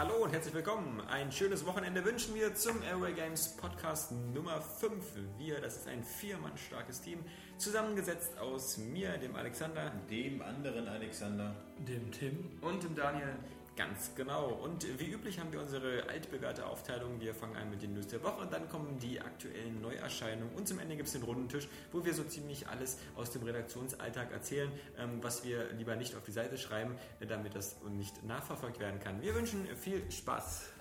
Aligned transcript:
Hallo 0.00 0.24
und 0.24 0.32
herzlich 0.32 0.54
willkommen. 0.54 1.02
Ein 1.10 1.30
schönes 1.30 1.66
Wochenende 1.66 2.02
wünschen 2.02 2.34
wir 2.34 2.54
zum 2.54 2.82
Airway 2.82 3.12
Games 3.12 3.54
Podcast 3.58 4.12
Nummer 4.12 4.58
5. 4.62 4.96
Wir, 5.36 5.60
das 5.60 5.76
ist 5.76 5.88
ein 5.88 6.02
viermann 6.02 6.56
starkes 6.56 7.02
Team, 7.02 7.18
zusammengesetzt 7.58 8.38
aus 8.38 8.78
mir, 8.78 9.18
dem 9.18 9.36
Alexander, 9.36 9.92
dem 10.10 10.40
anderen 10.40 10.88
Alexander, 10.88 11.54
dem 11.86 12.10
Tim 12.12 12.48
und 12.62 12.82
dem 12.82 12.94
Daniel. 12.94 13.36
Ganz 13.76 14.14
genau. 14.14 14.48
Und 14.48 14.86
wie 14.98 15.10
üblich 15.10 15.38
haben 15.38 15.52
wir 15.52 15.60
unsere 15.60 16.08
altbewährte 16.08 16.66
Aufteilung. 16.66 17.20
Wir 17.20 17.34
fangen 17.34 17.56
an 17.56 17.70
mit 17.70 17.82
den 17.82 17.94
News 17.94 18.08
der 18.08 18.22
Woche, 18.22 18.46
dann 18.50 18.68
kommen 18.68 18.98
die 18.98 19.20
aktuellen 19.20 19.80
Neuerscheinungen 19.80 20.54
und 20.54 20.68
zum 20.68 20.78
Ende 20.80 20.96
gibt 20.96 21.06
es 21.06 21.14
den 21.14 21.22
Rundentisch, 21.22 21.68
wo 21.92 22.04
wir 22.04 22.12
so 22.12 22.24
ziemlich 22.24 22.68
alles 22.68 22.98
aus 23.16 23.30
dem 23.30 23.42
Redaktionsalltag 23.42 24.32
erzählen, 24.32 24.70
ähm, 24.98 25.22
was 25.22 25.44
wir 25.44 25.72
lieber 25.72 25.96
nicht 25.96 26.14
auf 26.14 26.24
die 26.24 26.32
Seite 26.32 26.58
schreiben, 26.58 26.96
damit 27.26 27.54
das 27.54 27.76
nicht 27.88 28.22
nachverfolgt 28.24 28.80
werden 28.80 29.00
kann. 29.00 29.22
Wir 29.22 29.34
wünschen 29.34 29.66
viel 29.76 30.02
Spaß. 30.10 30.72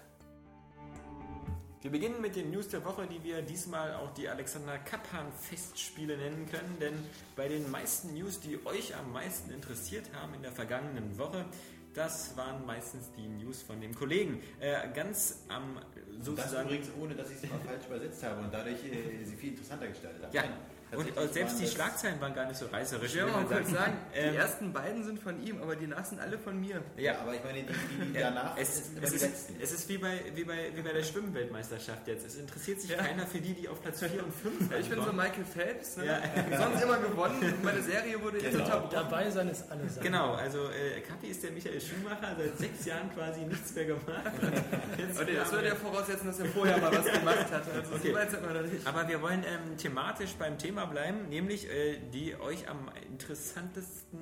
Wir 1.81 1.91
beginnen 1.91 2.19
mit 2.19 2.35
den 2.35 2.51
News 2.51 2.67
der 2.67 2.83
Woche, 2.83 3.07
die 3.07 3.23
wir 3.23 3.41
diesmal 3.41 3.93
auch 3.93 4.13
die 4.13 4.27
Alexander 4.27 4.77
Kappan 4.79 5.31
Festspiele 5.31 6.17
nennen 6.17 6.45
können, 6.51 6.75
denn 6.81 6.93
bei 7.37 7.47
den 7.47 7.71
meisten 7.71 8.13
News, 8.13 8.41
die 8.41 8.59
euch 8.65 8.97
am 8.97 9.13
meisten 9.13 9.49
interessiert 9.51 10.03
haben 10.13 10.33
in 10.33 10.41
der 10.41 10.51
vergangenen 10.51 11.17
Woche, 11.17 11.45
das 11.93 12.35
waren 12.37 12.65
meistens 12.65 13.11
die 13.17 13.27
News 13.27 13.61
von 13.61 13.81
dem 13.81 13.93
Kollegen. 13.95 14.41
Äh, 14.59 14.89
ganz 14.93 15.43
am 15.47 15.77
sozusagen. 16.21 16.51
Das 16.51 16.63
übrigens 16.63 16.89
ohne, 16.99 17.15
dass 17.15 17.29
ich 17.31 17.43
es 17.43 17.49
mal 17.49 17.59
falsch 17.65 17.85
übersetzt 17.87 18.23
habe 18.23 18.41
und 18.41 18.53
dadurch 18.53 18.83
äh, 18.85 19.23
sie 19.23 19.35
viel 19.35 19.51
interessanter 19.51 19.87
gestaltet 19.87 20.23
habe. 20.23 20.35
Ja. 20.35 20.43
Nein, 20.43 20.53
und 20.95 21.33
selbst 21.33 21.59
die 21.59 21.67
Schlagzeilen 21.67 22.19
waren 22.19 22.33
gar 22.33 22.47
nicht 22.47 22.57
so 22.57 22.65
reißerisch. 22.65 23.13
Ja, 23.13 23.27
man 23.27 23.47
könnte 23.47 23.71
sagen, 23.71 23.93
ähm, 24.13 24.31
die 24.31 24.37
ersten 24.37 24.73
beiden 24.73 25.03
sind 25.03 25.19
von 25.19 25.41
ihm, 25.43 25.61
aber 25.61 25.75
die 25.75 25.85
sind 25.85 26.19
alle 26.19 26.37
von 26.39 26.59
mir. 26.59 26.81
Ja, 26.97 27.19
aber 27.19 27.35
ich 27.35 27.43
meine, 27.43 27.63
die, 27.63 27.67
die, 27.67 28.13
die 28.13 28.13
danach 28.19 28.57
es, 28.57 28.87
sind 28.87 29.03
es, 29.03 29.13
ist, 29.13 29.49
es 29.61 29.71
ist 29.71 29.89
wie 29.89 29.97
bei, 29.97 30.21
wie, 30.33 30.43
bei, 30.43 30.71
wie 30.73 30.81
bei 30.81 30.93
der 30.93 31.03
Schwimmweltmeisterschaft 31.03 32.07
jetzt. 32.07 32.25
Es 32.25 32.35
interessiert 32.35 32.81
sich 32.81 32.89
ja. 32.89 32.97
keiner 32.97 33.27
für 33.27 33.39
die, 33.39 33.53
die 33.53 33.69
auf 33.69 33.81
Platz 33.81 33.99
4 33.99 34.23
und 34.23 34.33
5 34.33 34.71
ja, 34.71 34.77
Ich 34.77 34.89
bin 34.89 35.03
so 35.03 35.13
Michael 35.13 35.45
Phelps, 35.45 35.97
ne? 35.97 36.05
ja. 36.05 36.57
sonst 36.57 36.81
immer 36.81 36.97
gewonnen. 36.97 37.53
Meine 37.63 37.81
Serie 37.81 38.21
wurde 38.21 38.39
jetzt 38.39 38.57
genau. 38.57 38.87
Dabei 38.91 39.29
sein 39.29 39.49
ist 39.49 39.65
alles. 39.69 39.99
Genau, 39.99 40.33
also 40.33 40.69
äh, 40.69 41.01
Kapi 41.01 41.27
ist 41.27 41.43
der 41.43 41.51
Michael 41.51 41.79
Schumacher, 41.79 42.35
seit 42.37 42.57
sechs 42.57 42.85
Jahren 42.85 43.13
quasi 43.13 43.41
nichts 43.41 43.73
mehr 43.75 43.85
gemacht. 43.85 44.05
okay, 45.21 45.35
das 45.35 45.51
würde 45.51 45.67
ja 45.67 45.75
voraussetzen, 45.75 46.27
dass 46.27 46.39
er 46.39 46.45
vorher 46.47 46.77
mal 46.77 46.91
was 46.91 47.05
gemacht 47.05 47.51
hat. 47.51 47.63
Also 47.73 47.95
okay. 47.95 48.15
so 48.31 48.89
Aber 48.89 49.07
wir 49.07 49.21
wollen 49.21 49.43
ähm, 49.43 49.77
thematisch 49.77 50.33
beim 50.33 50.57
Thema 50.57 50.78
bleiben, 50.87 51.29
nämlich 51.29 51.49
nämlich 51.49 51.69
äh, 51.69 51.99
die 52.13 52.35
euch 52.39 52.69
am 52.69 52.89
interessantesten 53.09 54.19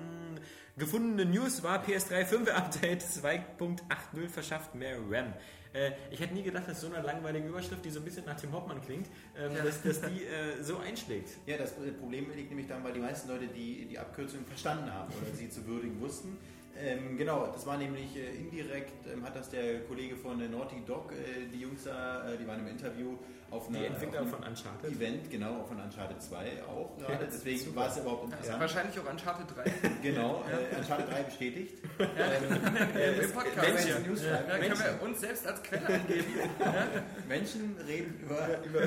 gefundene 0.77 1.25
News 1.25 1.63
war 1.63 1.83
PS3 1.83 2.25
5 2.25 2.49
Update 2.51 3.03
2.80 3.03 4.29
verschafft 4.29 4.75
mehr 4.75 4.97
RAM. 5.09 5.33
Äh, 5.73 5.91
ich 6.11 6.19
hätte 6.19 6.33
nie 6.33 6.43
gedacht, 6.43 6.67
dass 6.67 6.81
so 6.81 6.87
eine 6.87 7.01
langweilige 7.05 7.47
Überschrift, 7.47 7.83
die 7.83 7.89
so 7.89 7.99
ein 7.99 8.05
bisschen 8.05 8.25
nach 8.25 8.39
Tim 8.39 8.53
Hoffmann 8.53 8.81
klingt, 8.81 9.07
ähm, 9.37 9.55
ja. 9.55 9.63
dass, 9.63 9.81
dass, 9.81 10.01
die 10.01 10.23
äh, 10.23 10.61
so 10.61 10.77
einschlägt. 10.77 11.29
Ja, 11.45 11.57
das 11.57 11.73
Problem 11.99 12.31
liegt 12.35 12.49
nämlich 12.49 12.67
daran, 12.67 12.83
weil 12.83 12.93
die 12.93 12.99
meisten 12.99 13.27
Leute 13.29 13.47
die, 13.47 13.85
die 13.85 13.99
Abkürzung 13.99 14.45
verstanden 14.45 14.93
haben 14.93 15.11
oder 15.13 15.35
sie 15.35 15.49
zu 15.49 15.65
würdigen 15.65 15.99
wussten. 15.99 16.37
Ähm, 16.79 17.17
genau, 17.17 17.47
das 17.47 17.65
war 17.65 17.77
nämlich 17.77 18.15
äh, 18.15 18.35
indirekt, 18.35 19.07
ähm, 19.11 19.23
hat 19.23 19.35
das 19.35 19.49
der 19.49 19.81
Kollege 19.81 20.15
von 20.15 20.39
äh, 20.39 20.47
Naughty 20.47 20.83
Dog, 20.85 21.11
äh, 21.11 21.47
die 21.51 21.61
Jungs 21.61 21.85
da, 21.85 22.29
äh, 22.29 22.37
die 22.37 22.47
waren 22.47 22.59
im 22.59 22.67
Interview 22.67 23.17
auf 23.51 23.67
einer. 23.69 23.79
Die 23.79 23.85
Entwickler 23.85 24.25
von 24.25 24.43
Uncharted. 24.43 24.91
Event, 24.91 25.29
genau, 25.29 25.63
von 25.63 25.79
Uncharted 25.79 26.21
2 26.21 26.63
auch 26.63 26.97
gerade. 26.97 27.13
Ja, 27.13 27.19
Deswegen 27.31 27.59
super. 27.59 27.75
war 27.75 27.89
es 27.89 27.97
überhaupt 27.97 28.23
interessant. 28.25 28.53
Ja, 28.53 28.59
wahrscheinlich 28.59 28.99
auch 28.99 29.09
Uncharted 29.09 29.45
3. 29.55 29.89
genau, 30.01 30.43
ja. 30.49 30.77
Uncharted 30.77 31.11
3 31.11 31.23
bestätigt. 31.23 31.73
ähm, 31.99 33.21
Im 33.21 33.31
Podcast. 33.31 33.85
Menschen, 33.87 34.07
News 34.07 34.23
ja, 34.23 34.37
können 34.37 34.79
wir 34.79 35.07
uns 35.07 35.19
selbst 35.19 35.47
als 35.47 35.63
Quelle 35.63 35.87
angeben. 35.87 36.25
Menschen 37.27 37.77
reden 37.87 38.19
über, 38.21 38.63
über, 38.63 38.81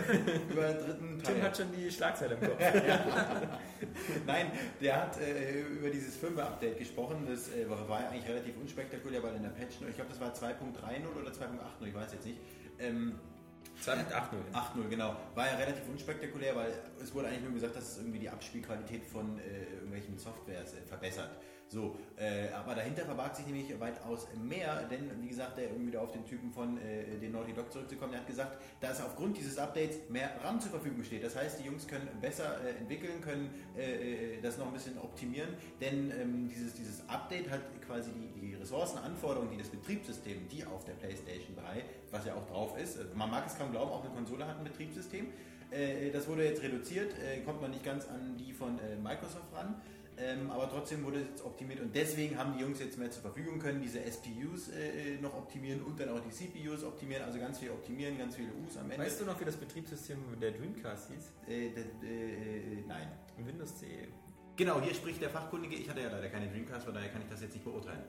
über 0.50 0.72
dritten 0.74 1.22
Teil. 1.22 1.34
Tim 1.34 1.42
hat 1.42 1.56
schon 1.56 1.72
die 1.72 1.90
Schlagzeile 1.90 2.34
im 2.34 2.40
Kopf. 2.40 2.60
Nein, 4.26 4.52
der 4.80 5.02
hat 5.02 5.20
äh, 5.20 5.60
über 5.62 5.90
dieses 5.90 6.16
Firmware-Update 6.16 6.78
gesprochen. 6.78 7.26
Das 7.28 7.48
äh, 7.48 7.68
war 7.68 8.08
eigentlich 8.08 8.28
relativ 8.28 8.56
unspektakulär, 8.60 9.22
weil 9.22 9.36
in 9.36 9.42
der 9.42 9.50
Patch, 9.50 9.76
ich 9.88 9.94
glaube, 9.96 10.10
das 10.10 10.20
war 10.20 10.32
2.30 10.32 10.54
oder 11.20 11.30
2.80, 11.30 11.86
ich 11.86 11.94
weiß 11.94 12.12
jetzt 12.12 12.26
nicht. 12.26 12.38
Ähm, 12.78 13.14
2.80. 13.80 13.96
8.0, 14.52 14.88
genau. 14.88 15.16
War 15.34 15.46
ja 15.46 15.56
relativ 15.56 15.88
unspektakulär, 15.88 16.54
weil 16.54 16.72
es 17.02 17.14
wurde 17.14 17.28
eigentlich 17.28 17.42
nur 17.42 17.54
gesagt, 17.54 17.76
dass 17.76 17.92
es 17.92 17.98
irgendwie 17.98 18.18
die 18.18 18.28
Abspielqualität 18.28 19.04
von 19.06 19.38
äh, 19.38 19.74
irgendwelchen 19.74 20.18
Softwares 20.18 20.74
äh, 20.74 20.82
verbessert. 20.86 21.30
So, 21.70 21.94
äh, 22.16 22.48
aber 22.52 22.74
dahinter 22.74 23.04
verbarg 23.04 23.36
sich 23.36 23.46
nämlich 23.46 23.78
weitaus 23.78 24.26
mehr, 24.42 24.88
denn 24.90 25.08
wie 25.22 25.28
gesagt, 25.28 25.56
der 25.56 25.70
irgendwie 25.70 25.92
da 25.92 26.00
auf 26.00 26.10
den 26.10 26.26
Typen 26.26 26.50
von 26.50 26.76
äh, 26.78 27.16
den 27.20 27.30
Naughty 27.30 27.52
Dog 27.52 27.70
zurückzukommen, 27.70 28.10
der 28.10 28.22
hat 28.22 28.26
gesagt, 28.26 28.60
dass 28.80 29.00
aufgrund 29.00 29.36
dieses 29.36 29.56
Updates 29.56 29.98
mehr 30.08 30.32
RAM 30.42 30.60
zur 30.60 30.72
Verfügung 30.72 31.04
steht. 31.04 31.22
Das 31.22 31.36
heißt, 31.36 31.60
die 31.60 31.66
Jungs 31.66 31.86
können 31.86 32.08
besser 32.20 32.56
äh, 32.64 32.70
entwickeln, 32.80 33.20
können 33.20 33.50
äh, 33.78 34.38
äh, 34.38 34.40
das 34.42 34.58
noch 34.58 34.66
ein 34.66 34.72
bisschen 34.72 34.98
optimieren, 34.98 35.50
denn 35.80 36.10
ähm, 36.20 36.48
dieses, 36.48 36.74
dieses 36.74 37.08
Update 37.08 37.48
hat 37.48 37.60
quasi 37.86 38.10
die, 38.10 38.40
die 38.40 38.54
Ressourcenanforderungen, 38.56 39.52
die 39.52 39.58
das 39.58 39.68
Betriebssystem, 39.68 40.48
die 40.48 40.64
auf 40.64 40.84
der 40.84 40.94
PlayStation 40.94 41.54
3, 41.54 41.84
was 42.10 42.26
ja 42.26 42.34
auch 42.34 42.46
drauf 42.48 42.76
ist, 42.78 42.98
also 42.98 43.14
man 43.14 43.30
mag 43.30 43.46
es 43.46 43.56
kaum 43.56 43.70
glauben, 43.70 43.92
auch 43.92 44.04
eine 44.04 44.12
Konsole 44.12 44.44
hat 44.44 44.58
ein 44.58 44.64
Betriebssystem. 44.64 45.28
Äh, 45.70 46.10
das 46.10 46.26
wurde 46.26 46.46
jetzt 46.46 46.64
reduziert, 46.64 47.14
kommt 47.46 47.62
man 47.62 47.70
nicht 47.70 47.84
ganz 47.84 48.08
an 48.08 48.36
die 48.36 48.52
von 48.52 48.76
Microsoft 49.04 49.54
ran. 49.54 49.80
Ähm, 50.22 50.50
aber 50.50 50.68
trotzdem 50.68 51.02
wurde 51.04 51.20
es 51.20 51.28
jetzt 51.28 51.44
optimiert 51.44 51.80
und 51.80 51.94
deswegen 51.94 52.36
haben 52.36 52.52
die 52.52 52.60
Jungs 52.60 52.78
jetzt 52.78 52.98
mehr 52.98 53.10
zur 53.10 53.22
Verfügung, 53.22 53.58
können 53.58 53.80
diese 53.80 54.00
SPUs 54.00 54.68
äh, 54.68 55.18
noch 55.20 55.34
optimieren 55.34 55.82
und 55.82 55.98
dann 55.98 56.10
auch 56.10 56.20
die 56.20 56.30
CPUs 56.30 56.84
optimieren, 56.84 57.24
also 57.24 57.38
ganz 57.38 57.58
viel 57.58 57.70
optimieren, 57.70 58.18
ganz 58.18 58.36
viele 58.36 58.50
U's 58.66 58.76
am 58.76 58.90
Ende. 58.90 59.04
Weißt 59.04 59.20
du 59.20 59.24
noch, 59.24 59.40
wie 59.40 59.46
das 59.46 59.56
Betriebssystem 59.56 60.18
der 60.40 60.52
Dreamcast 60.52 61.10
hieß? 61.10 61.32
Äh, 61.48 61.66
äh, 61.68 61.70
äh, 61.70 62.84
nein. 62.86 63.08
Windows 63.38 63.78
CE. 63.78 64.08
Genau, 64.56 64.82
hier 64.82 64.92
spricht 64.92 65.22
der 65.22 65.30
Fachkundige. 65.30 65.76
Ich 65.76 65.88
hatte 65.88 66.02
ja 66.02 66.10
leider 66.10 66.28
keine 66.28 66.48
Dreamcast, 66.48 66.84
von 66.84 66.92
daher 66.92 67.08
kann 67.08 67.22
ich 67.22 67.28
das 67.28 67.40
jetzt 67.40 67.54
nicht 67.54 67.64
beurteilen. 67.64 68.02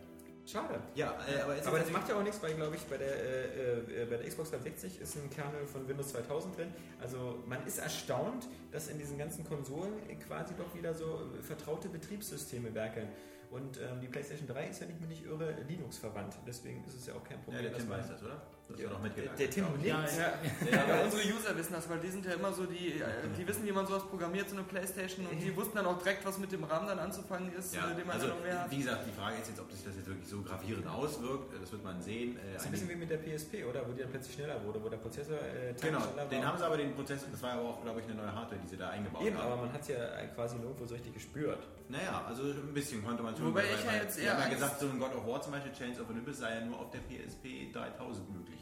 Schade. 0.52 0.80
Ja, 0.96 1.18
äh, 1.28 1.42
aber, 1.42 1.56
aber 1.66 1.80
das 1.80 1.92
macht 1.92 2.10
ja 2.10 2.16
auch 2.16 2.24
nichts, 2.24 2.42
weil, 2.42 2.54
glaube 2.56 2.76
ich, 2.76 2.82
bei 2.84 2.98
der, 2.98 3.08
äh, 3.08 4.02
äh 4.02 4.06
bei 4.06 4.18
der 4.18 4.28
Xbox 4.28 4.52
360 4.52 5.02
ist 5.02 5.16
ein 5.16 5.30
Kernel 5.30 5.66
von 5.66 5.88
Windows 5.88 6.10
2000 6.10 6.58
drin. 6.58 6.74
Also 7.02 7.42
man 7.48 7.66
ist 7.66 7.78
erstaunt, 7.78 8.48
dass 8.72 8.88
in 8.88 8.98
diesen 8.98 9.18
ganzen 9.18 9.46
Konsolen 9.46 9.94
quasi 10.28 10.54
doch 10.56 10.76
wieder 10.76 10.94
so 10.94 11.22
vertraute 11.42 11.90
Betriebssysteme 11.90 12.74
werkeln. 12.74 13.08
Und 13.52 13.78
ähm, 13.78 14.00
die 14.02 14.08
PlayStation 14.08 14.48
3 14.48 14.68
ist 14.68 14.80
ja 14.80 14.88
nicht, 14.88 15.02
wenn 15.02 15.12
ich 15.12 15.26
irre, 15.26 15.56
Linux 15.68 15.98
verwandt. 15.98 16.36
Deswegen 16.48 16.84
ist 16.86 16.96
es 16.96 17.08
ja 17.08 17.14
auch 17.16 17.24
kein 17.24 17.42
Problem. 17.42 17.66
Ja, 17.66 17.70
der 17.70 17.80
Tim 17.80 17.90
weiß 17.90 18.08
das, 18.08 18.24
oder? 18.24 18.42
Das 18.72 18.82
ja, 18.82 18.90
noch 18.90 19.02
mitgegangen. 19.02 19.38
Der, 19.38 19.48
der 19.48 19.56
Tim 19.56 19.66
nickt. 19.74 19.86
Ja, 19.86 20.02
ja. 20.02 20.72
ja, 20.72 20.84
aber 20.84 21.04
unsere 21.04 21.24
User 21.24 21.58
wissen 21.58 21.74
das, 21.74 21.90
weil 21.90 22.00
die 22.00 22.10
sind 22.10 22.26
ja 22.26 22.34
immer 22.34 22.52
so, 22.54 22.66
die, 22.66 23.02
äh, 23.02 23.30
die 23.38 23.48
wissen, 23.48 23.66
wie 23.66 23.72
man 23.72 23.86
sowas 23.86 24.04
programmiert, 24.08 24.50
so 24.50 24.56
eine 24.56 24.64
Playstation, 24.64 25.26
und 25.28 25.40
die 25.40 25.56
wussten 25.56 25.76
dann 25.76 25.86
auch 25.86 25.98
direkt, 25.98 26.26
was 26.26 26.38
mit 26.38 26.52
dem 26.52 26.64
RAM 26.64 26.88
dann 26.88 27.00
anzufangen 27.00 27.54
ist, 27.54 27.74
ja, 27.74 27.88
den 27.88 28.06
man 28.06 28.16
also, 28.16 28.28
noch 28.28 28.42
mehr 28.42 28.62
hat. 28.62 28.72
Wie 28.72 28.78
gesagt, 28.78 29.06
die 29.08 29.12
Frage 29.12 29.36
ist 29.42 29.50
jetzt, 29.50 29.60
ob 29.60 29.72
sich 29.72 29.84
das 29.84 29.96
jetzt 29.96 30.08
wirklich 30.08 30.28
so 30.28 30.42
gravierend 30.42 30.88
auswirkt. 30.88 31.54
Das 31.62 31.72
wird 31.72 31.84
man 31.84 32.02
sehen. 32.02 32.38
Äh, 32.38 32.54
das 32.54 32.64
ist 32.64 32.68
ein 32.68 32.72
bisschen 32.72 32.90
wie 32.90 32.96
mit 32.96 33.10
der 33.10 33.18
PSP, 33.18 33.66
oder? 33.70 33.88
Wo 33.88 33.92
die 33.94 34.02
dann 34.02 34.12
plötzlich 34.12 34.36
schneller 34.36 34.64
wurde, 34.64 34.82
wo 34.84 34.90
der 34.90 34.98
Prozessor 34.98 35.38
äh, 35.38 35.74
Genau, 35.80 36.02
den 36.30 36.46
haben 36.46 36.58
sie 36.58 36.66
aber 36.66 36.78
den 36.78 36.94
Prozessor, 36.94 37.30
das 37.32 37.42
war 37.42 37.54
aber 37.54 37.70
auch, 37.70 37.84
glaube 37.84 38.00
ich, 38.00 38.06
eine 38.06 38.16
neue 38.16 38.34
Hardware, 38.34 38.60
die 38.64 38.68
sie 38.68 38.78
da 38.78 38.90
eingebaut 38.90 39.26
Eben, 39.26 39.38
haben. 39.38 39.52
aber 39.52 39.62
man 39.62 39.74
hat 39.74 39.82
es 39.82 39.90
ja 39.90 39.98
quasi 40.36 40.58
nirgendwo 40.58 40.86
so 40.86 40.94
richtig 40.94 41.14
gespürt. 41.14 41.60
Naja, 41.90 42.24
also 42.26 42.44
ein 42.44 42.74
bisschen 42.74 43.04
konnte 43.04 43.22
man 43.22 43.36
schon. 43.36 43.48
Wobei 43.48 43.66
ich 43.66 43.84
ja 43.84 43.94
jetzt 44.02 44.18
eher. 44.18 44.26
Wir 44.26 44.34
haben 44.34 44.42
ja 44.44 44.50
gesagt, 44.50 44.80
so 44.80 44.88
ein 44.88 45.00
God 45.00 45.14
of 45.16 45.28
War 45.28 45.42
zum 45.42 45.52
Beispiel, 45.52 45.74
Chains 45.74 46.00
of 46.00 46.10
Olympus 46.10 46.38
sei 46.38 46.56
ja 46.56 46.66
nur 46.66 46.80
auf 46.80 46.90
der 46.92 47.00
PSP 47.00 47.72
3000 47.74 48.30
möglich. 48.32 48.61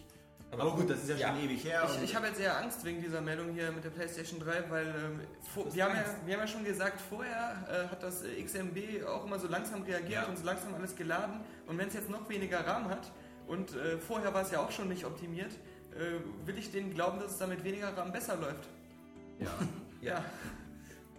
Aber, 0.51 0.63
aber 0.63 0.71
gut, 0.77 0.89
das 0.89 1.03
ist 1.03 1.09
ja, 1.09 1.15
ja. 1.15 1.27
schon 1.29 1.43
ewig 1.43 1.63
her. 1.63 1.87
Ich, 1.95 2.03
ich 2.03 2.15
habe 2.15 2.27
jetzt 2.27 2.39
eher 2.39 2.57
Angst 2.57 2.83
wegen 2.83 3.01
dieser 3.01 3.21
Meldung 3.21 3.53
hier 3.53 3.71
mit 3.71 3.83
der 3.83 3.91
PlayStation 3.91 4.39
3, 4.39 4.69
weil 4.69 4.87
ähm, 4.87 5.19
vor, 5.53 5.73
wir, 5.73 5.83
haben 5.83 5.95
ja, 5.95 6.03
wir 6.25 6.33
haben 6.33 6.41
ja 6.41 6.47
schon 6.47 6.63
gesagt, 6.63 6.99
vorher 7.01 7.67
äh, 7.69 7.87
hat 7.87 8.01
das 8.01 8.23
XMB 8.23 9.05
auch 9.07 9.25
immer 9.25 9.37
so 9.37 9.47
langsam 9.47 9.83
reagiert 9.83 10.23
ja. 10.23 10.25
und 10.25 10.37
so 10.37 10.45
langsam 10.45 10.73
alles 10.73 10.95
geladen. 10.95 11.41
Und 11.67 11.77
wenn 11.77 11.87
es 11.87 11.93
jetzt 11.93 12.09
noch 12.09 12.27
weniger 12.29 12.65
RAM 12.65 12.89
hat 12.89 13.11
und 13.47 13.75
äh, 13.75 13.99
vorher 13.99 14.33
war 14.33 14.41
es 14.41 14.51
ja 14.51 14.59
auch 14.59 14.71
schon 14.71 14.87
nicht 14.87 15.05
optimiert, 15.05 15.51
äh, 15.95 16.47
will 16.47 16.57
ich 16.57 16.71
denen 16.71 16.93
glauben, 16.93 17.19
dass 17.19 17.31
es 17.33 17.37
damit 17.37 17.63
weniger 17.63 17.95
RAM 17.95 18.11
besser 18.11 18.35
läuft. 18.35 18.67
Ja. 19.39 19.51
ja. 20.01 20.25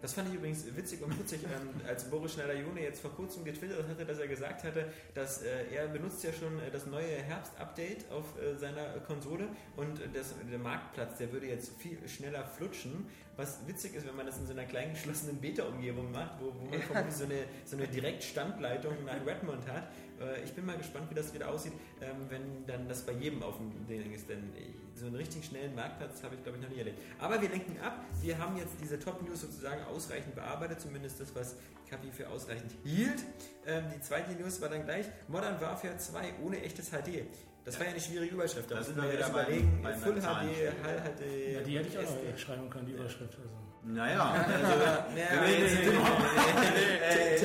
Das 0.02 0.14
fand 0.14 0.28
ich 0.28 0.34
übrigens 0.34 0.64
witzig 0.74 1.02
und 1.02 1.16
putzig, 1.16 1.40
ähm, 1.44 1.68
als 1.86 2.04
Boris 2.04 2.32
Schneider-Jone 2.32 2.80
jetzt 2.80 3.00
vor 3.00 3.14
kurzem 3.14 3.44
getwittert 3.44 3.86
hatte, 3.86 4.06
dass 4.06 4.18
er 4.18 4.28
gesagt 4.28 4.64
hatte, 4.64 4.86
dass 5.14 5.42
äh, 5.42 5.74
er 5.74 5.88
benutzt 5.88 6.24
ja 6.24 6.32
schon 6.32 6.58
äh, 6.58 6.70
das 6.70 6.86
neue 6.86 7.16
Herbst-Update 7.22 8.10
auf 8.10 8.24
äh, 8.40 8.56
seiner 8.56 8.86
Konsole 9.06 9.48
und 9.76 10.00
das, 10.14 10.34
der 10.50 10.58
Marktplatz, 10.58 11.18
der 11.18 11.30
würde 11.32 11.48
jetzt 11.48 11.72
viel 11.78 11.98
schneller 12.08 12.44
flutschen, 12.44 13.06
was 13.36 13.66
witzig 13.66 13.94
ist, 13.94 14.06
wenn 14.06 14.16
man 14.16 14.26
das 14.26 14.38
in 14.38 14.46
so 14.46 14.52
einer 14.52 14.64
kleinen 14.64 14.94
geschlossenen 14.94 15.36
Beta-Umgebung 15.38 16.10
macht, 16.12 16.40
wo, 16.40 16.46
wo 16.46 16.70
man 16.70 16.80
vermutlich 16.80 17.14
so 17.14 17.24
eine, 17.24 17.44
so 17.64 17.76
eine 17.76 17.86
Direktstandleitung 17.86 19.04
nach 19.04 19.26
Redmond 19.26 19.66
hat. 19.68 19.88
Äh, 20.20 20.44
ich 20.44 20.52
bin 20.52 20.66
mal 20.66 20.76
gespannt, 20.76 21.10
wie 21.10 21.14
das 21.14 21.32
wieder 21.32 21.48
aussieht, 21.48 21.72
ähm, 22.00 22.16
wenn 22.28 22.66
dann 22.66 22.88
das 22.88 23.02
bei 23.02 23.12
jedem 23.12 23.42
auf 23.42 23.56
dem 23.56 23.86
Ding 23.86 24.12
ist, 24.12 24.28
denn 24.28 24.52
so 24.94 25.06
einen 25.06 25.16
richtig 25.16 25.44
schnellen 25.44 25.74
Marktplatz 25.74 26.22
habe 26.22 26.34
ich 26.34 26.42
glaube 26.42 26.58
ich 26.58 26.64
noch 26.64 26.70
nie 26.70 26.78
erlebt. 26.78 27.00
Aber 27.18 27.40
wir 27.40 27.48
lenken 27.48 27.78
ab, 27.80 28.04
wir 28.20 28.38
haben 28.38 28.56
jetzt 28.56 28.74
diese 28.82 28.98
Top-News 28.98 29.40
sozusagen 29.40 29.82
ausreichend 29.84 30.34
bearbeitet, 30.34 30.80
zumindest 30.80 31.20
das, 31.20 31.34
was 31.34 31.56
Kapi 31.88 32.10
für 32.10 32.28
ausreichend 32.28 32.72
hielt. 32.84 33.24
Ähm, 33.66 33.84
die 33.94 34.00
zweite 34.00 34.32
News 34.32 34.60
war 34.60 34.68
dann 34.68 34.84
gleich 34.84 35.06
Modern 35.28 35.60
Warfare 35.60 35.96
2 35.96 36.34
ohne 36.44 36.62
echtes 36.62 36.90
HD. 36.90 37.24
Das 37.64 37.78
war 37.78 37.86
ja 37.86 37.92
eine 37.92 38.00
schwierige 38.00 38.34
Überschrift. 38.34 38.70
Da 38.70 38.76
müssen 38.76 38.94
sind 38.94 39.02
wir 39.02 39.12
jetzt 39.12 39.28
überlegen, 39.28 39.80
beim 39.82 39.98
Full 40.00 40.20
HD. 40.20 40.24
Hall 40.24 40.48
HD. 40.48 41.54
Ja, 41.54 41.60
die 41.60 41.78
hätte 41.78 41.88
ich 41.88 41.98
auch 41.98 42.02
noch 42.02 42.38
schreiben 42.38 42.70
können, 42.70 42.86
die 42.86 42.92
Überschrift. 42.92 43.36
Also. 43.36 43.50
Naja, 43.82 44.32
also, 44.34 45.86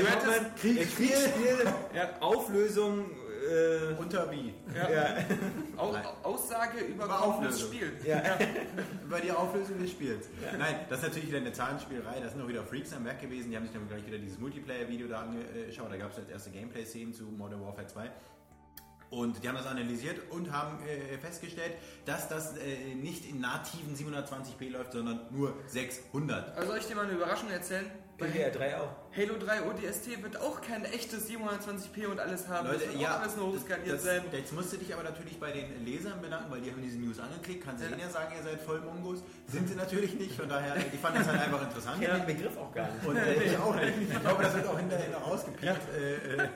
Hoffmann, 0.03 0.55
Kriegsspiel. 0.59 1.73
Auflösung, 2.19 3.05
äh, 3.49 3.93
unter 3.99 4.29
wie? 4.31 4.53
Ja. 4.75 4.89
ja, 4.89 5.15
Au 5.77 5.91
Nein. 5.93 6.05
Aussage 6.23 6.79
über 6.79 7.05
Über 7.05 7.23
Auflösung. 7.23 7.71
Spiel. 7.71 7.93
ja, 8.05 8.21
Über 9.05 9.19
die 9.19 9.31
Auflösung 9.31 9.79
des 9.79 9.91
Spiels. 9.91 10.27
Nein, 10.57 10.75
das 10.89 10.99
ist 10.99 11.05
natürlich 11.05 11.29
wieder 11.29 11.37
eine 11.39 11.53
Zahlenspielerei. 11.53 12.19
Da 12.19 12.29
sind 12.29 12.41
auch 12.41 12.47
wieder 12.47 12.63
Freaks 12.63 12.93
am 12.93 13.05
Werk 13.05 13.21
gewesen. 13.21 13.51
Die 13.51 13.55
haben 13.55 13.63
sich 13.63 13.73
dann 13.73 13.87
gleich 13.87 14.05
wieder 14.05 14.17
dieses 14.17 14.39
Multiplayer-Video 14.39 15.07
da 15.07 15.21
angeschaut. 15.21 15.91
Da 15.91 15.97
gab 15.97 16.11
es 16.11 16.17
als 16.17 16.29
erste 16.29 16.49
Gameplay-Szenen 16.51 17.13
zu 17.13 17.23
Modern 17.25 17.61
Warfare 17.61 17.87
2. 17.87 18.11
Und 19.15 19.41
die 19.41 19.47
haben 19.47 19.55
das 19.55 19.65
analysiert 19.65 20.19
und 20.29 20.51
haben 20.51 20.77
äh, 20.85 21.17
festgestellt, 21.17 21.71
dass 22.03 22.27
das 22.27 22.57
äh, 22.57 22.95
nicht 22.95 23.25
in 23.29 23.39
nativen 23.39 23.95
720p 23.95 24.71
läuft, 24.71 24.91
sondern 24.91 25.21
nur 25.31 25.53
600. 25.67 26.57
Also 26.57 26.67
soll 26.67 26.79
ich 26.79 26.87
dir 26.87 26.95
mal 26.95 27.05
eine 27.05 27.13
Überraschung 27.13 27.49
erzählen? 27.49 27.89
Bei 28.17 28.27
PDR 28.27 28.51
3 28.51 28.77
auch. 28.81 28.89
Halo 29.15 29.37
3 29.39 29.61
ODST 29.63 30.21
wird 30.21 30.35
auch 30.41 30.59
kein 30.59 30.83
echtes 30.83 31.29
720p 31.29 32.05
und 32.07 32.19
alles 32.19 32.49
haben. 32.49 32.67
Leute, 32.67 32.79
das 32.83 32.89
wird 32.91 33.01
ja, 33.01 33.15
auch 33.15 33.21
alles 33.21 33.37
nur 33.37 33.47
hochskaliert 33.53 34.01
sein. 34.01 34.21
jetzt 34.33 34.51
musst 34.51 34.73
du 34.73 34.77
dich 34.77 34.93
aber 34.93 35.03
natürlich 35.03 35.39
bei 35.39 35.53
den 35.53 35.85
Lesern 35.85 36.21
bedanken, 36.21 36.51
weil 36.51 36.59
die 36.59 36.69
haben 36.69 36.81
diese 36.81 36.97
News 36.97 37.17
angeklickt. 37.21 37.63
Kannst 37.63 37.81
du 37.81 37.85
Ja. 37.85 37.91
denen 37.95 38.01
ja 38.01 38.09
sagen, 38.09 38.33
ihr 38.35 38.43
seid 38.43 38.59
voll 38.61 38.81
Mongos. 38.81 39.19
Sind 39.47 39.69
sie 39.69 39.75
natürlich 39.75 40.15
nicht, 40.15 40.35
von 40.35 40.49
daher, 40.49 40.75
die 40.75 40.97
fanden 40.97 41.19
das 41.19 41.29
halt 41.29 41.39
einfach 41.43 41.61
interessant. 41.61 42.01
Ich 42.01 42.07
kenne 42.09 42.25
den 42.25 42.35
Begriff 42.35 42.57
auch 42.57 42.73
gar 42.73 42.91
nicht. 42.91 43.05
Und 43.05 43.15
äh, 43.15 43.43
ich 43.43 43.57
auch 43.57 43.75
nicht. 43.75 43.93
Ich 44.01 44.19
glaube, 44.19 44.43
das 44.43 44.53
wird 44.53 44.67
auch 44.67 44.79
hinterher 44.79 45.09
noch 45.11 45.27
rausgepiept. 45.27 45.95
Äh, 45.95 46.43
äh. 46.43 46.49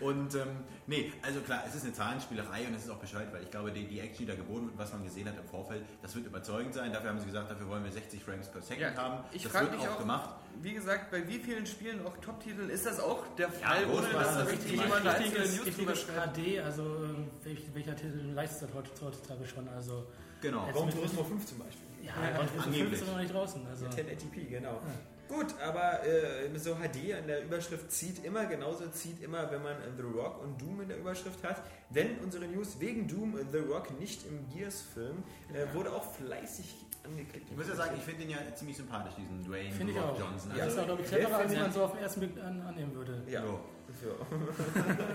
Und 0.00 0.34
ähm, 0.34 0.48
nee, 0.86 1.10
also 1.22 1.40
klar, 1.40 1.62
es 1.66 1.74
ist 1.74 1.84
eine 1.84 1.94
Zahlenspielerei 1.94 2.66
und 2.66 2.74
es 2.74 2.84
ist 2.84 2.90
auch 2.90 2.98
bescheuert, 2.98 3.32
weil 3.32 3.42
ich 3.44 3.50
glaube, 3.50 3.72
die, 3.72 3.86
die 3.86 3.98
Action, 4.00 4.26
die 4.26 4.26
da 4.26 4.34
geboten 4.34 4.66
wird, 4.66 4.76
was 4.76 4.92
man 4.92 5.02
gesehen 5.04 5.26
hat 5.26 5.38
im 5.38 5.48
Vorfeld, 5.48 5.86
das 6.02 6.14
wird 6.14 6.26
überzeugend 6.26 6.74
sein. 6.74 6.92
Dafür 6.92 7.08
haben 7.10 7.18
sie 7.18 7.24
gesagt, 7.24 7.50
dafür 7.50 7.66
wollen 7.68 7.82
wir 7.82 7.90
60 7.92 8.22
Frames 8.22 8.46
per 8.48 8.60
Second 8.60 8.94
Ja, 8.94 9.02
haben. 9.02 9.24
ich 9.32 9.44
das 9.44 9.54
wird 9.54 9.70
mich 9.72 9.80
auch 9.88 9.94
auch- 9.94 9.98
gemacht. 10.00 10.30
Wie 10.60 10.72
gesagt, 10.72 11.10
bei 11.10 11.26
wie 11.28 11.38
vielen 11.46 11.66
Spielen, 11.66 12.04
auch 12.06 12.16
Top-Titeln, 12.18 12.68
ist 12.70 12.84
das 12.86 12.98
auch 13.00 13.24
der 13.38 13.48
Fall, 13.50 13.84
ohne 13.86 13.92
Ghostbusters 13.94 14.26
dass 14.26 14.34
da 14.36 14.42
ist 14.42 14.52
richtig 14.52 14.70
jemand 14.82 15.06
einzelne 15.06 15.46
News 15.56 15.76
drüber 15.76 15.94
schreibt. 15.96 16.36
HD, 16.36 16.58
also 16.60 16.82
ähm, 16.82 17.28
welch, 17.44 17.60
welcher 17.74 17.96
Titel 17.96 18.20
leistet 18.34 18.68
das 18.68 18.74
heut- 18.76 19.00
heutzutage 19.02 19.46
schon? 19.46 19.68
Also, 19.68 20.06
Genau. 20.42 20.66
Mit- 20.66 20.94
Turismo 20.94 21.24
5 21.24 21.46
zum 21.46 21.58
Beispiel. 21.60 21.86
ja, 22.02 22.12
Gran 22.12 22.34
Turismo 22.36 22.62
5 22.62 22.66
angeblich. 22.66 23.00
ist 23.00 23.06
noch 23.08 23.18
nicht 23.18 23.32
draußen. 23.34 23.66
Also, 23.66 23.86
1080p, 23.86 24.44
genau. 24.50 24.80
Gut, 25.28 25.54
aber 25.60 26.04
äh, 26.06 26.56
so 26.58 26.74
HD 26.74 27.18
in 27.20 27.26
der 27.26 27.42
Überschrift 27.44 27.90
zieht 27.90 28.24
immer, 28.24 28.46
genauso 28.46 28.86
zieht 28.88 29.22
immer, 29.22 29.50
wenn 29.50 29.62
man 29.62 29.72
äh, 29.76 29.90
The 29.96 30.02
Rock 30.02 30.42
und 30.42 30.60
Doom 30.60 30.82
in 30.82 30.88
der 30.88 30.98
Überschrift 30.98 31.42
hat. 31.42 31.62
Denn 31.90 32.18
unsere 32.22 32.46
News 32.46 32.78
wegen 32.78 33.08
Doom, 33.08 33.36
äh, 33.36 33.44
The 33.50 33.58
Rock 33.58 33.98
nicht 33.98 34.26
im 34.26 34.48
Gears-Film, 34.50 35.22
äh, 35.52 35.74
wurde 35.74 35.92
auch 35.92 36.04
fleißig 36.14 36.74
angeklickt. 37.04 37.46
Ich 37.50 37.56
muss 37.56 37.68
ja 37.68 37.74
sagen, 37.74 37.94
ich 37.96 38.02
finde 38.02 38.24
ihn 38.24 38.30
ja 38.30 38.38
ziemlich 38.54 38.76
sympathisch, 38.76 39.14
diesen 39.16 39.42
Dwayne 39.44 39.72
Finde 39.72 39.92
ich 39.92 39.98
The 39.98 40.04
Rock 40.04 40.14
auch. 40.14 40.20
Johnson. 40.20 40.52
Ja, 40.56 40.64
Also, 40.64 40.76
ist 40.76 40.82
auch, 40.82 40.86
glaube 40.86 41.02
ich, 41.02 41.08
cleverer, 41.08 41.36
als 41.36 41.54
man 41.54 41.72
so 41.72 41.82
auf 41.84 41.92
den 41.92 42.02
ersten 42.02 42.20
Blick 42.20 42.38
an, 42.42 42.60
annehmen 42.62 42.94
würde. 42.94 43.22
Ja. 43.28 43.42
so. 43.42 43.60
So. 44.02 44.08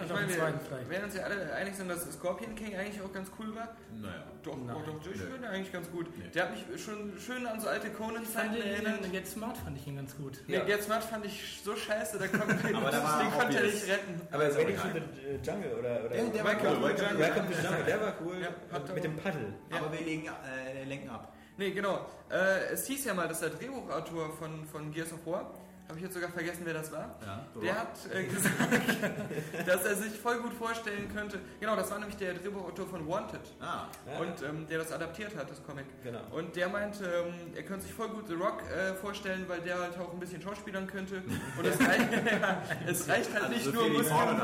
Ich 0.05 0.11
meine, 0.11 0.27
den 0.27 0.37
wir 0.37 0.89
werden 0.89 1.03
uns 1.05 1.15
ja 1.15 1.23
alle 1.23 1.53
einig 1.53 1.75
sein, 1.75 1.87
dass 1.87 2.11
Scorpion 2.13 2.55
King 2.55 2.75
eigentlich 2.75 3.01
auch 3.01 3.11
ganz 3.13 3.29
cool 3.39 3.55
war. 3.55 3.69
Naja. 4.01 4.23
Doch, 4.43 4.57
Nein. 4.57 4.67
doch, 4.67 4.85
doch, 4.85 5.11
ich 5.11 5.19
Nö. 5.21 5.27
finde 5.31 5.49
eigentlich 5.49 5.71
ganz 5.71 5.89
gut. 5.91 6.07
Nee. 6.17 6.25
Der 6.33 6.43
hat 6.43 6.51
mich 6.51 6.83
schon 6.83 7.13
schön 7.19 7.45
an 7.45 7.59
so 7.59 7.67
alte 7.67 7.87
Ich 7.87 7.93
Conan-Zeiten 7.93 8.55
erinnert. 8.55 9.05
ihn, 9.05 9.11
Get 9.11 9.27
Smart 9.27 9.57
fand 9.57 9.77
ich 9.77 9.87
ihn 9.87 9.95
ganz 9.97 10.15
gut. 10.17 10.39
Nee, 10.47 10.55
Ja. 10.55 10.63
Get 10.65 10.83
Smart 10.83 11.03
fand 11.03 11.25
ich 11.25 11.61
so 11.63 11.75
scheiße, 11.75 12.17
da 12.17 12.27
konnte, 12.27 12.47
war 12.73 13.23
den 13.23 13.31
konnte 13.31 13.57
er 13.57 13.63
nicht 13.63 13.87
retten. 13.87 14.21
Aber 14.31 14.45
auch 14.47 14.51
for 14.51 14.61
egal. 14.69 15.03
the 15.15 15.49
Jungle 15.51 15.75
oder, 15.79 15.99
oder 16.05 16.09
Der, 16.09 16.23
der 16.25 16.43
war 16.43 16.51
Welcome 16.51 16.69
cool. 16.81 16.93
to 16.95 16.97
Welcome 16.97 17.13
to 17.13 17.19
Welcome 17.19 17.47
to 17.49 17.55
the 17.55 17.63
Jungle, 17.67 17.83
der 17.85 18.01
war 18.01 18.13
cool. 18.25 18.35
Ja, 18.41 18.93
mit 18.95 19.03
dem 19.03 19.15
Paddel. 19.17 19.53
Ja. 19.69 19.77
Aber 19.77 19.91
wir 19.93 20.01
legen, 20.01 20.27
äh, 20.27 20.83
lenken 20.85 21.09
ab. 21.09 21.33
Nee, 21.57 21.71
genau. 21.71 22.05
Äh, 22.31 22.73
es 22.73 22.87
hieß 22.87 23.05
ja 23.05 23.13
mal, 23.13 23.27
dass 23.27 23.41
der 23.41 23.49
Drehbuchautor 23.49 24.31
von, 24.33 24.65
von 24.65 24.91
Gears 24.91 25.13
of 25.13 25.25
War, 25.25 25.53
habe 25.91 25.99
ich 25.99 26.05
jetzt 26.05 26.13
sogar 26.13 26.29
vergessen, 26.29 26.61
wer 26.63 26.73
das 26.73 26.89
war, 26.91 27.15
Ja, 27.25 27.45
der 27.61 27.77
hat 27.77 27.97
äh, 28.13 28.23
gesagt, 28.33 29.67
dass 29.67 29.83
er 29.85 29.95
sich 29.95 30.17
voll 30.17 30.37
gut 30.39 30.53
vorstellen 30.53 31.13
könnte. 31.13 31.37
Genau, 31.59 31.75
das 31.75 31.91
war 31.91 31.99
nämlich 31.99 32.15
der 32.15 32.33
Drehbuchautor 32.35 32.87
von 32.87 33.05
Wanted. 33.09 33.41
Ah, 33.59 33.87
Ja, 34.09 34.19
Und 34.19 34.41
ähm, 34.41 34.65
der 34.67 34.79
das 34.79 34.91
adaptiert 34.93 35.35
hat, 35.35 35.49
das 35.49 35.61
Comic. 35.63 35.85
genau. 36.01 36.21
Und 36.31 36.55
der 36.55 36.69
meinte, 36.69 37.03
ähm, 37.03 37.33
er 37.55 37.63
könnte 37.63 37.83
sich 37.85 37.93
voll 37.93 38.07
gut 38.07 38.27
The 38.29 38.35
Rock 38.35 38.63
äh, 38.71 38.93
vorstellen, 38.95 39.43
weil 39.49 39.59
der 39.59 39.79
halt 39.79 39.99
auch 39.99 40.13
ein 40.13 40.19
bisschen 40.19 40.41
schauspielern 40.41 40.87
könnte. 40.87 41.21
Und 41.57 41.65
es 41.65 41.77
reicht, 41.79 42.07
ja, 42.41 42.61
es 42.87 43.09
reicht 43.09 43.33
halt 43.33 43.43
also 43.43 43.53
nicht 43.53 43.65
so 43.65 43.71
nur 43.71 43.89
Muskeln. 43.89 44.41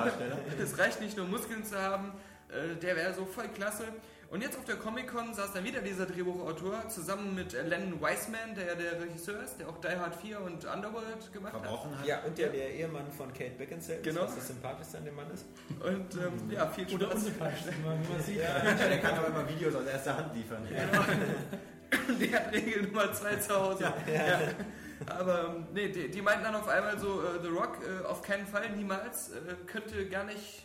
Es 0.61 0.77
reicht 0.77 0.99
nicht 0.99 1.15
nur 1.15 1.27
Muskeln 1.27 1.63
zu 1.63 1.81
haben, 1.81 2.11
äh, 2.49 2.75
der 2.75 2.95
wäre 2.97 3.13
so 3.13 3.25
voll 3.25 3.47
klasse. 3.55 3.85
Und 4.29 4.41
jetzt 4.41 4.57
auf 4.57 4.65
der 4.65 4.75
Comic-Con 4.75 5.33
saß 5.33 5.53
dann 5.53 5.63
wieder 5.63 5.79
dieser 5.79 6.05
Drehbuchautor 6.05 6.89
zusammen 6.89 7.33
mit 7.33 7.53
äh, 7.53 7.61
Len 7.63 7.93
Wiseman, 8.01 8.55
der 8.57 8.65
ja 8.67 8.75
der 8.75 9.01
Regisseur 9.01 9.41
ist, 9.41 9.57
der 9.57 9.69
auch 9.69 9.77
Die 9.79 9.87
Hard 9.87 10.15
4 10.15 10.41
und 10.41 10.65
Underworld 10.65 11.31
gemacht 11.31 11.53
hat. 11.53 11.61
Verbrochen 11.61 11.97
hat. 11.97 12.05
Ja, 12.05 12.19
und 12.25 12.37
der, 12.37 12.49
der 12.49 12.71
Ehemann 12.75 13.09
von 13.11 13.31
Kate 13.33 13.51
Beckinsale, 13.57 14.01
Genau. 14.01 14.23
was 14.23 14.35
das 14.35 14.47
Sympathischste 14.47 14.97
an 14.97 15.05
dem 15.05 15.15
Mann 15.15 15.31
ist. 15.31 15.45
Und 15.79 16.15
ähm, 16.15 16.51
ja, 16.51 16.67
viel 16.67 16.93
Oder 16.93 17.05
Spaß. 17.05 17.15
unsympathisch, 17.15 17.61
wie 17.71 17.87
man, 17.87 18.03
wie 18.05 18.11
man 18.11 18.21
sieht. 18.21 18.37
Ja, 18.39 18.59
der 18.73 18.99
kann 18.99 19.17
aber 19.17 19.27
immer 19.27 19.47
Videos 19.49 19.75
aus 19.75 19.85
erster 19.85 20.17
Hand 20.17 20.35
liefern. 20.35 20.67
Der 22.19 22.33
hat 22.39 22.51
Regel 22.53 22.83
Nummer 22.83 23.13
2 23.13 23.35
zu 23.37 23.55
Hause. 23.55 23.83
Ja. 23.83 23.93
Aber 25.05 25.55
ähm, 25.55 25.67
nee, 25.73 25.87
die, 25.87 26.09
die 26.11 26.21
meinten 26.21 26.43
dann 26.43 26.55
auf 26.55 26.67
einmal 26.67 26.99
so, 26.99 27.21
äh, 27.21 27.41
The 27.41 27.47
Rock 27.47 27.77
äh, 27.81 28.05
auf 28.05 28.21
keinen 28.23 28.45
Fall, 28.45 28.69
niemals, 28.71 29.29
äh, 29.31 29.35
könnte 29.67 30.09
gar 30.09 30.25
nicht 30.25 30.63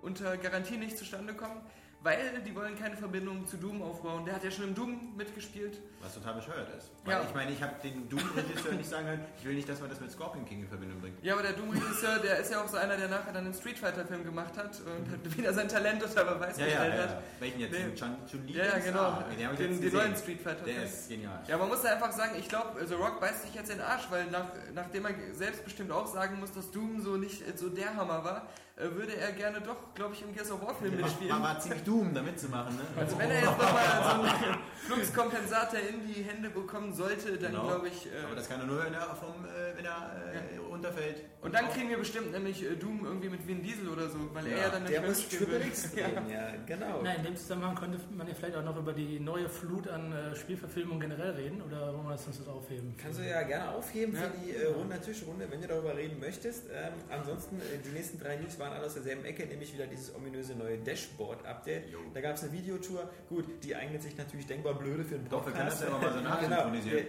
unter 0.00 0.36
Garantie 0.38 0.78
nicht 0.78 0.96
zustande 0.96 1.34
kommen, 1.34 1.60
weil 2.02 2.40
die 2.44 2.54
wollen 2.54 2.76
keine 2.76 2.96
Verbindung 2.96 3.46
zu 3.46 3.56
Doom 3.56 3.80
aufbauen. 3.82 4.24
Der 4.24 4.34
hat 4.34 4.42
ja 4.44 4.50
schon 4.50 4.64
im 4.64 4.74
Doom 4.74 5.16
mitgespielt. 5.16 5.78
Was 6.00 6.14
total 6.14 6.34
bescheuert 6.34 6.68
ist. 6.76 6.90
Weil 7.04 7.14
Ja. 7.14 7.22
ich 7.28 7.34
meine, 7.34 7.52
ich 7.52 7.62
habe 7.62 7.74
den 7.82 8.08
Doom-Regisseur 8.08 8.72
nicht 8.72 8.90
sagen 8.90 9.06
können, 9.06 9.24
ich 9.38 9.44
will 9.44 9.54
nicht, 9.54 9.68
dass 9.68 9.80
man 9.80 9.88
das 9.88 10.00
mit 10.00 10.10
Scorpion 10.10 10.44
King 10.44 10.62
in 10.62 10.68
Verbindung 10.68 11.00
bringt. 11.00 11.22
Ja, 11.22 11.34
aber 11.34 11.42
der 11.42 11.52
Doom-Regisseur, 11.52 12.18
der 12.18 12.38
ist 12.40 12.50
ja 12.50 12.60
auch 12.62 12.66
so 12.68 12.76
einer, 12.76 12.96
der 12.96 13.08
nachher 13.08 13.32
dann 13.32 13.44
einen 13.44 13.54
Street 13.54 13.78
Fighter-Film 13.78 14.24
gemacht 14.24 14.56
hat 14.56 14.80
und 14.80 15.10
hat 15.12 15.36
wieder 15.38 15.52
sein 15.54 15.68
Talent 15.68 16.02
unter 16.02 16.24
Beweis 16.24 16.58
Ja, 16.58 16.66
ja, 16.66 16.72
gestellt 16.72 16.94
ja. 16.96 17.02
hat. 17.04 17.10
ja. 17.10 17.22
Welchen 17.38 17.60
jetzt? 17.60 17.72
Den 17.74 17.94
Chun, 17.94 18.16
Chun-Li? 18.28 18.52
Ja, 18.52 18.64
ja, 18.64 18.78
genau. 18.78 18.98
Ah, 19.00 19.24
den 19.38 19.56
den, 19.56 19.80
den 19.80 19.92
neuen 19.92 20.16
Street 20.16 20.40
Fighter-Film. 20.40 20.74
Der 20.76 20.84
ist 20.84 21.08
genial. 21.08 21.40
Ja, 21.46 21.56
man 21.58 21.68
muss 21.68 21.82
da 21.82 21.92
einfach 21.92 22.10
sagen, 22.12 22.32
ich 22.38 22.48
glaube, 22.48 22.84
The 22.84 22.94
Rock 22.94 23.20
beißt 23.20 23.42
sich 23.42 23.54
jetzt 23.54 23.70
in 23.70 23.78
den 23.78 23.86
Arsch, 23.86 24.08
weil 24.10 24.26
nach, 24.30 24.46
nachdem 24.74 25.04
er 25.06 25.14
selbst 25.34 25.62
bestimmt 25.64 25.92
auch 25.92 26.06
sagen 26.06 26.40
muss, 26.40 26.52
dass 26.52 26.70
Doom 26.72 27.00
so 27.00 27.16
nicht 27.16 27.42
so 27.58 27.68
der 27.68 27.94
Hammer 27.94 28.24
war, 28.24 28.48
würde 28.76 29.16
er 29.16 29.32
gerne 29.32 29.60
doch, 29.60 29.94
glaube 29.94 30.14
ich, 30.14 30.22
im 30.22 30.32
Gears 30.34 30.50
of 30.50 30.62
War 30.66 30.74
Film 30.74 30.96
mitspielen. 30.96 31.30
war, 31.32 31.42
war 31.42 31.60
ziemlich 31.60 31.82
Doom, 31.84 32.14
da 32.14 32.22
mitzumachen, 32.22 32.74
ne? 32.76 32.82
Also 32.96 33.18
wenn 33.18 33.30
er 33.30 33.36
jetzt 33.42 33.58
nochmal 33.58 33.84
so 34.04 34.22
einen 34.22 34.58
Fluxkompensator 34.86 35.78
in 35.80 36.06
die 36.06 36.22
Hände 36.22 36.50
bekommen 36.50 36.92
sollte, 36.92 37.36
dann 37.38 37.52
Genau. 37.52 37.66
glaube 37.66 37.88
ich... 37.88 38.06
Äh, 38.06 38.24
Aber 38.24 38.34
das 38.34 38.48
kann 38.48 38.60
er 38.60 38.66
nur, 38.66 38.82
wenn 38.84 38.94
er, 38.94 39.14
vom, 39.14 39.44
äh, 39.44 39.76
wenn 39.76 39.84
er 39.84 40.10
äh, 40.32 40.58
runterfällt. 40.84 41.16
und 41.40 41.54
dann 41.54 41.68
kriegen 41.70 41.88
wir 41.90 41.98
bestimmt 41.98 42.32
nämlich 42.32 42.62
äh, 42.64 42.74
Doom 42.76 43.04
irgendwie 43.04 43.28
mit 43.28 43.46
Vin 43.46 43.62
Diesel 43.62 43.88
oder 43.88 44.08
so, 44.08 44.18
weil 44.32 44.46
er 44.46 44.56
Ja, 44.56 44.62
ja 44.64 44.68
dann 44.70 44.84
Der 44.86 45.02
muss 45.02 45.22
spielen 45.22 45.42
Triple 45.44 45.60
will. 45.60 45.66
X 45.68 45.92
drehen, 45.92 46.30
ja, 46.30 46.52
genau. 46.66 47.02
Nein, 47.02 47.16
in 47.18 47.24
dem 47.24 47.36
Zusammenhang 47.36 47.74
könnte 47.74 47.98
man 48.16 48.26
ja 48.26 48.34
vielleicht 48.34 48.56
auch 48.56 48.64
noch 48.64 48.76
über 48.76 48.92
die 48.92 49.18
neue 49.20 49.48
Flut 49.48 49.88
an 49.88 50.12
äh, 50.12 50.34
Spielverfilmungen 50.36 51.00
generell 51.00 51.30
reden 51.32 51.62
oder 51.62 51.92
wollen 51.94 52.04
wir 52.06 52.12
das 52.12 52.26
das 52.26 52.46
aufheben? 52.48 52.94
Kannst 52.96 53.18
du 53.20 53.24
ja 53.28 53.42
gerne 53.42 53.70
aufheben 53.72 54.14
Ja. 54.14 54.20
für 54.22 54.30
die 54.38 54.56
äh, 54.56 54.66
Runde 54.66 55.00
Tischrunde, 55.00 55.46
wenn 55.50 55.60
du 55.60 55.68
darüber 55.68 55.96
reden 55.96 56.18
möchtest. 56.20 56.64
Ähm, 56.72 56.92
ansonsten, 57.10 57.56
äh, 57.58 57.78
die 57.84 57.90
nächsten 57.90 58.18
drei 58.18 58.36
News 58.36 58.58
waren 58.58 58.72
alle 58.72 58.86
aus 58.86 58.94
derselben 58.94 59.24
Ecke, 59.24 59.46
nämlich 59.46 59.72
wieder 59.74 59.86
dieses 59.86 60.14
ominöse 60.14 60.54
neue 60.54 60.78
Dashboard-Update. 60.78 61.84
Da 62.14 62.20
gab 62.20 62.36
es 62.36 62.42
eine 62.44 62.52
Videotour. 62.52 63.10
Gut, 63.28 63.44
die 63.64 63.74
eignet 63.76 64.02
sich 64.02 64.16
natürlich 64.16 64.46
denkbar 64.46 64.74
blöde 64.74 65.04
für 65.04 65.16
einen 65.16 65.28
Doch, 65.28 65.44
wir 65.46 65.52
können 65.52 65.66
das 65.66 65.80
Podcast. 65.80 66.02
ja 66.02 66.08
mal 66.08 66.12
so 66.12 66.18
Genau. 66.22 66.28
nachsynchronisieren. 66.30 67.06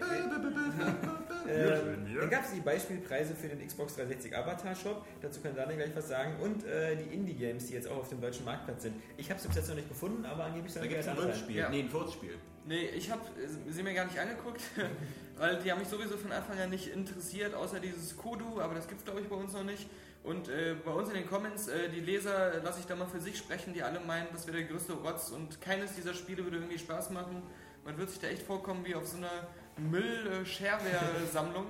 Äh, 1.47 1.79
dann 2.19 2.29
gab 2.29 2.43
es 2.45 2.51
die 2.53 2.59
Beispielpreise 2.61 3.35
für 3.35 3.47
den 3.47 3.61
Xbox 3.65 3.95
360 3.95 4.35
Avatar 4.35 4.75
Shop. 4.75 5.05
Dazu 5.21 5.41
kann 5.41 5.55
Daniel 5.55 5.77
gleich 5.77 5.95
was 5.95 6.07
sagen. 6.07 6.35
Und 6.41 6.65
äh, 6.65 6.95
die 6.95 7.13
Indie-Games, 7.13 7.67
die 7.67 7.73
jetzt 7.73 7.87
auch 7.87 7.97
auf 7.97 8.09
dem 8.09 8.21
deutschen 8.21 8.45
Marktplatz 8.45 8.83
sind. 8.83 8.95
Ich 9.17 9.29
habe 9.29 9.39
es 9.39 9.47
bis 9.47 9.55
jetzt 9.55 9.69
noch 9.69 9.75
nicht 9.75 9.89
gefunden, 9.89 10.25
aber 10.25 10.45
angeblich 10.45 10.73
Da 10.73 10.81
gibt 10.81 10.99
es 10.99 11.07
ein 11.07 11.15
geil 11.15 11.25
sein. 11.25 11.31
Rückspiel. 11.33 11.55
Ja. 11.55 11.69
Nee, 11.69 11.79
ein 11.81 11.89
Furzspiel. 11.89 12.35
Nee, 12.65 12.85
ich 12.95 13.11
habe 13.11 13.21
sie 13.69 13.83
mir 13.83 13.93
gar 13.93 14.05
nicht 14.05 14.17
angeguckt, 14.17 14.61
weil 15.37 15.57
die 15.61 15.69
haben 15.69 15.79
mich 15.79 15.89
sowieso 15.89 16.15
von 16.15 16.31
Anfang 16.31 16.57
an 16.59 16.69
nicht 16.69 16.87
interessiert, 16.87 17.53
außer 17.53 17.81
dieses 17.81 18.15
Kodu, 18.15 18.61
aber 18.61 18.73
das 18.75 18.87
gibt 18.87 18.99
es 18.99 19.05
glaube 19.05 19.19
ich 19.19 19.27
bei 19.27 19.35
uns 19.35 19.51
noch 19.51 19.65
nicht. 19.65 19.89
Und 20.23 20.47
äh, 20.47 20.73
bei 20.85 20.91
uns 20.91 21.09
in 21.09 21.15
den 21.15 21.27
Comments, 21.27 21.67
äh, 21.67 21.89
die 21.89 21.99
Leser 21.99 22.61
lasse 22.63 22.79
ich 22.79 22.85
da 22.85 22.95
mal 22.95 23.07
für 23.07 23.19
sich 23.19 23.37
sprechen, 23.37 23.73
die 23.73 23.83
alle 23.83 23.99
meinen, 23.99 24.27
das 24.31 24.47
wäre 24.47 24.59
der 24.59 24.67
größte 24.67 24.93
Rotz 24.93 25.31
und 25.31 25.59
keines 25.59 25.95
dieser 25.95 26.13
Spiele 26.13 26.45
würde 26.45 26.57
irgendwie 26.57 26.79
Spaß 26.79 27.09
machen. 27.09 27.43
Man 27.83 27.97
wird 27.97 28.09
sich 28.09 28.19
da 28.19 28.27
echt 28.27 28.43
vorkommen 28.43 28.85
wie 28.85 28.95
auf 28.95 29.05
so 29.05 29.17
einer 29.17 29.47
Müll-Shareware-Sammlung, 29.77 31.65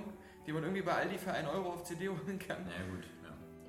die 0.46 0.52
man 0.52 0.62
irgendwie 0.62 0.82
bei 0.82 0.92
Aldi 0.92 1.18
für 1.18 1.32
1 1.32 1.48
Euro 1.48 1.70
auf 1.70 1.84
CD 1.84 2.08
holen 2.08 2.38
kann. 2.38 2.66
Ja, 2.66 2.84
gut. 2.90 3.04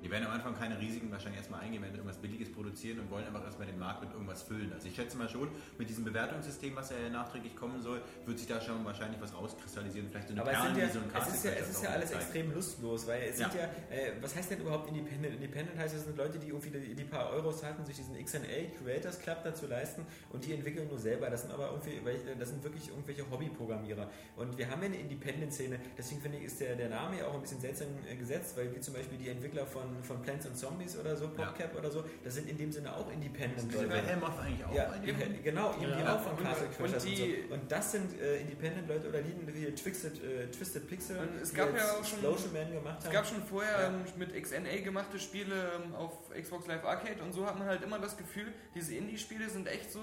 Die 0.02 0.10
werden 0.10 0.26
am 0.26 0.32
Anfang 0.32 0.54
keine 0.54 0.78
Risiken 0.78 1.10
wahrscheinlich 1.10 1.38
erstmal 1.38 1.60
eingehen, 1.62 1.82
werden 1.82 1.94
irgendwas 1.96 2.18
Billiges 2.18 2.52
produzieren 2.52 3.00
und 3.00 3.10
wollen 3.10 3.26
einfach 3.26 3.42
erstmal 3.44 3.66
den 3.66 3.78
Markt 3.78 4.02
mit 4.02 4.12
irgendwas 4.12 4.42
füllen. 4.42 4.72
Also 4.72 4.86
ich 4.86 4.94
schätze 4.94 5.16
mal 5.16 5.28
schon, 5.28 5.48
mit 5.78 5.88
diesem 5.88 6.04
Bewertungssystem, 6.04 6.76
was 6.76 6.90
ja 6.90 6.96
nachträglich 7.10 7.56
kommen 7.56 7.80
soll, 7.82 8.00
wird 8.24 8.38
sich 8.38 8.46
da 8.46 8.60
schon 8.60 8.84
wahrscheinlich 8.84 9.20
was 9.20 9.34
rauskristallisieren. 9.34 10.08
Vielleicht 10.10 10.28
so 10.28 10.34
eine 10.34 10.42
Aber 10.42 10.52
es, 10.52 10.58
Perlen, 10.60 10.76
ja, 10.78 10.88
so 10.88 10.98
ein 11.00 11.04
es 11.22 11.34
ist 11.34 11.44
ja, 11.44 11.50
es 11.52 11.70
ist 11.70 11.82
ja 11.82 11.90
alles 11.90 12.10
zeigt. 12.10 12.22
extrem 12.22 12.52
lustlos, 12.54 13.06
weil 13.06 13.22
es 13.22 13.38
Ja. 13.40 13.48
sind 13.50 13.60
ja, 13.60 13.64
äh, 13.96 14.12
was 14.20 14.36
heißt 14.36 14.50
denn 14.50 14.60
überhaupt 14.60 14.88
Independent? 14.88 15.34
Independent 15.34 15.78
heißt, 15.78 15.94
es 15.96 16.04
sind 16.04 16.16
Leute, 16.16 16.38
die 16.38 16.48
irgendwie 16.48 16.70
die, 16.70 16.94
die 16.94 17.04
paar 17.04 17.30
Euros 17.30 17.64
hatten, 17.64 17.84
sich 17.84 17.96
diesen 17.96 18.22
XNA 18.22 18.46
Creators 18.78 19.18
Club 19.18 19.38
dazu 19.44 19.66
leisten 19.66 20.06
und 20.30 20.44
die 20.44 20.52
entwickeln 20.52 20.86
nur 20.88 20.98
selber. 20.98 21.30
Das 21.30 21.42
sind 21.42 21.52
aber 21.52 21.70
irgendwie, 21.70 22.00
welche- 22.04 22.36
das 22.36 22.50
sind 22.50 22.62
wirklich 22.62 22.88
irgendwelche 22.90 23.28
Hobbyprogrammierer. 23.30 24.08
Und 24.36 24.56
wir 24.56 24.70
haben 24.70 24.82
ja 24.82 24.86
eine 24.88 25.00
Independent-Szene, 25.00 25.80
deswegen 25.98 26.20
finde 26.20 26.38
ich, 26.38 26.44
ist 26.44 26.60
der, 26.60 26.76
der 26.76 26.90
Name 26.90 27.18
ja 27.18 27.26
auch 27.26 27.34
ein 27.34 27.40
bisschen 27.40 27.60
seltsam 27.60 27.88
äh, 28.08 28.14
gesetzt, 28.14 28.56
weil 28.56 28.72
wie 28.74 28.80
zum 28.80 28.94
Beispiel 28.94 29.18
die 29.18 29.28
Entwickler 29.30 29.66
von, 29.66 29.85
von 30.02 30.22
Plants 30.22 30.46
and 30.46 30.56
Zombies 30.56 30.98
oder 30.98 31.14
so, 31.16 31.28
PopCap 31.28 31.76
oder 31.78 31.90
so, 31.90 32.04
das 32.24 32.34
sind 32.34 32.48
in 32.48 32.56
dem 32.58 32.70
Sinne 32.72 32.94
auch 32.94 33.10
Independent. 33.12 33.72
Ist 33.72 33.88
bei 33.88 34.00
Helmoth 34.00 34.38
eigentlich 34.40 34.64
auch 34.64 34.74
Ja, 34.74 34.94
die, 34.98 35.42
genau, 35.42 35.72
eben 35.74 35.80
die 35.96 36.02
Ja. 36.04 36.16
auch 36.16 36.20
von 36.20 36.32
Und- 36.32 36.42
Castle 36.44 36.66
und 36.66 36.76
Crashers 36.76 37.04
und, 37.04 37.10
die- 37.10 37.44
so. 37.48 37.54
Und 37.54 37.72
das 37.72 37.92
sind 37.92 38.20
äh, 38.20 38.40
Independent-Leute 38.40 39.08
oder 39.08 39.22
die 39.22 39.52
hier 39.58 39.74
Twisted, 39.74 40.22
äh, 40.22 40.46
Twisted 40.50 40.88
Pixel, 40.88 41.18
Und 41.18 41.36
es 41.42 41.50
die 41.50 41.56
gab 41.56 41.68
jetzt 41.72 41.78
ja 41.84 41.92
auch 41.92 42.04
schon- 42.04 42.18
Explosion 42.18 42.52
Man 42.52 42.72
gemacht 42.72 42.98
haben. 42.98 43.06
Es 43.06 43.12
gab 43.12 43.26
schon 43.26 43.42
vorher 43.44 43.80
Ja. 43.80 43.86
ähm, 43.88 44.04
mit 44.16 44.34
XNA 44.34 44.80
gemachte 44.82 45.18
Spiele 45.18 45.70
ähm, 45.84 45.94
auf 45.94 46.30
Xbox 46.30 46.66
Live 46.66 46.84
Arcade 46.84 47.22
und 47.22 47.32
so 47.32 47.46
hat 47.46 47.58
man 47.58 47.66
halt 47.68 47.82
immer 47.82 47.98
das 47.98 48.16
Gefühl, 48.16 48.52
diese 48.74 48.94
Indie-Spiele 48.94 49.48
sind 49.48 49.66
echt 49.68 49.90
so 49.92 50.00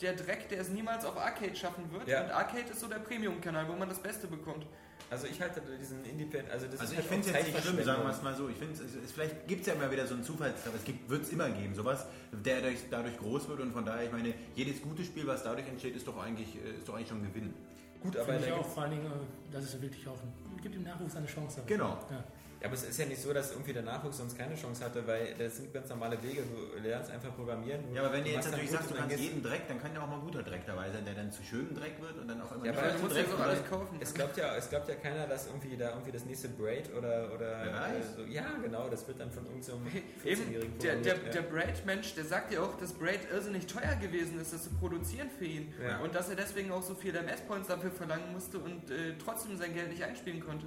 der 0.00 0.14
Dreck, 0.14 0.48
der 0.48 0.60
es 0.60 0.70
niemals 0.70 1.04
auf 1.04 1.16
Arcade 1.16 1.54
schaffen 1.54 1.90
wird. 1.92 2.08
Ja. 2.08 2.24
Und 2.24 2.30
Arcade 2.32 2.68
ist 2.70 2.80
so 2.80 2.88
der 2.88 2.98
Premium-Kanal, 2.98 3.68
wo 3.68 3.74
man 3.74 3.88
das 3.88 4.00
Beste 4.00 4.26
bekommt. 4.26 4.66
Also 5.14 5.26
ich 5.28 5.40
halte 5.40 5.62
diesen 5.80 6.04
Independent, 6.04 6.50
also 6.50 6.66
das 6.66 6.80
Also 6.80 6.94
ist 6.94 7.00
ich 7.00 7.06
finde 7.06 7.28
es 7.28 7.34
jetzt 7.34 7.46
nicht 7.46 7.62
schlimm, 7.62 7.84
sagen 7.84 8.02
wir 8.02 8.10
es 8.10 8.22
mal 8.22 8.34
so. 8.34 8.48
Ich 8.48 8.56
finde 8.56 8.74
es, 8.74 8.80
es, 8.80 9.12
vielleicht 9.12 9.46
gibt 9.46 9.60
es 9.60 9.66
ja 9.68 9.74
immer 9.74 9.90
wieder 9.90 10.06
so 10.06 10.14
einen 10.14 10.24
Zufallstreffer. 10.24 10.76
Es 10.76 11.10
wird 11.10 11.22
es 11.22 11.30
immer 11.30 11.48
geben, 11.50 11.74
sowas, 11.74 12.06
der 12.32 12.60
dadurch, 12.60 12.80
dadurch 12.90 13.16
groß 13.18 13.48
wird 13.48 13.60
und 13.60 13.72
von 13.72 13.84
daher, 13.84 14.04
ich 14.04 14.12
meine, 14.12 14.34
jedes 14.56 14.82
gute 14.82 15.04
Spiel, 15.04 15.26
was 15.26 15.44
dadurch 15.44 15.68
entsteht, 15.68 15.94
ist 15.94 16.06
doch 16.06 16.20
eigentlich, 16.20 16.56
äh, 16.56 16.78
ist 16.78 16.88
doch 16.88 16.94
eigentlich 16.94 17.08
schon 17.08 17.22
ein 17.22 17.32
Gewinn. 17.32 17.54
Gut, 18.02 18.16
aber, 18.16 18.38
ich 18.38 18.52
auch 18.52 18.66
vor 18.66 18.82
allen 18.82 18.92
Dingen, 18.92 19.06
äh, 19.06 19.52
dass 19.52 19.64
es 19.64 19.80
wirklich 19.80 20.06
auch 20.08 20.18
ein, 20.20 20.60
gibt 20.60 20.74
dem 20.74 20.82
Nachwuchs 20.82 21.14
eine 21.16 21.26
Chance. 21.26 21.62
Genau. 21.66 21.98
Ja. 22.10 22.24
Aber 22.64 22.74
es 22.74 22.84
ist 22.84 22.98
ja 22.98 23.06
nicht 23.06 23.20
so, 23.20 23.32
dass 23.32 23.52
irgendwie 23.52 23.72
der 23.72 23.82
Nachwuchs 23.82 24.16
sonst 24.18 24.36
keine 24.38 24.54
Chance 24.54 24.84
hatte, 24.84 25.06
weil 25.06 25.34
das 25.38 25.56
sind 25.56 25.72
ganz 25.72 25.88
normale 25.88 26.22
Wege. 26.22 26.42
Du 26.42 26.80
lernst 26.80 27.10
einfach 27.10 27.34
programmieren. 27.34 27.80
Ja, 27.94 28.02
aber 28.02 28.12
wenn 28.14 28.24
du 28.24 28.30
jetzt 28.30 28.50
natürlich 28.50 28.70
sagst, 28.70 28.90
du 28.90 28.94
kannst 28.94 29.18
jeden 29.18 29.42
Dreck, 29.42 29.68
dann 29.68 29.80
kann 29.80 29.94
ja 29.94 30.02
auch 30.02 30.08
mal 30.08 30.20
guter 30.20 30.42
Dreck 30.42 30.62
dabei 30.66 30.90
sein, 30.90 31.04
der 31.04 31.14
dann 31.14 31.30
zu 31.30 31.42
schönem 31.42 31.74
Dreck 31.74 32.00
wird 32.00 32.18
und 32.18 32.28
dann 32.28 32.40
auf 32.40 32.52
einmal 32.52 32.66
Ja, 32.66 32.72
aber 32.72 32.92
musst 32.98 33.14
Dreck 33.14 33.24
jetzt 33.24 33.34
auch 33.34 33.38
wird. 33.38 33.48
alles 33.48 33.68
kaufen. 33.68 33.96
Es 34.00 34.14
glaubt 34.14 34.36
ja, 34.36 34.56
es 34.56 34.68
glaubt 34.70 34.88
ja 34.88 34.94
keiner, 34.94 35.26
dass 35.26 35.46
irgendwie 35.46 35.76
da 35.76 35.90
irgendwie 35.90 36.12
das 36.12 36.24
nächste 36.24 36.48
Braid 36.48 36.90
oder 36.96 37.32
oder 37.34 37.50
weiß. 37.60 38.04
äh, 38.04 38.16
so, 38.16 38.22
ja 38.24 38.46
genau, 38.62 38.88
das 38.88 39.06
wird 39.06 39.20
dann 39.20 39.30
von 39.30 39.44
irgendeinem 39.46 39.80
so 40.22 40.28
Eben, 40.28 40.42
14-Jährigen 40.42 40.78
der, 40.78 40.96
der, 40.96 41.12
programmiert, 41.14 41.34
der 41.34 41.42
Braid-Mensch, 41.42 42.14
der 42.14 42.24
sagt 42.24 42.52
ja 42.52 42.60
auch, 42.62 42.76
dass 42.78 42.92
Braid 42.92 43.20
irrsinnig 43.32 43.66
teuer 43.66 43.94
gewesen 44.00 44.40
ist, 44.40 44.52
das 44.52 44.64
zu 44.64 44.70
produzieren 44.70 45.28
für 45.38 45.44
ihn. 45.44 45.72
Ja. 45.82 45.98
Und 45.98 46.14
dass 46.14 46.28
er 46.30 46.36
deswegen 46.36 46.72
auch 46.72 46.82
so 46.82 46.94
viele 46.94 47.18
MS-Points 47.20 47.68
dafür 47.68 47.90
verlangen 47.90 48.32
musste 48.32 48.58
und 48.58 48.90
äh, 48.90 49.14
trotzdem 49.22 49.56
sein 49.56 49.74
Geld 49.74 49.90
nicht 49.90 50.02
einspielen 50.02 50.40
konnte. 50.40 50.66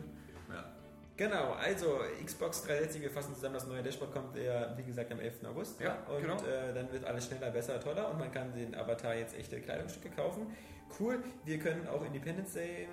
Ja. 1.20 1.28
Genau, 1.28 1.54
also 1.54 2.00
Xbox 2.24 2.64
360, 2.64 3.02
wir 3.02 3.10
fassen 3.12 3.34
zusammen, 3.36 3.56
das 3.56 3.68
neue 3.68 3.82
Dashboard 3.84 4.14
kommt 4.14 4.38
ja, 4.38 4.78
wie 4.78 4.84
gesagt, 4.84 5.12
am 5.12 5.20
11. 5.20 5.44
August. 5.46 5.80
Ja, 5.82 5.98
und 6.08 6.22
genau. 6.22 6.36
äh, 6.46 6.74
dann 6.74 6.92
wird 6.92 7.04
alles 7.06 7.26
schneller, 7.26 7.50
besser, 7.52 7.80
toller 7.80 8.12
und 8.12 8.20
man 8.20 8.32
kann 8.32 8.54
den 8.54 8.76
Avatar 8.76 9.16
jetzt 9.16 9.36
echte 9.38 9.60
Kleidungsstücke 9.60 10.10
kaufen. 10.16 10.48
Cool, 11.00 11.20
wir 11.46 11.60
können 11.60 11.88
auch 11.88 12.06
Independence 12.06 12.54
Day, 12.54 12.88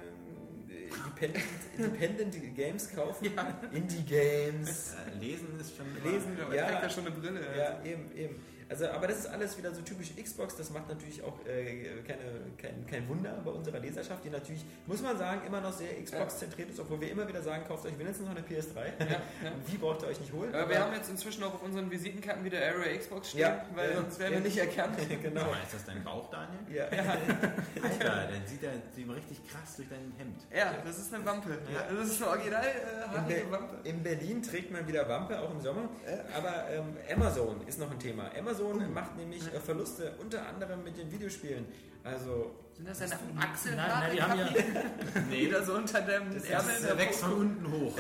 äh, 0.68 0.84
Independent, 0.84 1.44
Independent 1.78 2.56
Games 2.56 2.94
kaufen. 2.94 3.30
Indie-Games. 3.72 4.94
Äh, 4.94 5.18
Lesen 5.18 5.60
ist 5.60 5.76
schon 5.76 5.86
immer- 5.96 6.10
Lesen, 6.10 6.36
Aber 6.40 6.54
er 6.54 6.62
ja. 6.62 6.68
trägt 6.70 6.82
ja 6.82 6.90
schon 6.90 7.06
eine 7.06 7.14
Brille. 7.16 7.40
Ja, 7.56 7.82
eben, 7.84 8.16
eben. 8.16 8.42
Also, 8.74 8.88
aber 8.88 9.06
das 9.06 9.18
ist 9.20 9.26
alles 9.28 9.56
wieder 9.56 9.72
so 9.72 9.82
typisch 9.82 10.10
Xbox. 10.20 10.56
Das 10.56 10.70
macht 10.70 10.88
natürlich 10.88 11.22
auch 11.22 11.34
äh, 11.46 12.02
keine, 12.02 12.18
kein, 12.58 12.84
kein 12.90 13.08
Wunder 13.08 13.40
bei 13.44 13.52
unserer 13.52 13.78
Leserschaft, 13.78 14.24
die 14.24 14.30
natürlich, 14.30 14.64
muss 14.86 15.00
man 15.00 15.16
sagen, 15.16 15.42
immer 15.46 15.60
noch 15.60 15.72
sehr 15.72 16.02
Xbox-zentriert 16.02 16.70
ist, 16.70 16.80
obwohl 16.80 17.00
wir 17.00 17.08
immer 17.08 17.28
wieder 17.28 17.40
sagen, 17.40 17.62
kauft 17.68 17.86
euch 17.86 17.96
wenigstens 17.96 18.26
noch 18.26 18.34
eine 18.34 18.44
PS3. 18.44 18.76
Ja, 18.98 19.06
ja. 19.06 19.20
Die 19.70 19.76
braucht 19.78 20.02
ihr 20.02 20.08
euch 20.08 20.18
nicht 20.18 20.32
holen. 20.32 20.52
Aber 20.52 20.68
wir 20.68 20.80
haben 20.80 20.92
jetzt 20.92 21.08
inzwischen 21.08 21.44
auch 21.44 21.54
auf 21.54 21.62
unseren 21.62 21.88
Visitenkarten 21.88 22.44
wieder 22.44 22.58
Area 22.58 22.98
Xbox 22.98 23.30
stehen, 23.30 23.42
Ja, 23.42 23.64
weil 23.76 23.90
ja, 23.90 23.96
sonst 23.96 24.18
werden 24.18 24.32
ja. 24.32 24.38
wir 24.40 24.44
nicht 24.44 24.58
erkannt. 24.58 24.98
genau. 25.22 25.44
Mal, 25.44 25.62
ist 25.62 25.74
das 25.74 25.84
dein 25.84 26.02
Bauch, 26.02 26.28
Daniel? 26.30 26.58
Ja. 26.74 26.84
Alter, 27.80 28.28
dann 28.32 28.46
sieht 28.46 28.62
er 28.64 28.72
sieht 28.92 29.06
man 29.06 29.14
richtig 29.14 29.38
krass 29.48 29.76
durch 29.76 29.88
dein 29.88 30.12
Hemd. 30.18 30.40
Ja, 30.52 30.74
das 30.84 30.98
ist 30.98 31.14
eine 31.14 31.24
Wampe. 31.24 31.58
Ja. 31.72 31.94
Das 31.94 32.08
ist 32.08 32.20
eine 32.20 32.30
original 32.32 32.64
äh, 32.64 33.18
In, 33.18 33.26
Be 33.28 33.52
Wampe. 33.52 33.88
in 33.88 34.02
Berlin 34.02 34.42
trägt 34.42 34.72
man 34.72 34.84
wieder 34.88 35.08
Wampe, 35.08 35.38
auch 35.38 35.52
im 35.52 35.60
Sommer. 35.60 35.88
Aber 36.36 36.64
ähm, 36.70 36.96
Amazon 37.14 37.64
ist 37.68 37.78
noch 37.78 37.90
ein 37.90 38.00
Thema. 38.00 38.30
Amazon 38.36 38.63
Oh. 38.72 38.92
macht 38.94 39.16
nämlich 39.16 39.42
äh, 39.52 39.60
Verluste 39.60 40.12
unter 40.20 40.46
anderem 40.46 40.82
mit 40.84 40.96
den 40.96 41.10
Videospielen. 41.10 41.64
Also, 42.02 42.54
Sind 42.76 42.86
das 42.86 42.98
deine 42.98 43.14
Nein, 43.34 43.44
Achselhaare? 43.48 44.00
nein, 44.00 44.12
die 44.14 44.22
haben 44.22 44.38
ja, 44.38 44.46
Nee, 45.30 45.48
da 45.48 45.62
so 45.64 45.72
unter 45.74 46.02
dem 46.02 46.26
Das 46.34 46.42
ist- 46.44 46.50
Ärmel. 46.50 46.72
Das 46.74 46.82
der 46.82 46.98
wächst 46.98 47.20
von 47.20 47.32
unten 47.32 47.72
hoch. 47.72 47.96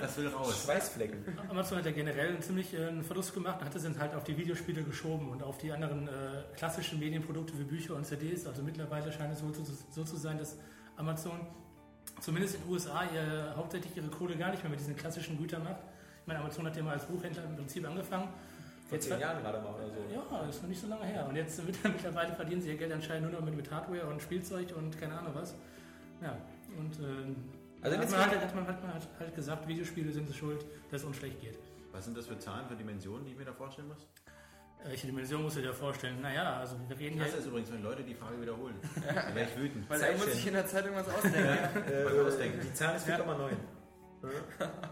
Das 0.00 0.16
will 0.16 0.26
raus. 0.28 0.64
Schweißflecken. 0.64 1.38
Amazon 1.48 1.78
hat 1.78 1.86
ja 1.86 1.92
generell 1.92 2.30
einen 2.30 2.42
ziemlich 2.42 2.74
äh, 2.74 2.86
einen 2.86 3.04
Verlust 3.04 3.34
gemacht 3.34 3.60
und 3.60 3.66
hat 3.66 3.74
es 3.76 3.84
dann 3.84 3.96
halt 4.00 4.14
auf 4.16 4.24
die 4.24 4.36
Videospiele 4.36 4.82
geschoben 4.82 5.28
und 5.28 5.44
auf 5.44 5.58
die 5.58 5.70
anderen 5.70 6.08
äh, 6.08 6.10
klassischen 6.56 6.98
Medienprodukte 6.98 7.56
wie 7.56 7.62
Bücher 7.64 7.94
und 7.94 8.04
CDs. 8.04 8.46
Also 8.46 8.62
mittlerweile 8.64 9.12
scheint 9.12 9.32
es 9.32 9.44
wohl 9.44 9.54
so, 9.54 9.62
so 9.92 10.02
zu 10.02 10.16
sein, 10.16 10.38
dass 10.38 10.56
Amazon 10.96 11.46
zumindest 12.20 12.56
in 12.56 12.62
den 12.62 12.70
USA 12.72 13.04
ihr, 13.14 13.54
hauptsächlich 13.56 13.96
ihre 13.96 14.08
Kohle 14.08 14.36
gar 14.36 14.50
nicht 14.50 14.62
mehr 14.64 14.70
mit 14.70 14.80
diesen 14.80 14.96
klassischen 14.96 15.38
Gütern 15.38 15.62
macht. 15.62 15.82
Ich 16.22 16.26
meine, 16.26 16.40
Amazon 16.40 16.66
hat 16.66 16.76
ja 16.76 16.82
mal 16.82 16.94
als 16.94 17.04
Buchhändler 17.04 17.44
im 17.44 17.54
Prinzip 17.54 17.86
angefangen. 17.86 18.28
Vor 18.88 18.96
Jetzt 18.98 19.08
zehn 19.08 19.18
Jahren 19.18 19.42
gerade 19.42 19.60
mal 19.60 19.74
oder 19.74 19.88
so. 19.88 19.96
Ja, 20.14 20.48
ist 20.48 20.62
noch 20.62 20.68
nicht 20.68 20.80
so 20.80 20.86
lange 20.86 21.04
her. 21.04 21.26
Und 21.28 21.34
jetzt 21.36 21.66
wird- 21.66 21.76
mittlerweile 21.84 22.32
verdienen 22.34 22.60
sie 22.60 22.68
ihr 22.68 22.76
Geld 22.76 22.92
anscheinend 22.92 23.30
nur 23.30 23.40
noch 23.40 23.44
mit, 23.44 23.56
mit 23.56 23.70
Hardware 23.70 24.06
und 24.06 24.22
Spielzeug 24.22 24.68
und 24.76 24.98
keine 25.00 25.18
Ahnung 25.18 25.32
was. 25.34 25.54
Ja, 26.22 26.36
und 26.78 26.98
ähm, 27.00 27.36
Also 27.82 27.98
hat, 27.98 28.10
man 28.10 28.20
halt, 28.30 28.40
hat, 28.40 28.54
man, 28.54 28.66
hat 28.66 28.82
man 28.82 28.92
halt 29.18 29.34
gesagt, 29.34 29.66
Videospiele 29.68 30.12
sind 30.12 30.28
es 30.30 30.36
schuld, 30.36 30.64
dass 30.90 31.00
es 31.02 31.06
uns 31.06 31.16
schlecht 31.16 31.40
geht. 31.40 31.58
Was 31.92 32.04
sind 32.04 32.16
das 32.16 32.26
für 32.26 32.38
Zahlen, 32.38 32.66
für 32.68 32.76
Dimensionen, 32.76 33.24
die 33.24 33.32
ich 33.32 33.38
mir 33.38 33.44
da 33.44 33.52
vorstellen 33.52 33.88
muss? 33.88 33.98
Äh, 34.84 34.90
Welche 34.90 35.06
Dimension 35.08 35.42
musst 35.42 35.56
du 35.56 35.62
dir 35.62 35.72
vorstellen? 35.74 36.20
Naja, 36.20 36.58
also 36.58 36.76
wir 36.86 36.96
reden 36.98 37.18
ja. 37.18 37.24
hasse 37.24 37.38
es 37.38 37.46
übrigens, 37.46 37.72
wenn 37.72 37.82
Leute 37.82 38.04
die 38.04 38.14
Frage 38.14 38.40
wiederholen. 38.40 38.76
Wäre 39.34 39.48
ich 39.48 39.56
wütend. 39.58 39.90
Weil 39.90 40.00
er 40.00 40.12
muss 40.16 40.26
sich 40.32 40.46
in 40.46 40.52
der 40.54 40.66
Zeitung 40.66 40.94
was 40.94 41.08
ausdenken. 41.14 41.38
Äh, 41.90 42.20
ausdenken. 42.20 42.60
Die 42.62 42.72
Zahl 42.72 42.94
ist 42.96 43.08
Ja. 43.08 43.16
4,9. 43.18 43.50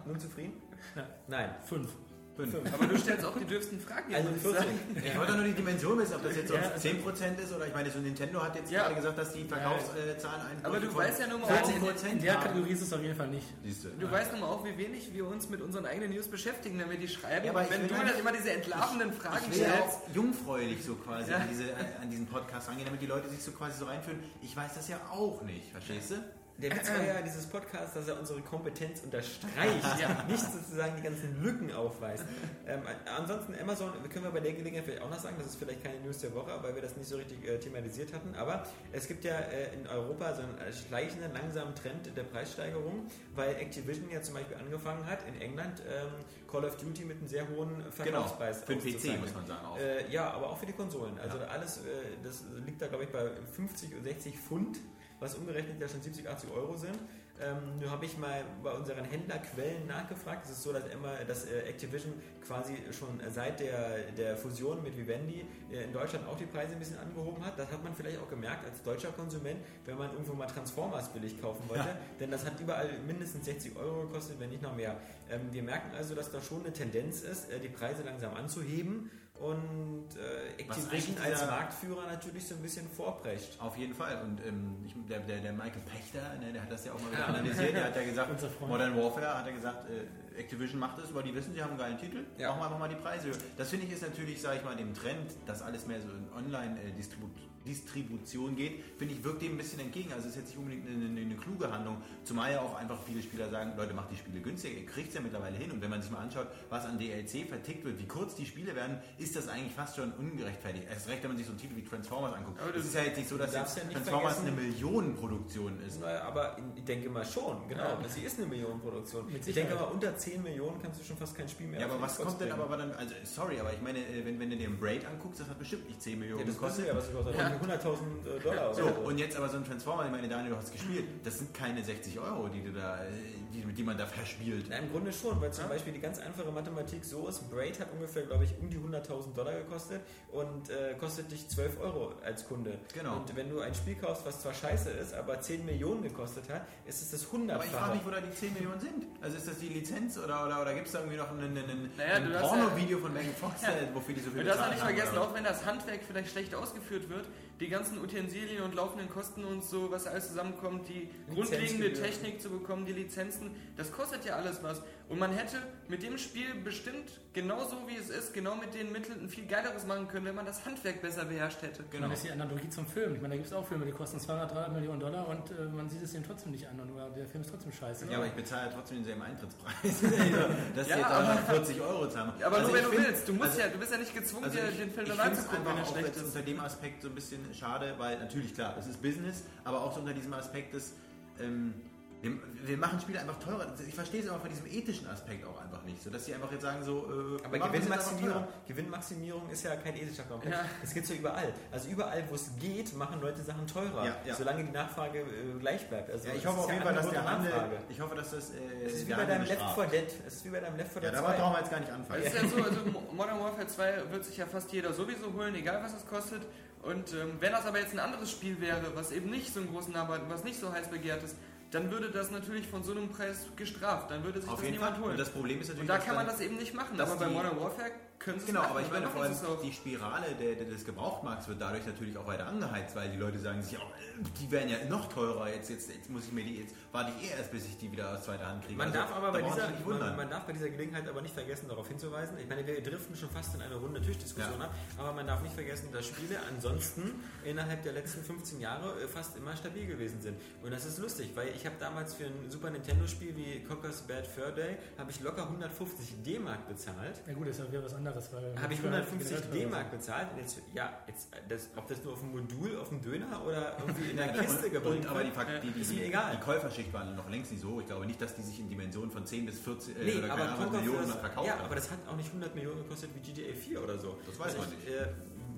Nun 0.07 0.19
zufrieden? 0.19 0.55
Ja. 0.97 1.07
Nein. 1.29 1.51
Fünf. 1.65 1.91
Fünf. 2.37 2.55
Aber 2.75 2.87
du 2.87 2.99
stellst 2.99 3.25
auch 3.25 3.39
die 3.39 3.45
dürfsten 3.45 3.79
Fragen. 3.81 4.13
Also 4.15 4.29
muss 4.29 4.37
ich 4.39 4.43
14. 4.43 4.59
sagen. 4.65 5.03
Ich 5.07 5.17
wollte 5.17 5.33
doch 5.33 5.39
nur 5.39 5.47
die 5.47 5.53
Dimension 5.55 5.99
wissen, 5.99 6.15
ob 6.17 6.23
das 6.25 6.35
jetzt 6.37 6.51
Ja, 6.53 6.63
sonst 6.63 6.73
also- 6.75 6.89
10% 6.89 7.39
ist 7.41 7.53
oder 7.55 7.67
ich 7.69 7.73
meine, 7.75 7.91
so 7.91 7.99
Nintendo 8.01 8.43
hat 8.43 8.57
jetzt 8.57 8.73
Ja. 8.73 8.83
gerade 8.83 8.95
gesagt, 8.97 9.19
dass 9.19 9.33
die 9.33 9.45
Verkaufszahlen 9.45 10.41
ein 10.51 10.65
Aber 10.65 10.81
du 10.81 10.93
weißt 10.95 11.21
ja 11.21 11.27
nun 11.29 11.41
mal 11.43 11.47
14 11.47 11.83
auch- 11.83 12.05
In 12.11 12.21
der. 12.21 12.35
Kategorie 12.35 12.73
ist 12.73 12.83
es 12.83 12.93
auf 12.93 13.01
jeden 13.03 13.15
Fall 13.17 13.29
nicht. 13.29 13.47
Siehst 13.63 13.85
du. 13.85 13.89
Du 13.91 14.11
weißt 14.11 14.33
nun 14.33 14.41
mal 14.41 14.49
auch, 14.49 14.65
wie 14.65 14.77
wenig 14.77 15.13
wir 15.15 15.27
uns 15.29 15.49
mit 15.49 15.61
unseren 15.61 15.87
eigenen 15.87 16.11
News 16.11 16.27
beschäftigen, 16.29 16.79
wenn 16.79 16.91
wir 16.91 16.99
die 16.99 17.07
schreiben. 17.09 17.47
Ja, 17.47 17.53
ich 17.63 17.71
wenn 17.71 17.87
du 17.87 17.95
ja 17.95 18.03
dann 18.05 18.19
immer 18.19 18.33
diese 18.33 18.51
entlarvenden 18.51 19.13
Fragen 19.13 19.45
Ich 19.51 19.55
will 19.57 19.63
ja 19.67 19.75
stellst. 19.75 19.97
auch 20.11 20.15
jungfräulich 20.15 20.85
so 20.85 20.95
quasi 20.97 21.31
Ja. 21.31 21.37
an, 21.39 21.49
diese, 21.51 21.65
an 22.03 22.11
diesen 22.11 22.27
Podcast 22.27 22.69
rangehen, 22.69 22.87
damit 22.87 23.01
die 23.01 23.07
Leute 23.07 23.29
sich 23.29 23.43
so 23.43 23.53
quasi 23.53 23.79
so 23.79 23.85
reinfühlen. 23.85 24.19
Ich 24.43 24.57
weiß 24.57 24.75
das 24.75 24.89
ja 24.89 24.97
auch 25.13 25.43
nicht, 25.43 25.71
verstehst 25.71 26.11
du? 26.11 26.15
Der 26.57 26.71
Witz 26.71 26.89
war 26.89 27.03
ja 27.05 27.21
dieses 27.21 27.47
Podcast, 27.47 27.97
dass 27.97 28.07
er 28.07 28.17
unsere 28.19 28.41
Kompetenz 28.41 29.01
unterstreicht, 29.03 30.01
Ja. 30.01 30.23
nicht 30.29 30.41
sozusagen 30.41 30.95
die 30.97 31.03
ganzen 31.03 31.43
Lücken 31.43 31.73
aufweist. 31.73 32.25
Ähm, 32.67 32.81
ansonsten 33.19 33.55
Amazon, 33.61 33.93
wir 34.01 34.09
können 34.09 34.25
wir 34.25 34.31
bei 34.31 34.39
der 34.41 34.53
Gelegenheit 34.53 34.85
vielleicht 34.85 35.03
auch 35.03 35.11
noch 35.11 35.19
sagen, 35.19 35.35
das 35.37 35.49
ist 35.49 35.57
vielleicht 35.57 35.83
keine 35.83 35.99
News 36.01 36.19
der 36.19 36.33
Woche, 36.33 36.57
weil 36.63 36.75
wir 36.77 36.81
das 36.83 36.97
nicht 36.97 37.09
so 37.09 37.17
richtig 37.17 37.45
äh, 37.45 37.59
thematisiert 37.59 38.13
hatten, 38.13 38.37
aber 38.37 38.65
es 38.93 39.09
gibt 39.09 39.25
ja 39.25 39.37
äh, 39.37 39.75
in 39.75 39.87
Europa 39.89 40.33
so 40.35 40.43
einen 40.43 40.57
äh, 40.59 40.73
schleichenden, 40.73 41.33
langsamen 41.33 41.75
Trend 41.75 42.17
der 42.17 42.23
Preissteigerung, 42.23 43.09
weil 43.35 43.57
Activision 43.57 44.09
ja 44.11 44.23
zum 44.23 44.35
Beispiel 44.35 44.57
angefangen 44.57 45.05
hat, 45.07 45.27
in 45.27 45.41
England 45.41 45.81
ähm, 45.81 46.25
Call 46.49 46.65
of 46.65 46.77
Duty 46.77 47.05
mit 47.05 47.19
einem 47.19 47.27
sehr 47.27 47.49
hohen 47.49 47.83
Verkaufspreis 47.91 48.65
Genau. 48.65 48.81
Für 48.81 48.89
den 48.91 49.17
PC 49.17 49.21
muss 49.21 49.35
man 49.35 49.45
sagen 49.45 49.67
auch. 49.67 49.77
Äh, 49.77 50.09
ja, 50.09 50.31
aber 50.31 50.51
auch 50.51 50.57
für 50.59 50.67
die 50.67 50.73
Konsolen. 50.73 51.19
Also 51.19 51.39
alles, 51.39 51.79
äh, 51.79 51.83
das 52.23 52.45
liegt 52.65 52.81
da, 52.81 52.87
glaube 52.87 53.03
ich, 53.05 53.11
bei 53.11 53.29
50 53.53 53.93
oder 53.95 54.05
60 54.05 54.39
Pfund, 54.39 54.79
was 55.25 55.35
umgerechnet 55.35 55.81
ja 55.81 55.89
schon 55.89 56.03
70, 56.03 56.29
80 56.29 56.51
Euro 56.51 56.77
sind. 56.77 56.99
Ähm, 57.41 57.81
nur 57.81 57.91
habe 57.91 58.05
ich 58.05 58.17
mal 58.17 58.45
bei 58.63 58.71
unseren 58.71 59.05
Händlerquellen 59.05 59.89
nachgefragt. 59.89 60.45
Es 60.45 60.53
ist 60.53 60.63
so, 60.63 60.73
dass, 60.73 60.85
immer, 60.87 61.17
dass 61.27 61.47
äh, 61.47 61.63
Activision 61.63 62.13
quasi 62.47 62.75
schon 62.93 63.19
seit 63.29 63.59
der, 63.59 64.13
der 64.17 64.37
Fusion 64.37 64.81
mit 64.85 64.97
Vivendi 64.97 65.45
äh, 65.73 65.85
in 65.85 65.93
Deutschland 65.93 66.29
auch 66.29 66.37
die 66.37 66.47
Preise 66.47 66.75
ein 66.75 66.79
bisschen 66.79 66.99
angehoben 66.99 67.45
hat. 67.45 67.59
Das 67.59 67.73
hat 67.73 67.83
man 67.83 67.93
vielleicht 67.93 68.19
auch 68.19 68.29
gemerkt 68.29 68.65
als 68.65 68.81
deutscher 68.83 69.11
Konsument, 69.11 69.57
wenn 69.85 69.99
man 69.99 70.13
irgendwo 70.13 70.35
mal 70.35 70.47
Transformers 70.47 71.09
billig 71.09 71.41
kaufen 71.41 71.69
wollte. 71.69 71.89
Ja. 71.89 71.99
Denn 72.21 72.31
das 72.31 72.45
hat 72.47 72.61
überall 72.61 72.91
mindestens 73.05 73.47
60 73.47 73.75
Euro 73.77 74.03
gekostet, 74.03 74.39
wenn 74.39 74.51
nicht 74.51 74.63
noch 74.63 74.77
mehr. 74.77 74.97
Ähm, 75.29 75.41
wir 75.51 75.65
merken 75.65 75.91
also, 75.97 76.15
dass 76.15 76.31
da 76.31 76.41
schon 76.41 76.61
eine 76.61 76.73
Tendenz 76.73 77.23
ist, 77.23 77.51
äh, 77.51 77.59
die 77.59 77.69
Preise 77.69 78.03
langsam 78.05 78.33
anzuheben 78.35 79.11
und 79.41 80.09
äh, 80.17 80.63
Activision 80.63 81.17
als 81.19 81.47
Marktführer 81.47 82.07
natürlich 82.07 82.47
so 82.47 82.55
ein 82.55 82.63
bisschen 82.63 82.89
vorprescht. 82.89 83.61
Auf 83.61 83.77
jeden 83.77 83.95
Fall. 83.95 84.23
Und 84.23 84.41
ähm, 84.47 84.77
ich, 84.87 84.95
der, 85.09 85.21
der, 85.21 85.39
der 85.39 85.53
Michael 85.53 85.83
Pechter, 85.83 86.37
ne, 86.41 86.53
der 86.53 86.63
hat 86.63 86.71
das 86.71 86.85
ja 86.85 86.93
auch 86.93 87.01
mal 87.01 87.11
wieder 87.11 87.27
analysiert. 87.29 87.75
Der 87.75 87.85
hat 87.85 87.97
ja 87.97 88.05
gesagt. 88.05 88.61
Modern 88.61 88.97
Warfare 88.97 89.39
hat 89.39 89.47
er 89.47 89.53
gesagt, 89.53 89.91
äh, 89.91 90.05
Activision 90.37 90.79
macht 90.81 90.99
es, 90.99 91.15
weil 91.15 91.23
die 91.23 91.35
wissen, 91.35 91.55
sie 91.55 91.63
haben 91.63 91.71
einen 91.71 91.79
geilen 91.79 91.99
Titel, 91.99 92.25
Ja. 92.39 92.49
machen 92.51 92.61
wir 92.61 92.65
einfach 92.67 92.79
mal 92.79 92.89
die 92.89 92.97
Preise. 92.97 93.29
höher. 93.29 93.37
Das 93.57 93.71
finde 93.71 93.87
ich 93.87 93.93
ist 93.93 94.03
natürlich, 94.03 94.41
sage 94.41 94.59
ich 94.59 94.65
mal, 94.65 94.77
dem 94.77 94.93
Trend, 94.95 95.31
dass 95.47 95.63
alles 95.63 95.87
mehr 95.87 96.01
so 96.01 96.09
in 96.09 96.27
Online-Distribution 96.37 98.57
geht, 98.57 98.83
finde 98.99 99.15
ich, 99.15 99.25
wirkt 99.25 99.43
dem 99.43 99.53
ein 99.53 99.59
bisschen 99.59 99.81
entgegen. 99.81 100.13
Also 100.13 100.29
es 100.29 100.35
ist 100.35 100.41
jetzt 100.43 100.49
nicht 100.51 100.59
unbedingt 100.59 100.87
eine, 100.87 101.07
eine, 101.07 101.21
eine 101.21 101.35
kluge 101.37 101.71
Handlung, 101.73 101.97
zumal 102.25 102.53
ja 102.53 102.61
auch 102.61 102.75
einfach 102.77 102.99
viele 103.07 103.23
Spieler 103.23 103.49
sagen, 103.49 103.73
Leute, 103.77 103.95
macht 103.95 104.11
die 104.11 104.17
Spiele 104.17 104.41
günstiger, 104.41 104.77
ihr 104.79 104.87
kriegt 104.87 105.09
es 105.09 105.15
ja 105.15 105.21
mittlerweile 105.21 105.57
hin. 105.57 105.71
Und 105.71 105.81
wenn 105.81 105.91
man 105.91 106.03
sich 106.03 106.11
mal 106.11 106.19
anschaut, 106.19 106.49
was 106.69 106.85
an 106.85 106.99
DLC 106.99 107.47
vertickt 107.49 107.85
wird, 107.85 107.99
wie 107.99 108.07
kurz 108.07 108.35
die 108.35 108.45
Spiele 108.47 108.75
werden, 108.75 108.99
ist 109.19 109.37
das 109.37 109.49
eigentlich 109.49 109.73
fast 109.73 109.97
schon 109.97 110.13
ungerechtfertigt. 110.13 110.87
Erst 110.91 111.09
recht, 111.09 111.23
wenn 111.23 111.31
man 111.31 111.37
sich 111.39 111.47
so 111.47 111.53
einen 111.53 111.61
Titel 111.61 111.77
wie 111.77 111.85
Transformers 111.85 112.35
anguckt. 112.35 112.61
Aber 112.61 112.75
Es 112.75 112.85
ist 112.85 112.95
ja 112.95 113.03
jetzt 113.03 113.17
nicht 113.17 113.29
so, 113.29 113.39
dass 113.39 113.55
jetzt 113.55 113.77
ja 113.79 113.85
Transformers 113.85 114.35
vergessen- 114.35 114.59
eine 114.59 114.69
Millionenproduktion 114.69 115.81
ist. 115.81 116.01
Naja, 116.01 116.23
aber 116.25 116.57
ich 116.77 116.85
denke 116.85 117.09
mal 117.09 117.25
schon, 117.25 117.67
genau. 117.69 117.97
Sie 118.09 118.21
ist 118.23 118.39
eine 118.39 118.47
Millionenproduktion. 118.47 119.35
Ich 119.35 119.55
denke 119.55 119.79
aber, 119.79 119.91
unter 119.91 120.17
10 120.25 120.43
Millionen 120.43 120.81
kannst 120.83 121.01
du 121.01 121.05
schon 121.05 121.17
fast 121.17 121.37
kein 121.37 121.49
Spiel 121.49 121.67
mehr 121.69 121.81
Ja, 121.81 121.87
aber 121.87 122.01
was 122.01 122.13
Xbox 122.13 122.29
kommt 122.31 122.41
denn 122.41 122.53
aber 122.53 122.77
dann, 122.77 122.93
also 122.93 123.15
sorry, 123.25 123.61
aber 123.61 123.73
ich 123.73 123.81
meine, 123.83 123.99
äh, 123.99 124.25
wenn, 124.25 124.39
wenn 124.41 124.51
du 124.51 124.57
dir 124.57 124.69
einen 124.69 124.79
Braid 124.79 125.05
anguckst, 125.07 125.41
das 125.41 125.49
hat 125.49 125.59
bestimmt 125.59 125.87
nicht 125.89 126.01
10 126.03 126.19
Millionen 126.19 126.41
Ja, 126.41 126.47
das 126.47 126.55
gekostet. 126.57 126.87
kostet 126.89 127.15
ja, 127.15 127.23
was 127.25 127.35
es 127.35 127.37
kostet. 127.37 127.71
Ja. 127.71 128.37
100.000 128.37 128.37
äh, 128.37 128.41
Dollar 128.43 128.75
So, 128.75 128.83
oder 128.83 128.95
so. 128.95 129.01
und 129.03 129.19
jetzt 129.19 129.37
aber 129.37 129.49
so 129.49 129.57
ein 129.59 129.65
Transformer, 129.65 130.07
ich 130.07 130.11
meine, 130.11 130.29
Daniel, 130.29 130.51
du 130.51 130.57
hast 130.57 130.73
gespielt, 130.73 131.05
das 131.25 131.39
sind 131.39 131.53
keine 131.55 131.83
60 131.85 132.19
Euro, 132.19 132.49
die 132.49 132.63
du 132.63 132.73
da, 132.73 133.05
äh, 133.05 133.09
die, 133.53 133.63
die 133.73 133.83
man 133.83 133.97
da 133.99 134.07
verspielt. 134.07 134.67
Na, 134.69 134.79
Im 134.79 134.91
Grunde 134.91 135.13
schon, 135.13 135.41
weil 135.41 135.53
zum 135.53 135.65
Ja. 135.65 135.71
Beispiel 135.71 135.93
die 135.93 136.01
ganz 136.01 136.19
einfache 136.19 136.51
Mathematik 136.51 137.05
so 137.05 137.29
ist, 137.29 137.51
Braid 137.51 137.79
hat 137.81 137.93
ungefähr, 137.93 138.23
glaube 138.23 138.45
ich, 138.45 138.51
um 138.61 138.69
die 138.71 138.79
100.000 138.79 139.35
Dollar 139.35 139.53
gekostet 139.55 140.01
und 140.33 140.71
äh, 140.71 140.95
kostet 140.99 141.31
dich 141.31 141.49
12 141.49 141.81
Euro 141.81 142.13
als 142.25 142.47
Kunde. 142.47 142.79
Genau. 142.95 143.17
Und 143.17 143.37
wenn 143.37 143.51
du 143.51 143.61
ein 143.61 143.75
Spiel 143.75 143.95
kaufst, 143.97 144.25
was 144.27 144.41
zwar 144.41 144.55
scheiße 144.55 144.91
ist, 144.91 145.15
aber 145.15 145.41
10 145.41 145.65
Millionen 145.65 146.03
gekostet 146.03 146.49
hat, 146.49 146.67
ist 146.87 147.03
es 147.03 147.11
das 147.11 147.25
Aber 147.33 147.65
ich 147.65 147.71
frage 147.71 147.95
mich, 147.97 148.07
wo 148.07 148.11
da 148.11 148.21
die 148.21 148.35
10 148.35 148.55
Millionen 148.55 148.81
sind. 148.81 149.05
Also 149.21 149.37
ist 149.37 149.49
das 149.49 149.59
die 149.59 149.69
Lizenz 149.69 150.14
oder, 150.19 150.47
oder, 150.47 150.63
oder 150.63 150.75
gibt 150.75 150.87
es 150.87 150.93
da 150.93 151.01
irgendwie 151.01 151.17
noch 151.17 151.31
ein, 151.31 151.41
ein, 151.41 151.57
ein, 151.57 151.91
Naja, 151.97 152.15
ein 152.15 152.33
Porno-Video 152.41 152.99
von 152.99 153.13
Megan 153.13 153.35
Fox, 153.35 153.63
äh, 153.63 153.89
wofür 153.93 154.15
die 154.15 154.21
so 154.21 154.31
viel 154.31 154.41
Du 154.41 154.47
darfst 154.47 154.63
auch 154.63 154.71
nicht 154.71 154.83
vergessen, 154.83 155.19
auch 155.19 155.35
wenn 155.35 155.45
das 155.45 155.65
Handwerk 155.65 156.01
vielleicht 156.07 156.31
schlecht 156.31 156.55
ausgeführt 156.55 157.09
wird, 157.09 157.27
die 157.61 157.69
ganzen 157.69 157.99
Utensilien 157.99 158.63
und 158.63 158.75
laufenden 158.75 159.09
Kosten 159.09 159.45
und 159.45 159.65
so, 159.65 159.91
was 159.91 160.07
alles 160.07 160.29
zusammenkommt, 160.29 160.89
die 160.89 161.09
grundlegende. 161.33 161.93
Technik 161.93 162.41
zu 162.41 162.51
bekommen, 162.51 162.85
die 162.85 162.93
Lizenzen, 162.93 163.51
das 163.77 163.93
kostet 163.93 164.25
ja 164.25 164.37
alles 164.37 164.63
was. 164.63 164.83
Und 165.07 165.19
man 165.19 165.33
hätte 165.33 165.59
mit 165.89 166.03
dem 166.03 166.17
Spiel 166.17 166.55
bestimmt 166.65 167.21
genauso 167.35 167.77
wie 167.87 167.95
es 167.97 168.09
ist, 168.09 168.33
genau 168.33 168.55
mit 168.57 168.73
den 168.73 168.91
Mitteln 168.91 169.21
ein 169.21 169.29
viel 169.29 169.47
geileres 169.47 169.85
machen 169.87 170.09
können, 170.09 170.25
wenn 170.25 170.35
man 170.35 170.47
das 170.47 170.65
Handwerk 170.65 171.03
besser 171.03 171.27
beherrscht 171.27 171.61
hätte. 171.61 171.85
Genau. 171.91 172.09
Das 172.09 172.19
ist 172.19 172.25
die 172.27 172.31
Analogie 172.31 172.71
zum 172.71 172.87
Film. 172.87 173.15
Ich 173.15 173.21
meine, 173.21 173.35
da 173.35 173.37
gibt 173.37 173.47
es 173.47 173.53
auch 173.53 173.67
Filme, 173.69 173.85
die 173.85 173.93
kosten 173.93 174.19
200, 174.19 174.51
300 174.53 174.73
Millionen 174.73 175.01
Dollar 175.01 175.29
und 175.29 175.51
äh, 175.51 175.65
man 175.77 175.91
sieht 175.91 176.03
es 176.03 176.15
ihm 176.15 176.25
trotzdem 176.25 176.53
nicht 176.53 176.67
an. 176.67 176.81
Und 176.81 176.97
der 177.17 177.27
Film 177.27 177.43
ist 177.45 177.51
trotzdem 177.51 177.71
scheiße. 177.73 178.07
Ja, 178.11 178.17
aber 178.17 178.27
ich 178.27 178.33
bezahle 178.33 178.69
ja 178.71 178.73
trotzdem 178.75 178.97
denselben 178.99 179.23
Eintrittspreis. 179.23 179.75
das 180.75 180.89
Ja, 180.89 181.07
aber- 181.07 181.35
noch 181.35 181.41
40 181.49 181.81
Euro 181.83 182.09
zahlen. 182.09 182.33
Aber 182.43 182.57
Also 182.57 182.69
nur 182.69 182.77
wenn 182.77 182.85
du 182.85 182.91
find- 182.91 183.07
willst, 183.09 183.29
du 183.29 183.33
musst 183.35 183.49
also- 183.51 183.61
ja, 183.61 183.69
du 183.69 183.79
bist 183.79 183.93
ja 183.93 183.99
nicht 183.99 184.15
gezwungen, 184.15 184.45
Also 184.45 184.57
dir 184.59 184.69
ich, 184.71 184.77
den 184.79 184.91
Film 184.91 185.07
ich 185.07 185.13
dann 185.17 185.19
finde 185.21 185.33
es 185.33 185.39
anzugucken, 185.45 185.67
wenn 185.67 185.77
er 185.79 185.85
schlecht 185.85 186.17
ist. 186.17 186.25
unter 186.25 186.43
dem 186.43 186.61
Aspekt 186.61 187.03
so 187.03 187.09
ein 187.09 187.15
bisschen 187.15 187.55
schade, 187.55 187.95
weil 187.99 188.19
natürlich 188.21 188.55
klar, 188.55 188.75
es 188.79 188.87
ist 188.87 189.03
Business, 189.03 189.45
aber 189.65 189.83
auch 189.83 189.93
so 189.93 190.01
unter 190.01 190.15
diesem 190.15 190.33
Aspekt 190.33 190.73
des, 190.73 190.95
ähm, 191.41 191.75
wir, 192.25 192.33
wir 192.69 192.77
machen 192.79 192.99
Spiele 193.01 193.21
einfach 193.21 193.39
teurer. 193.39 193.67
Ich 193.87 193.95
verstehe 193.95 194.23
es 194.23 194.29
aber 194.29 194.41
von 194.41 194.49
diesem 194.51 194.67
ethischen 194.67 195.07
Aspekt 195.09 195.45
auch 195.47 195.61
einfach 195.61 195.83
nicht, 195.83 196.03
so 196.03 196.09
dass 196.11 196.25
sie 196.25 196.35
einfach 196.35 196.51
jetzt 196.51 196.63
sagen 196.63 196.83
so, 196.83 197.39
äh, 197.41 197.45
Aber 197.45 197.59
Gewinnmaximierung. 197.69 198.45
Gewinnmaximierung 198.67 199.49
ist 199.51 199.63
ja 199.65 199.77
kein 199.77 199.95
ethischer 199.97 200.23
Konzept. 200.25 200.53
Ja. 200.55 200.65
Das 200.81 200.95
gibt 200.95 201.05
es 201.05 201.11
ja 201.13 201.17
überall. 201.19 201.53
Also 201.71 201.89
überall, 201.91 202.25
wo 202.31 202.35
es 202.35 202.51
geht, 202.59 202.95
machen 202.97 203.21
Leute 203.21 203.43
Sachen 203.43 203.67
teurer, 203.67 204.07
Ja, 204.07 204.17
ja. 204.25 204.35
solange 204.35 204.65
die 204.65 204.73
Nachfrage 204.73 205.21
äh, 205.21 205.59
gleich 205.61 205.87
bleibt. 205.89 206.11
Also 206.11 206.29
Ja, 206.29 206.35
ich 206.35 206.47
hoffe 206.47 206.61
auf 206.61 206.69
ja 206.69 206.75
jeden 206.75 206.85
Fall, 206.87 206.95
dass 206.95 207.11
der 207.11 207.25
Handel, 207.31 207.51
Nachfrage. 207.51 207.77
ich 207.89 208.01
hoffe, 208.01 208.15
dass 208.15 208.31
das, 208.31 208.51
äh, 208.51 208.85
Es 208.87 208.93
ist 208.95 209.09
wie 209.09 209.15
bei 209.15 209.25
deinem 209.25 209.45
Left 209.47 209.61
bestraft. 209.61 209.91
4 209.91 210.01
Dead. 210.01 210.11
Es 210.27 210.35
ist 210.35 210.45
wie 210.45 210.51
bei 210.51 210.61
deinem 210.61 210.77
Left 210.77 210.93
4 210.93 211.03
Ja, 211.03 211.11
Dead 211.11 211.19
dabei 211.19 211.33
2. 211.35 211.39
brauchen 211.39 211.53
wir 211.55 211.61
jetzt 211.61 211.71
gar 211.71 211.81
nicht 211.81 211.93
anfangen. 211.93 212.23
Es 212.25 212.33
ist 212.35 212.43
ja 212.43 212.49
so, 212.49 212.57
also 212.65 212.81
Modern 213.13 213.41
Warfare 213.41 213.67
2 213.67 214.11
wird 214.11 214.25
sich 214.25 214.37
ja 214.39 214.47
fast 214.47 214.73
jeder 214.73 214.93
sowieso 214.95 215.33
holen, 215.35 215.55
egal 215.55 215.83
was 215.83 215.95
es 215.95 216.07
kostet. 216.07 216.43
Und 216.83 217.13
ähm, 217.15 217.37
wenn 217.41 217.53
das 217.53 217.65
aber 217.65 217.79
jetzt 217.81 217.93
ein 217.95 217.99
anderes 217.99 218.31
Spiel 218.31 218.61
wäre, 218.61 218.83
was 218.95 219.11
eben 219.11 219.31
nicht 219.31 219.53
so 219.55 219.61
einen 219.61 219.71
großen 219.73 219.93
Namen 219.93 220.11
hat, 220.11 220.21
was 220.29 220.45
nicht 220.45 220.61
so 220.61 220.71
heiß 220.71 220.89
begehrt 220.91 221.23
ist, 221.23 221.35
dann 221.75 221.91
würde 221.91 222.09
das 222.11 222.31
natürlich 222.31 222.67
von 222.69 222.85
so 222.85 222.93
einem 222.93 223.09
Preis 223.09 223.47
gestraft. 223.57 224.11
Dann 224.11 224.23
würde 224.23 224.41
sich 224.41 224.49
Auf 224.49 224.57
das 224.61 224.65
jeden 224.65 224.79
Fall. 224.79 224.91
niemand 224.91 225.03
holen. 225.05 225.13
Und 225.13 225.19
das 225.21 225.31
Problem 225.31 225.61
ist 225.61 225.69
natürlich, 225.69 225.91
Und 225.91 225.97
da 225.97 225.99
kann 225.99 226.15
man 226.15 226.27
das 226.27 226.41
eben 226.41 226.57
nicht 226.57 226.73
machen. 226.73 227.01
Aber 227.01 227.17
bei 227.17 227.27
Modern 227.27 227.59
Warfare 227.59 227.91
können 228.25 228.41
sie 228.41 228.47
Genau, 228.47 228.61
machen. 228.63 228.71
aber 228.73 228.81
ich 228.81 228.91
meine 228.91 229.09
vor 229.09 229.23
allem, 229.23 229.35
die 229.63 229.73
Spirale 229.73 230.27
der, 230.41 230.55
der, 230.55 230.65
des 230.67 230.85
Gebrauchtmarkts 230.85 231.49
wird 231.49 231.61
dadurch 231.61 231.87
natürlich 231.87 232.17
auch 232.17 232.27
weiter 232.27 232.47
angeheizt, 232.47 232.97
weil 232.97 233.11
die 233.11 233.19
Leute 233.19 233.39
sagen 233.39 233.63
sich 233.63 233.77
auch, 233.79 233.83
äh, 233.91 234.23
die 234.41 234.51
werden 234.51 234.69
ja 234.71 234.77
noch 234.89 235.09
teurer, 235.13 235.49
jetzt, 235.49 235.71
jetzt, 235.71 235.89
jetzt 235.91 236.09
muss 236.11 236.25
ich 236.27 236.33
mir 236.33 236.45
die, 236.45 236.61
jetzt 236.61 236.75
warte 236.93 237.13
ich 237.19 237.29
eh 237.31 237.37
erst, 237.37 237.51
bis 237.53 237.67
ich 237.67 237.77
die 237.77 237.93
wieder 237.93 238.13
aus 238.15 238.25
zweiter 238.25 238.47
Hand 238.47 238.65
kriege. 238.65 238.77
Man 238.79 238.89
Also, 238.89 238.99
darf 239.01 239.13
aber 239.15 239.33
bei 239.33 239.43
dieser, 239.43 239.69
man, 239.87 240.17
man 240.17 240.31
darf 240.31 240.45
bei 240.45 240.53
dieser 240.53 240.71
Gelegenheit 240.71 241.07
aber 241.09 241.21
nicht 241.23 241.35
vergessen, 241.35 241.69
darauf 241.69 241.87
hinzuweisen. 241.89 242.39
Ich 242.39 242.49
meine, 242.49 242.67
wir 242.67 242.83
driften 242.83 243.15
schon 243.17 243.31
fast 243.31 243.55
in 243.55 243.61
eine 243.63 243.75
runde 243.77 244.01
Tischdiskussion 244.01 244.59
Ja. 244.61 244.67
ab, 244.67 244.75
aber 244.99 245.13
man 245.13 245.27
darf 245.27 245.43
nicht 245.43 245.55
vergessen, 245.55 245.89
dass 245.93 246.07
Spiele 246.07 246.39
ansonsten 246.51 247.23
innerhalb 247.45 247.83
der 247.83 247.93
letzten 247.93 248.23
15 248.25 248.61
Jahre 248.61 249.01
äh, 249.03 249.09
fast 249.09 249.37
immer 249.37 249.55
stabil 249.57 249.87
gewesen 249.87 250.21
sind. 250.21 250.39
Und 250.63 250.71
das 250.73 250.85
ist 250.87 250.99
lustig, 250.99 251.31
weil 251.35 251.49
ich 251.55 251.67
habe 251.67 251.77
damals 251.79 252.15
für 252.15 252.25
ein 252.25 252.51
Super 252.51 252.71
Nintendo-Spiel 252.71 253.37
wie 253.37 253.65
Cocker's 253.65 254.03
Bad 254.03 254.27
Fur 254.27 254.51
Day 254.53 254.77
habe 254.97 255.11
ich 255.11 255.21
locker 255.21 255.43
150 255.43 256.23
D-Mark 256.25 256.67
bezahlt. 256.69 257.21
Ja 257.27 257.35
gut, 257.35 257.49
das 257.49 257.59
ist 257.59 257.65
ja 257.65 257.71
wieder 257.73 257.85
was 257.85 257.95
anderes. 257.95 258.14
Weil- 258.33 258.55
Habe 258.61 258.73
ich 258.75 258.81
Für- 258.81 258.87
150 258.89 259.29
generell 259.31 259.51
teuer 259.51 259.61
D-Mark 259.67 259.91
bezahlt. 259.91 260.29
Und 260.33 260.39
jetzt, 260.41 260.59
ja, 260.75 260.99
jetzt, 261.07 261.33
äh, 261.35 261.39
das, 261.49 261.69
ob 261.77 261.87
das 261.89 262.03
nur 262.05 262.13
auf 262.15 262.21
dem 262.21 262.31
Modul, 262.33 262.79
auf 262.79 262.89
dem 262.89 263.01
Döner 263.03 263.45
oder 263.45 263.77
irgendwie 263.87 264.11
in 264.11 264.19
Ja, 264.19 264.27
der. 264.29 264.43
Kiste 264.45 264.71
gebracht 264.71 264.95
und, 264.97 265.07
aber 265.07 265.25
die, 265.25 265.31
Fakt, 265.31 265.51
Ja, 265.51 265.59
die, 265.59 265.71
die, 265.71 265.81
ist 265.81 265.91
die, 265.91 265.97
mir 265.97 266.05
egal. 266.07 266.37
die 266.37 266.41
Käuferschicht 266.43 266.93
waren 266.93 267.15
noch 267.17 267.29
längst 267.31 267.51
nicht 267.53 267.61
so. 267.63 267.81
Ich 267.81 267.87
glaube 267.87 268.07
nicht, 268.07 268.21
dass 268.21 268.35
die 268.35 268.43
sich 268.43 268.61
in 268.61 268.69
Dimensionen 268.69 269.11
von 269.11 269.25
10 269.27 269.47
bis 269.47 269.59
40 269.61 269.97
äh, 269.97 270.05
Nee, 270.05 270.19
oder 270.19 270.29
keine 270.29 270.49
Ahnung, 270.51 270.73
Millionen 270.73 271.07
für 271.07 271.19
verkauft 271.19 271.47
Ja, 271.49 271.55
haben. 271.59 271.65
aber 271.67 271.75
das 271.75 271.91
hat 271.91 271.99
auch 272.09 272.17
nicht 272.17 272.29
100 272.29 272.55
Millionen 272.55 272.83
gekostet 272.85 273.11
wie 273.15 273.21
GTA 273.33 273.55
4 273.55 273.83
oder 273.83 273.99
so. 273.99 274.17
Das 274.27 274.39
weiß 274.39 274.47
also 274.47 274.59
man 274.59 274.69
ich, 274.87 274.93
Äh, 274.95 275.07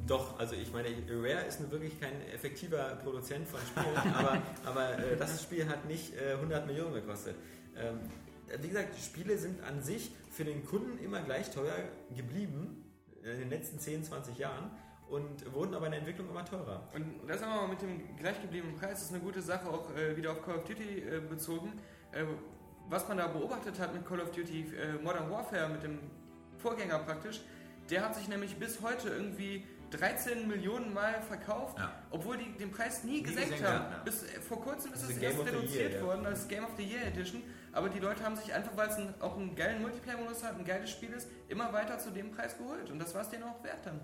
doch, 0.07 0.39
also 0.39 0.55
ich 0.55 0.73
meine, 0.73 0.89
Rare 1.11 1.47
ist 1.47 1.61
nun 1.61 1.69
wirklich 1.73 2.01
kein 2.01 2.13
effektiver 2.33 2.97
Produzent 3.03 3.49
von 3.49 3.59
Spielen, 3.61 4.15
aber, 4.15 4.39
aber 4.65 4.99
äh, 5.01 5.17
das 5.17 5.43
Spiel 5.43 5.69
hat 5.69 5.85
nicht 5.87 6.15
äh, 6.15 6.35
100 6.35 6.65
Millionen 6.67 6.95
gekostet. 6.95 7.35
Ähm, 7.77 7.99
wie 8.63 8.69
gesagt, 8.69 8.97
Spiele 9.03 9.37
sind 9.37 9.61
an 9.65 9.83
sich 9.83 10.13
für 10.37 10.45
den 10.45 10.65
Kunden 10.67 10.99
immer 11.03 11.23
gleich 11.23 11.51
teuer 11.51 11.75
geblieben 12.15 12.85
äh, 13.25 13.33
in 13.33 13.39
den 13.41 13.51
letzten 13.51 13.79
10, 13.79 14.05
20 14.05 14.37
Jahren 14.39 14.71
und 15.09 15.53
wurden 15.55 15.75
aber 15.75 15.87
in 15.87 15.93
der 15.93 16.01
Entwicklung 16.01 16.29
immer 16.29 16.45
teurer. 16.45 16.87
Und 16.95 17.27
das 17.27 17.41
haben 17.43 17.53
wir 17.55 17.63
mal 17.63 17.69
mit 17.69 17.81
dem 17.81 18.17
gleichgebliebenen 18.17 18.77
Preis, 18.77 18.91
das 18.95 19.03
ist 19.05 19.13
eine 19.15 19.23
gute 19.23 19.41
Sache, 19.41 19.69
auch 19.69 19.95
äh, 19.97 20.17
wieder 20.17 20.33
auf 20.33 20.43
Call 20.45 20.57
of 20.57 20.65
Duty 20.65 20.99
äh, 21.01 21.21
bezogen. 21.21 21.73
Äh, 22.13 22.25
was 22.89 23.09
man 23.09 23.17
da 23.17 23.27
beobachtet 23.29 23.79
hat 23.81 23.95
mit 23.95 24.05
Call 24.07 24.21
of 24.21 24.31
Duty 24.31 24.67
äh, 24.77 25.03
Modern 25.03 25.31
Warfare, 25.31 25.69
mit 25.71 25.83
dem 25.83 25.99
Vorgänger 26.59 26.99
praktisch, 27.01 27.41
der 27.91 28.05
hat 28.05 28.15
sich 28.15 28.29
nämlich 28.29 28.57
bis 28.57 28.81
heute 28.83 29.09
irgendwie 29.09 29.65
13 29.91 30.49
Millionen 30.49 30.93
Mal 30.93 31.23
verkauft, 31.23 31.79
Ja. 31.79 31.93
obwohl 32.11 32.37
die 32.37 32.51
den 32.59 32.73
Preis 32.73 33.05
nie, 33.05 33.23
gesenkt 33.23 33.51
gesenkt 33.53 33.65
haben. 33.73 33.93
ja. 33.93 33.99
Bis 34.05 34.25
äh, 34.25 34.41
vor 34.41 34.61
kurzem 34.61 34.93
ist 34.93 35.03
Das 35.05 35.11
es 35.11 35.19
erst 35.19 35.39
reduziert 35.39 35.93
Year, 35.93 36.01
ja. 36.01 36.07
worden 36.07 36.27
als 36.27 36.47
Game 36.49 36.65
of 36.65 36.71
the 36.77 36.83
Year 36.85 37.07
Edition, 37.07 37.43
aber 37.77 37.89
die 37.91 37.99
Leute 38.01 38.25
haben 38.25 38.37
sich 38.37 38.53
einfach, 38.53 38.77
weil 38.77 38.89
es 38.89 38.97
ein, 38.97 39.15
auch 39.21 39.37
einen 39.37 39.55
geilen 39.55 39.83
Multiplayer-Modus 39.83 40.43
hat, 40.43 40.59
ein 40.59 40.65
geiles 40.65 40.91
Spiel 40.91 41.13
ist, 41.13 41.29
immer 41.49 41.73
weiter 41.73 41.99
zu 41.99 42.11
dem 42.11 42.31
Preis 42.31 42.57
geholt 42.57 42.91
und 42.91 42.99
das 42.99 43.15
war 43.15 43.23
es 43.23 43.29
denen 43.29 43.45
auch 43.45 43.63
wert 43.63 43.85
dann. 43.85 44.01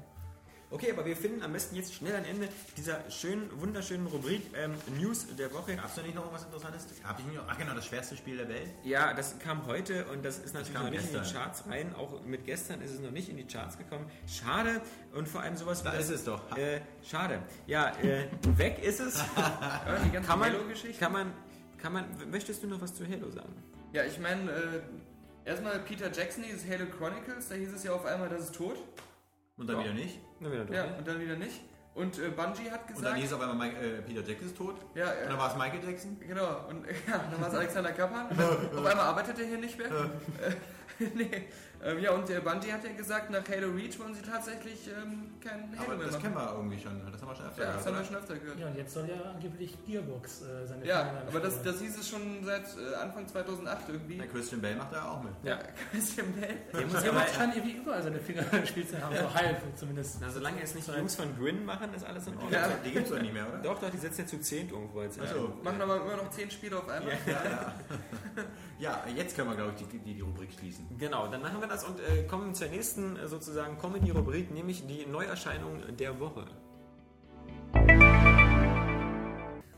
Okay, 0.73 0.91
aber 0.91 1.05
wir 1.05 1.15
finden 1.15 1.43
am 1.43 1.53
besten 1.53 1.77
jetzt 1.77 1.93
schnell 1.93 2.15
ein 2.17 2.25
Ende 2.25 2.49
dieser 2.79 2.99
schönen, 3.11 3.51
wunderschönen 3.61 4.07
Rubrik 4.07 4.41
ähm, 4.57 4.73
News 4.99 5.27
der 5.37 5.53
Woche. 5.53 5.77
Gab 5.77 5.85
es 5.85 5.97
da 5.97 6.03
nicht 6.03 6.15
noch 6.15 6.23
irgendwas 6.23 6.45
Interessantes? 6.47 6.87
Hab 7.05 7.19
ich 7.19 7.27
mir 7.27 7.35
noch, 7.35 7.45
ach 7.47 7.59
genau, 7.59 7.75
das 7.75 7.85
schwerste 7.85 8.17
Spiel 8.17 8.39
der 8.39 8.49
Welt. 8.49 8.71
Ja, 8.83 9.13
das 9.13 9.39
kam 9.39 9.67
heute 9.67 10.07
und 10.07 10.25
das 10.25 10.39
ist 10.39 10.55
natürlich 10.55 10.73
kam 10.73 10.85
noch 10.85 10.91
nicht 10.91 11.03
in 11.03 11.09
die 11.09 11.19
gestern. 11.19 11.43
Charts 11.43 11.65
rein. 11.69 11.95
Auch 11.95 12.23
mit 12.25 12.47
gestern 12.47 12.81
ist 12.81 12.93
es 12.93 13.01
noch 13.01 13.11
nicht 13.11 13.29
in 13.29 13.37
die 13.37 13.47
Charts 13.47 13.77
gekommen. 13.77 14.11
Schade 14.27 14.81
und 15.13 15.29
vor 15.29 15.43
allem 15.43 15.57
sowas 15.57 15.83
wie 15.83 15.89
Da 15.89 15.93
das, 15.95 16.05
ist 16.05 16.11
es 16.11 16.25
doch. 16.25 16.57
Äh, 16.57 16.81
schade. 17.03 17.41
Ja, 17.67 17.91
äh, 18.03 18.29
weg 18.57 18.83
ist 18.83 19.01
es. 19.01 19.23
Ja, 19.37 19.99
die 20.07 20.11
ganze 20.11 20.27
kann 20.27 20.39
man, 20.39 20.53
kann 20.99 21.13
man, 21.13 21.33
kann 21.83 21.93
man. 21.93 22.05
Möchtest 22.31 22.63
du 22.63 22.67
noch 22.69 22.81
was 22.81 22.95
zu 22.95 23.05
Halo 23.07 23.29
sagen? 23.31 23.53
Ja, 23.93 24.05
ich 24.05 24.19
meine, 24.19 24.51
äh, 24.51 24.81
erstmal 25.45 25.79
Peter 25.81 26.11
Jackson, 26.11 26.45
dieses 26.45 26.65
Halo 26.71 26.87
Chronicles, 26.87 27.49
da 27.49 27.57
hieß 27.57 27.73
es 27.75 27.85
ja 27.85 27.93
auf 27.93 28.05
einmal, 28.07 28.29
das 28.29 28.43
ist 28.45 28.55
tot. 28.55 28.77
Und 29.57 29.67
dann 29.69 29.77
Ja. 29.79 29.85
wieder 29.85 29.95
nicht. 29.95 30.19
Na, 30.41 30.51
wieder 30.51 30.65
doch, 30.65 30.75
Ja, 30.75 30.87
ne? 30.87 30.97
und 30.99 31.07
dann 31.09 31.21
wieder 31.21 31.37
nicht. 31.37 31.61
Und 31.95 32.19
äh, 32.19 32.31
Bungie 32.31 32.71
hat 32.71 32.81
Und 32.89 32.89
dann 32.89 32.95
gesagt. 32.97 33.17
hieß 33.19 33.33
auf 33.35 33.41
einmal 33.43 33.69
Mike, 33.69 33.79
äh, 33.79 34.01
Peter 34.01 34.23
Jackson 34.27 34.47
ist 34.49 34.57
tot. 34.57 34.77
ja, 34.95 35.11
Und 35.11 35.27
dann 35.27 35.35
äh, 35.35 35.39
war 35.39 35.51
es 35.51 35.57
Michael 35.59 35.85
Jackson. 35.87 36.19
genau. 36.27 36.67
Und 36.71 36.87
ja, 37.07 37.19
dann 37.31 37.39
war 37.41 37.49
es 37.49 37.55
Alexander 37.55 37.93
Kappan. 37.93 38.27
auf 38.39 38.77
einmal 38.87 38.99
arbeitet 39.01 39.39
er 39.41 39.47
hier 39.47 39.59
nicht 39.59 39.77
mehr. 39.77 39.89
äh, 41.01 41.05
nee. 41.15 41.45
Ähm, 41.85 41.99
ja, 41.99 42.13
und 42.13 42.29
der 42.29 42.41
Bungie 42.41 42.71
hat 42.73 42.85
ja 42.85 42.93
gesagt, 42.93 43.31
nach 43.31 43.43
Halo 43.49 43.71
Reach 43.71 43.99
wollen 43.99 44.15
sie 44.15 44.23
tatsächlich 44.23 44.87
ähm, 44.87 45.33
kein 45.41 45.69
Halo 45.77 45.89
Aber 45.89 45.97
mehr 45.97 46.07
das 46.07 46.13
machen. 46.15 46.23
kennen 46.23 46.35
wir 46.37 46.53
irgendwie 46.55 46.81
schon. 46.81 47.11
Das 47.11 47.21
haben 47.21 47.29
wir 47.29 47.35
schon 47.35 47.47
öfter 47.47 47.63
Ja, 47.63 47.73
das 47.73 47.85
gehört, 47.85 47.87
haben 47.87 47.97
wir 47.97 48.05
schon 48.05 48.17
öfter 48.17 48.37
gehört. 48.39 48.61
Ja, 48.61 48.67
und 48.69 48.77
jetzt 48.77 48.95
soll 48.95 49.09
ja 49.09 49.31
angeblich 49.35 49.77
Gearbox 49.85 50.43
äh, 50.43 50.67
seine 50.67 50.87
Ja, 50.87 51.13
aber 51.27 51.41
das, 51.41 51.61
das 51.65 51.81
hieß 51.81 51.99
es 51.99 52.09
schon 52.09 52.45
seit 52.45 52.67
äh, 52.79 52.95
Anfang 52.95 53.27
2008 53.27 53.89
irgendwie. 53.89 54.17
Der 54.19 54.29
Christian 54.29 54.61
Bale 54.63 54.77
macht 54.77 54.93
da 54.93 55.11
auch 55.11 55.25
mit. 55.25 55.33
Ja, 55.43 55.59
Christian 55.91 56.33
Bale. 56.41 56.55
Der 56.73 56.87
muss 56.87 57.03
Gearbox 57.03 57.33
kann 57.33 57.53
irgendwie 57.53 57.77
überall 57.77 58.03
seine 58.03 58.21
Finger 58.21 58.45
im 58.53 58.67
Spiel 58.67 58.87
zu 58.87 59.03
haben, 59.03 59.17
so 59.17 59.35
halb 59.35 59.61
zumindest. 59.75 60.19
na, 60.21 60.31
solange 60.31 60.63
es 60.63 60.77
nicht 60.77 60.87
die 60.87 60.93
Jungs 60.93 61.17
von 61.17 61.37
Grin 61.37 61.65
machen, 61.65 61.93
ist 61.95 62.05
alles 62.07 62.29
in 62.29 62.35
Ordnung. 62.35 62.53
Ja. 62.53 62.69
Die 62.85 62.93
gibt's 62.93 63.11
doch 63.11 63.21
nicht 63.21 63.35
mehr, 63.35 63.49
oder? 63.49 63.59
Doch, 63.59 63.81
doch, 63.81 63.91
die 63.91 63.99
sitzen 63.99 64.21
jetzt 64.21 64.31
zu 64.31 64.41
zehnt 64.41 64.71
irgendwo 64.71 65.03
jetzt. 65.03 65.21
Achso. 65.21 65.53
Machen 65.65 65.83
aber 65.83 65.97
immer 65.97 66.17
noch 66.17 66.31
10 66.31 66.49
Spiele 66.49 66.79
auf 66.79 66.89
einmal. 66.89 67.13
Ja, 68.79 69.03
jetzt 69.17 69.35
können 69.35 69.51
wir, 69.51 69.57
glaube 69.57 69.73
ich, 69.77 69.85
die, 69.85 69.99
die, 69.99 70.15
die 70.15 70.21
Rubrik 70.21 70.51
schließen. 70.57 70.72
Genau, 70.99 71.27
dann 71.29 71.43
machen 71.43 71.61
wir 71.61 71.69
das 71.69 71.85
und 71.85 71.99
äh, 72.01 72.25
kommen 72.25 72.55
zur 72.55 72.69
nächsten 72.69 73.17
äh, 73.17 73.29
sozusagen 73.29 73.79
Comedy-Rubrik, 73.79 74.51
nämlich 74.51 74.87
die 74.87 75.07
Neuerscheinung 75.07 75.97
der 75.97 76.19
Woche. 76.21 76.47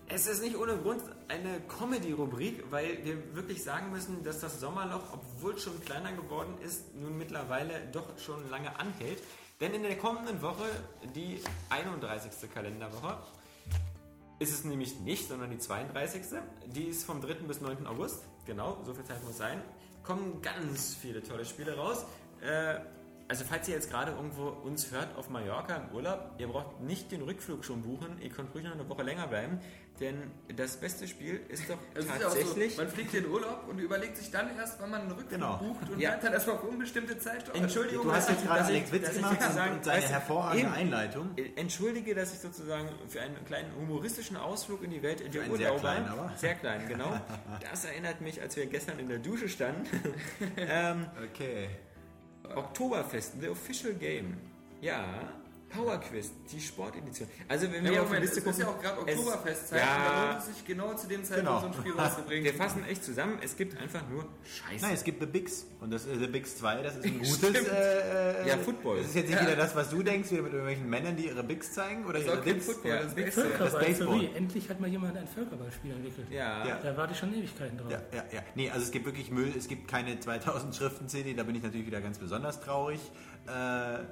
Es 0.07 0.27
ist 0.29 0.43
nicht 0.43 0.57
ohne 0.57 0.77
Grund 0.77 1.03
eine 1.29 1.61
Comedy-Rubrik, 1.63 2.71
weil 2.71 3.05
wir 3.05 3.35
wirklich 3.35 3.65
sagen 3.65 3.91
müssen, 3.91 4.23
dass 4.23 4.41
das 4.41 4.61
Sommerloch, 4.61 5.13
obwohl 5.13 5.59
schon 5.59 5.81
kleiner 5.85 6.13
geworden 6.13 6.55
ist, 6.65 6.95
nun 6.95 7.19
mittlerweile 7.19 7.81
doch 7.93 8.19
schon 8.19 8.49
lange 8.51 8.79
anhält. 8.79 9.19
Denn 9.61 9.73
in 9.75 9.83
der 9.83 9.97
kommenden 9.97 10.43
Woche, 10.43 10.65
die 11.15 11.41
31. 11.71 12.53
Kalenderwoche, 12.53 13.19
ist 14.39 14.53
es 14.53 14.65
nämlich 14.65 15.01
nicht, 15.01 15.29
sondern 15.29 15.51
die 15.51 15.59
32. 15.59 16.23
Die 16.67 16.85
ist 16.85 17.05
vom 17.05 17.21
3. 17.21 17.35
bis 17.47 17.61
9. 17.61 17.87
August. 17.87 18.25
Genau, 18.47 18.79
so 18.85 18.95
viel 18.95 19.05
Zeit 19.05 19.25
muss 19.25 19.37
sein. 19.37 19.63
Kommen 20.05 20.43
ganz 20.43 20.95
viele 20.95 21.23
tolle 21.23 21.45
Spiele 21.45 21.77
raus. 21.77 22.05
Äh, 22.43 22.79
also 23.27 23.45
falls 23.49 23.67
ihr 23.69 23.75
jetzt 23.75 23.91
gerade 23.91 24.13
irgendwo 24.13 24.49
uns 24.49 24.93
hört 24.93 25.17
auf 25.17 25.31
Mallorca 25.31 25.77
im 25.77 25.95
Urlaub, 25.95 26.33
ihr 26.37 26.47
braucht 26.47 26.81
nicht 26.83 27.11
den 27.11 27.23
Rückflug 27.23 27.65
schon 27.65 27.83
buchen. 27.83 28.21
Ihr 28.21 28.29
könnt 28.29 28.55
ruhig 28.55 28.65
noch 28.65 28.73
eine 28.73 28.87
Woche 28.89 29.03
länger 29.03 29.27
bleiben. 29.27 29.61
Denn 30.01 30.31
das 30.57 30.77
beste 30.77 31.07
Spiel 31.07 31.41
ist 31.49 31.71
doch 31.71 31.79
Es 31.95 32.05
ist 32.05 32.11
ja 32.21 32.27
auch 32.27 32.31
so, 32.33 32.39
tatsächlich... 32.39 32.77
man 32.77 32.89
fliegt 32.89 33.15
in 33.15 33.27
Urlaub 33.29 33.69
und 33.69 33.79
überlegt 33.79 34.17
sich 34.17 34.29
dann 34.31 34.57
erst, 34.57 34.81
wann 34.81 34.91
man 34.91 35.03
einen 35.03 35.11
Rückflug 35.13 35.31
Genau. 35.31 35.57
bucht 35.59 35.89
und 35.89 36.01
Ja. 36.01 36.11
bleibt 36.11 36.25
dann 36.25 36.33
erstmal 36.33 36.57
auf 36.57 36.65
unbestimmte 36.65 37.17
Zeit. 37.19 37.55
Entschuldigung, 37.55 38.05
Du 38.07 38.13
hast 38.13 38.29
dass 38.29 38.35
jetzt 38.35 38.41
ich- 38.43 38.47
gerade 38.49 38.59
dass 38.61 38.69
Alex 38.71 38.93
Witz 38.93 39.15
gemacht 39.15 39.41
sozusagen- 39.41 39.73
und 39.77 39.85
seine 39.85 40.09
hervorragende 40.09 40.65
eben. 40.67 40.75
Einleitung. 40.75 41.31
Äh, 41.37 41.51
Entschuldige, 41.55 42.15
dass 42.17 42.33
ich 42.33 42.41
sozusagen 42.41 42.89
für 43.09 43.21
einen 43.21 43.45
kleinen 43.45 43.71
humoristischen 43.77 44.37
Ausflug 44.37 44.83
in 44.83 44.91
die 44.91 45.03
Welt 45.03 45.21
der 45.33 45.43
einen 45.45 45.57
sehr 45.57 45.77
kleinen, 45.77 46.09
aber. 46.09 46.33
sehr 46.37 46.55
klein, 46.57 46.83
genau. 46.89 47.21
Das 47.71 47.85
erinnert 47.85 48.21
mich, 48.21 48.43
als 48.43 48.57
wir 48.57 48.67
gestern 48.67 48.99
in 48.99 49.09
der 49.09 49.19
Dusche 49.19 49.49
standen. 49.49 49.87
ähm, 50.57 51.07
Okay. 51.33 51.69
Oktoberfest, 52.55 53.41
the 53.41 53.49
official 53.49 53.95
game. 53.95 54.37
Ja, 54.81 55.05
Power 55.75 55.99
Quiz, 55.99 56.31
die 56.53 56.61
Sportedition. 56.61 57.29
Also 57.49 57.71
wenn 57.73 57.85
Ja, 57.85 57.93
wir 57.93 58.03
auf 58.03 58.11
die 58.11 58.17
Liste 58.17 58.41
es 58.41 58.47
ist 58.47 58.59
ja 58.59 58.65
gucken, 58.67 58.79
auch 58.79 58.83
gerade 58.97 59.11
es- 59.11 59.19
Oktoberfestzeit 59.19 59.81
ja. 59.81 59.87
da 60.05 60.31
lohnt 60.31 60.39
es 60.41 60.47
sich 60.57 60.65
genau 60.65 60.95
zu 60.95 61.07
dem 61.09 61.25
Zeitpunkt 61.25 61.49
Genau. 61.49 61.61
so 61.61 61.67
ein 61.67 61.75
Spiel 61.75 61.93
rauszubringen. 62.01 62.45
wir 62.45 62.55
fassen 62.55 62.85
echt 62.85 63.05
zusammen, 63.05 63.39
es 63.43 63.57
gibt 63.57 63.77
einfach 63.81 64.09
nur 64.09 64.25
Scheiße. 64.45 64.85
Nein, 64.85 64.95
es 64.95 65.05
gibt 65.05 65.21
The 65.21 65.27
Bigs. 65.27 65.67
Und 65.81 65.93
das 65.93 66.07
äh, 66.07 66.17
The 66.19 66.27
Bigs 66.29 66.57
2, 66.59 66.83
das 66.83 66.97
ist 66.97 67.05
ein 67.05 67.19
gutes. 67.19 67.43
Äh, 67.69 68.43
äh, 68.45 68.49
Ja, 68.49 68.57
Football. 68.59 68.99
Das 68.99 69.07
ist 69.09 69.15
jetzt 69.17 69.31
nicht 69.31 69.41
wieder 69.43 69.57
das, 69.57 69.75
was 69.75 69.91
du 69.91 70.03
denkst, 70.03 70.31
wieder 70.31 70.43
mit 70.43 70.53
irgendwelchen 70.53 70.89
Männern, 70.89 71.17
die 71.17 71.27
ihre 71.27 71.43
Bigs 71.43 71.73
zeigen 71.73 72.05
oder 72.05 72.15
Das 72.15 72.23
ist 72.23 72.27
ihre 72.29 72.39
auch 72.41 72.45
kein 72.45 72.55
Dips. 72.55 72.67
Football, 72.67 72.91
Ja, 72.91 72.97
das 72.99 73.07
ist 73.07 73.15
Big 73.17 73.25
Baseball. 73.27 73.51
das 73.59 73.73
Baseball. 73.79 74.07
Sorry, 74.07 74.31
endlich 74.35 74.69
hat 74.71 74.81
mal 74.81 74.89
jemand 74.91 75.17
ein 75.17 75.27
Völkerballspiel 75.29 75.91
entwickelt. 75.93 76.27
Ja, 76.31 76.67
Ja. 76.67 76.79
Da 76.83 76.97
warte 76.97 77.13
ich 77.13 77.19
schon 77.19 77.35
Ewigkeiten 77.35 77.79
drauf. 77.79 77.91
Ja, 77.91 78.01
ja, 78.13 78.25
ja. 78.33 78.41
Nee, 78.55 78.71
also 78.71 78.85
es 78.85 78.91
gibt 78.91 79.05
wirklich 79.07 79.31
Müll, 79.31 79.53
es 79.57 79.69
gibt 79.69 79.89
keine 79.89 80.19
2000 80.21 80.75
Schriften-CD, 80.75 81.35
da 81.35 81.43
bin 81.43 81.55
ich 81.57 81.63
natürlich 81.63 81.87
wieder 81.87 82.01
ganz 82.01 82.19
besonders 82.19 82.61
traurig. 82.61 83.01
Äh, 83.47 83.51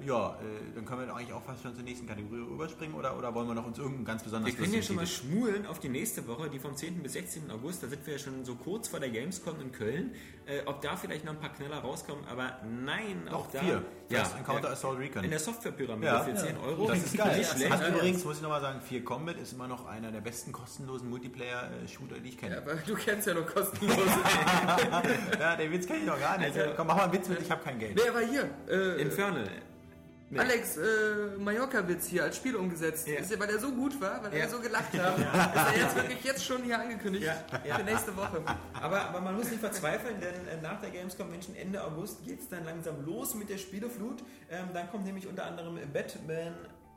ja, 0.04 0.36
äh, 0.40 0.74
dann 0.74 0.84
können 0.84 1.00
wir 1.00 1.06
doch 1.06 1.16
eigentlich 1.16 1.32
auch 1.32 1.42
fast 1.42 1.62
schon 1.62 1.74
zur 1.74 1.84
nächsten 1.84 2.06
Kategorie 2.06 2.40
überspringen 2.40 2.94
oder, 2.94 3.16
oder 3.16 3.34
wollen 3.34 3.48
wir 3.48 3.54
noch 3.54 3.66
uns 3.66 3.78
irgendeinen 3.78 4.04
ganz 4.04 4.22
besonders 4.22 4.52
Wir 4.52 4.58
können 4.58 4.74
ja 4.74 4.82
schon 4.82 4.96
mal 4.96 5.06
schmulen 5.06 5.64
auf 5.64 5.78
die 5.78 5.88
nächste 5.88 6.26
Woche, 6.28 6.50
die 6.50 6.58
vom 6.58 6.76
10. 6.76 7.02
bis 7.02 7.14
16. 7.14 7.50
August. 7.50 7.82
Da 7.82 7.88
sind 7.88 8.04
wir 8.04 8.12
ja 8.12 8.18
schon 8.18 8.44
so 8.44 8.56
kurz 8.56 8.88
vor 8.88 9.00
der 9.00 9.08
Gamescom 9.08 9.58
in 9.60 9.72
Köln. 9.72 10.14
Äh, 10.44 10.60
ob 10.66 10.82
da 10.82 10.96
vielleicht 10.96 11.24
noch 11.24 11.32
ein 11.32 11.40
paar 11.40 11.52
Knaller 11.52 11.78
rauskommen, 11.78 12.24
aber 12.26 12.60
nein, 12.84 13.28
auch 13.28 13.46
Doch, 13.46 13.52
da. 13.52 13.60
vier. 13.60 13.84
Ja, 14.12 14.24
First 14.24 14.36
Encounter 14.38 14.68
ja, 14.68 14.72
Assault 14.74 14.98
Recon. 14.98 15.24
in 15.24 15.30
der 15.30 15.38
Softwarepyramide 15.38 16.06
Ja. 16.06 16.20
für 16.20 16.34
10 16.34 16.56
Ja. 16.56 16.62
Euro. 16.62 16.88
Das 16.88 16.98
ist 16.98 17.16
geil. 17.16 17.38
Nicht 17.38 17.50
schlecht. 17.50 17.70
Hat 17.72 17.88
übrigens, 17.88 18.24
muss 18.24 18.36
ich 18.36 18.42
nochmal 18.42 18.60
sagen, 18.60 18.80
4 18.80 19.04
Combat 19.04 19.36
ist 19.38 19.52
immer 19.52 19.68
noch 19.68 19.86
einer 19.86 20.10
der 20.12 20.20
besten 20.20 20.52
kostenlosen 20.52 21.08
Multiplayer-Shooter, 21.10 22.20
die 22.20 22.28
ich 22.28 22.34
Ja, 22.36 22.40
kenne. 22.40 22.58
aber 22.58 22.74
du 22.74 22.94
kennst 22.94 23.26
ja 23.26 23.34
nur 23.34 23.46
kostenlos. 23.46 23.96
Ja, 25.40 25.56
den 25.56 25.72
Witz 25.72 25.86
kenne 25.86 26.00
ich 26.00 26.06
noch 26.06 26.18
gar 26.20 26.38
nicht. 26.38 26.56
Also- 26.56 26.72
Komm, 26.76 26.86
mach 26.86 26.96
mal 26.96 27.04
einen 27.04 27.12
Witz 27.12 27.28
mit, 27.28 27.40
ich 27.40 27.50
habe 27.50 27.62
kein 27.62 27.78
Geld. 27.78 27.96
nee, 27.96 28.08
aber 28.08 28.20
hier, 28.20 28.48
äh, 28.68 29.00
Infernal. 29.02 29.48
Nee. 30.32 30.38
Alex, 30.38 30.78
äh, 30.78 31.36
Mallorca-Witz 31.38 32.06
hier 32.06 32.24
als 32.24 32.36
Spiel 32.38 32.56
umgesetzt. 32.56 33.06
Ja. 33.06 33.18
Ist 33.20 33.30
ja, 33.30 33.38
weil 33.38 33.50
er 33.50 33.58
so 33.58 33.70
gut 33.70 34.00
war, 34.00 34.22
weil 34.24 34.32
Ja. 34.32 34.44
wir 34.44 34.48
so 34.48 34.60
gelacht 34.60 34.98
haben, 34.98 35.22
ist 35.22 35.76
er 35.76 35.82
jetzt 35.82 35.94
wirklich 35.96 36.24
jetzt 36.24 36.42
schon 36.44 36.62
hier 36.62 36.78
angekündigt 36.80 37.24
Ja, 37.26 37.36
ja. 37.66 37.76
für 37.76 37.84
nächste 37.84 38.16
Woche. 38.16 38.40
Aber, 38.72 39.00
aber 39.02 39.20
man 39.20 39.36
muss 39.36 39.50
nicht 39.50 39.60
verzweifeln, 39.60 40.18
denn 40.20 40.48
äh, 40.48 40.62
nach 40.62 40.80
der 40.80 40.88
Games 40.88 41.18
Convention 41.18 41.54
Ende 41.54 41.84
August 41.84 42.24
geht 42.24 42.40
es 42.40 42.48
dann 42.48 42.64
langsam 42.64 43.04
los 43.04 43.34
mit 43.34 43.50
der 43.50 43.58
Spieleflut. 43.58 44.20
Ähm, 44.50 44.68
dann 44.72 44.90
kommt 44.90 45.04
nämlich 45.04 45.26
unter 45.26 45.44
anderem 45.44 45.78
Batman 45.92 46.54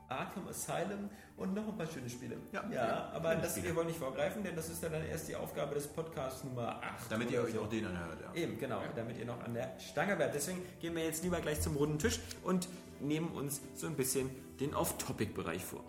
Arkham 0.08 0.46
Asylum 0.48 1.10
und 1.36 1.54
noch 1.54 1.66
ein 1.68 1.76
paar 1.76 1.86
schöne 1.86 2.08
Spiele. 2.08 2.36
Ja. 2.52 3.10
aber 3.12 3.30
Schöne 3.30 3.42
das, 3.42 3.50
Spiele. 3.52 3.66
wir 3.68 3.76
wollen 3.76 3.86
nicht 3.88 3.98
vorgreifen, 3.98 4.42
denn 4.42 4.54
das 4.54 4.68
ist 4.68 4.82
ja 4.82 4.88
dann 4.88 5.04
erst 5.04 5.28
die 5.28 5.36
Aufgabe 5.36 5.74
des 5.74 5.86
Podcasts 5.88 6.44
Nummer 6.44 6.80
8. 6.82 7.10
Damit 7.10 7.30
ihr 7.30 7.42
euch 7.42 7.54
so. 7.54 7.62
auch 7.62 7.68
den 7.68 7.86
anhört. 7.86 8.20
Ja. 8.20 8.34
Eben, 8.40 8.58
genau, 8.58 8.80
damit 8.94 9.18
ihr 9.18 9.24
noch 9.24 9.42
an 9.42 9.54
der 9.54 9.78
Stange 9.78 10.16
bleibt. 10.16 10.34
Deswegen 10.34 10.62
gehen 10.80 10.94
wir 10.94 11.04
jetzt 11.04 11.22
lieber 11.24 11.40
gleich 11.40 11.60
zum 11.60 11.76
runden 11.76 11.98
Tisch 11.98 12.20
und 12.44 12.68
nehmen 13.00 13.28
uns 13.28 13.60
so 13.74 13.86
ein 13.86 13.94
bisschen 13.96 14.30
den 14.60 14.74
Off-Topic-Bereich 14.74 15.64
vor. 15.64 15.84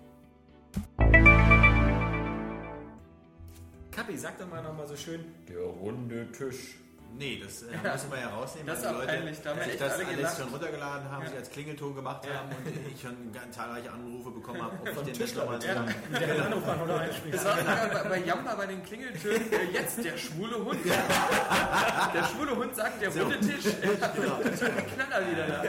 Kapi, 3.92 4.18
sag 4.18 4.38
doch 4.38 4.50
mal 4.50 4.62
noch 4.62 4.76
mal 4.76 4.88
so 4.88 4.96
schön, 4.96 5.26
der 5.48 5.60
runde 5.60 6.32
Tisch. 6.32 6.76
Nee, 7.16 7.42
das 7.44 7.64
äh, 7.64 7.66
müssen 7.82 8.12
wir 8.12 8.20
ja 8.20 8.28
rausnehmen, 8.30 8.68
Das 8.68 8.84
weil 8.84 8.90
die 8.94 8.96
auch 9.02 9.06
peinlich, 9.08 9.42
da 9.42 9.50
haben 9.50 9.62
sich 9.64 9.78
das 9.78 9.94
alle 9.94 10.06
alles 10.06 10.16
gelacht. 10.18 10.38
schon 10.38 10.48
runtergeladen 10.50 11.10
haben, 11.12 11.24
Ja. 11.24 11.30
sich 11.30 11.38
als 11.40 11.50
Klingelton 11.50 11.96
gemacht 11.96 12.28
haben 12.30 12.50
und 12.50 12.94
ich 12.94 13.02
schon 13.02 13.32
ganz 13.34 13.56
zahlreiche 13.56 13.92
Anrufe 13.92 14.30
bekommen 14.32 14.62
habe, 14.62 14.78
ob 14.82 14.88
ich 14.88 14.94
denn 14.96 15.08
das 15.08 15.18
Tischler 15.18 15.44
nochmal 15.46 15.60
zusammen... 15.62 15.96
Der 16.12 16.28
kann 16.28 16.40
Anrufbeantworter 16.46 17.00
einspielen. 17.00 17.32
Das 17.32 17.46
war 17.46 17.58
sogar 17.58 17.88
bei, 17.90 18.10
bei 18.10 18.18
Jamba 18.20 18.56
bei 18.56 18.66
den 18.68 18.84
Klingeltönen 18.84 19.52
äh, 19.52 19.66
jetzt 19.74 20.04
der 20.04 20.18
schwule 20.18 20.64
Hund. 20.64 20.80
Der 20.86 22.24
schwule 22.26 22.56
Hund 22.56 22.76
sagt, 22.76 23.02
der 23.02 23.10
runde 23.10 23.40
Tisch. 23.40 23.66
Genau. 23.82 24.38
Knaller 24.96 25.32
wieder 25.32 25.48
da. 25.48 25.64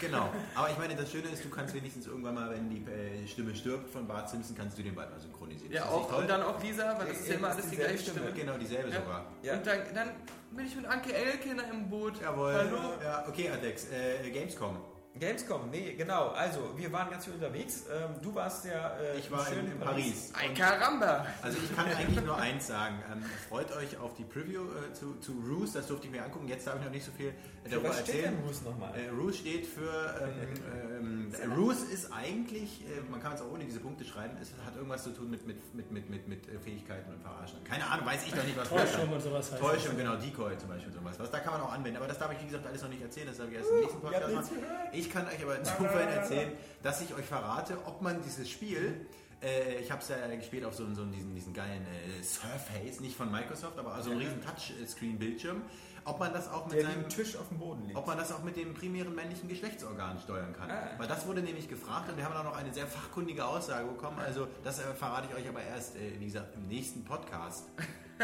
genau. 0.00 0.30
Aber 0.54 0.70
ich 0.70 0.78
meine, 0.78 0.96
das 0.96 1.10
Schöne 1.10 1.28
ist, 1.28 1.44
du 1.44 1.50
kannst 1.50 1.72
wenigstens 1.74 2.06
irgendwann 2.06 2.34
mal, 2.34 2.50
wenn 2.50 2.68
die 2.70 2.84
äh, 2.90 3.26
Stimme 3.28 3.54
stirbt 3.54 3.90
von 3.90 4.06
Bart 4.06 4.28
Simpson, 4.28 4.56
kannst 4.56 4.76
du 4.78 4.82
den 4.82 4.94
bald 4.94 5.10
mal 5.10 5.20
synchronisieren. 5.20 5.72
Ja, 5.72 5.82
das 5.82 5.90
auch, 5.90 6.18
und 6.18 6.28
dann 6.28 6.42
auch 6.42 6.60
Lisa, 6.62 6.96
weil 6.98 7.06
das 7.08 7.18
ist 7.20 7.28
ja 7.28 7.34
immer 7.34 7.48
Ist 7.50 7.54
alles 7.58 7.70
die 7.70 7.76
gleiche 7.76 7.98
Stimme. 7.98 8.32
Genau, 8.34 8.56
dieselbe 8.58 8.88
Ja. 8.90 8.96
sogar. 9.00 9.26
Ja. 9.42 9.54
Und 9.54 9.66
dann 9.66 10.08
bin 10.56 10.66
ich 10.66 10.76
mit 10.76 10.86
Anke 10.86 11.12
Elkener 11.12 11.64
im 11.70 11.88
Boot. 11.88 12.20
Jawohl. 12.20 12.54
Hallo. 12.54 12.78
Ja, 13.02 13.24
okay, 13.28 13.50
Alex. 13.50 13.88
Äh, 13.90 14.30
Gamescom. 14.30 14.76
Gamescom, 15.18 15.70
nee, 15.70 15.94
genau. 15.94 16.28
Also, 16.30 16.76
wir 16.76 16.90
waren 16.92 17.08
ganz 17.08 17.24
viel 17.24 17.34
unterwegs. 17.34 17.84
Ähm, 17.88 18.20
du 18.20 18.34
warst 18.34 18.64
ja 18.64 18.96
äh, 18.96 19.18
Ich 19.18 19.30
war 19.30 19.46
schön 19.46 19.60
in, 19.66 19.72
in 19.72 19.78
Paris. 19.78 20.32
Ay, 20.34 20.52
caramba! 20.54 21.24
Also 21.40 21.58
ich 21.62 21.74
kann 21.76 21.86
eigentlich 21.86 22.24
nur 22.24 22.36
eins 22.36 22.66
sagen. 22.66 22.96
Ähm, 23.12 23.22
freut 23.48 23.70
euch 23.76 23.96
auf 23.98 24.14
die 24.14 24.24
Preview 24.24 24.62
äh, 24.62 24.92
zu, 24.92 25.14
zu 25.20 25.32
Ruse, 25.48 25.78
das 25.78 25.86
durfte 25.86 26.06
ich 26.06 26.12
mir 26.12 26.24
angucken. 26.24 26.48
Jetzt 26.48 26.66
darf 26.66 26.76
ich 26.78 26.84
noch 26.84 26.90
nicht 26.90 27.04
so 27.04 27.12
viel 27.12 27.28
äh, 27.28 27.68
darüber 27.70 27.90
Was 27.90 28.00
steht 28.00 28.16
erzählen. 28.16 28.34
denn 28.34 28.44
Moose 28.44 28.64
nochmal? 28.64 28.92
Äh, 28.98 29.08
Ruse 29.10 29.38
steht 29.38 29.66
für. 29.66 30.14
Ähm, 30.20 31.32
ähm, 31.42 31.52
Ruse 31.52 31.86
ist 31.92 32.12
eigentlich, 32.12 32.82
äh, 32.82 33.08
man 33.08 33.22
kann 33.22 33.34
es 33.34 33.40
auch 33.40 33.52
ohne 33.52 33.64
diese 33.64 33.78
Punkte 33.80 34.04
schreiben, 34.04 34.36
es 34.42 34.52
hat 34.66 34.74
irgendwas 34.74 35.04
zu 35.04 35.10
tun 35.10 35.30
mit, 35.30 35.46
mit, 35.46 35.74
mit, 35.74 35.90
mit, 35.92 36.10
mit, 36.10 36.28
mit 36.28 36.48
äh, 36.48 36.58
Fähigkeiten 36.58 37.12
und 37.12 37.22
Verarschen. 37.22 37.62
Keine 37.62 37.86
Ahnung, 37.86 38.06
weiß 38.06 38.26
ich 38.26 38.32
doch 38.32 38.44
nicht, 38.44 38.56
was 38.56 38.68
Täuschung 38.68 39.12
und 39.12 39.20
sowas 39.20 39.52
heißt 39.52 39.60
Täuschung, 39.62 39.96
genau, 39.96 40.16
Decoy 40.16 40.58
zum 40.58 40.70
Beispiel, 40.70 40.92
sowas. 40.92 41.18
Was, 41.18 41.30
da 41.30 41.38
kann 41.38 41.52
man 41.52 41.62
auch 41.62 41.72
anwenden, 41.72 41.98
aber 41.98 42.08
das 42.08 42.18
darf 42.18 42.32
ich, 42.32 42.40
wie 42.40 42.46
gesagt, 42.46 42.66
alles 42.66 42.82
noch 42.82 42.90
nicht 42.90 43.02
erzählen, 43.02 43.28
das 43.28 43.38
habe 43.38 43.50
ich 43.50 43.56
erst 43.56 43.70
im 43.70 43.80
nächsten 43.80 44.00
Podcast 44.00 44.28
ja, 44.28 44.34
machen. 44.34 44.56
Ich 45.04 45.12
kann 45.12 45.26
euch 45.26 45.42
aber 45.42 45.58
insofern 45.58 46.08
erzählen, 46.08 46.52
dass 46.82 47.00
ich 47.02 47.14
euch 47.14 47.24
verrate, 47.24 47.78
ob 47.86 48.02
man 48.02 48.22
dieses 48.22 48.48
Spiel, 48.48 49.06
äh, 49.42 49.80
ich 49.80 49.90
habe 49.90 50.00
es 50.00 50.08
ja 50.08 50.16
gespielt 50.34 50.64
auf 50.64 50.74
so, 50.74 50.92
so 50.94 51.04
diesen, 51.04 51.34
diesen 51.34 51.52
geilen 51.52 51.86
äh, 51.86 52.22
Surface, 52.22 53.00
nicht 53.00 53.16
von 53.16 53.30
Microsoft, 53.30 53.78
aber 53.78 53.94
also 53.94 54.10
einen 54.10 54.20
riesen 54.20 54.42
Touchscreen-Bildschirm, 54.42 55.62
ob 56.06 56.18
man 56.20 56.32
das 56.32 56.50
auch 56.50 56.66
mit 56.66 56.80
seinem 56.80 57.04
ein 57.04 57.08
Tisch 57.08 57.36
auf 57.36 57.48
dem 57.48 57.58
Boden 57.58 57.86
liegt. 57.86 57.96
ob 57.96 58.06
man 58.06 58.18
das 58.18 58.32
auch 58.32 58.42
mit 58.42 58.56
dem 58.56 58.74
primären 58.74 59.14
männlichen 59.14 59.48
Geschlechtsorgan 59.48 60.18
steuern 60.18 60.54
kann. 60.54 60.70
Ah. 60.70 60.90
Weil 60.98 61.08
das 61.08 61.26
wurde 61.26 61.42
nämlich 61.42 61.68
gefragt 61.68 62.10
und 62.10 62.16
wir 62.16 62.24
haben 62.24 62.36
auch 62.36 62.44
noch 62.44 62.56
eine 62.56 62.72
sehr 62.72 62.86
fachkundige 62.86 63.46
Aussage 63.46 63.86
bekommen. 63.86 64.18
Also 64.18 64.48
das 64.62 64.78
äh, 64.78 64.94
verrate 64.94 65.28
ich 65.30 65.36
euch 65.36 65.48
aber 65.48 65.62
erst, 65.62 65.96
äh, 65.96 66.18
wie 66.18 66.26
gesagt, 66.26 66.54
im 66.54 66.68
nächsten 66.68 67.04
Podcast. 67.04 67.66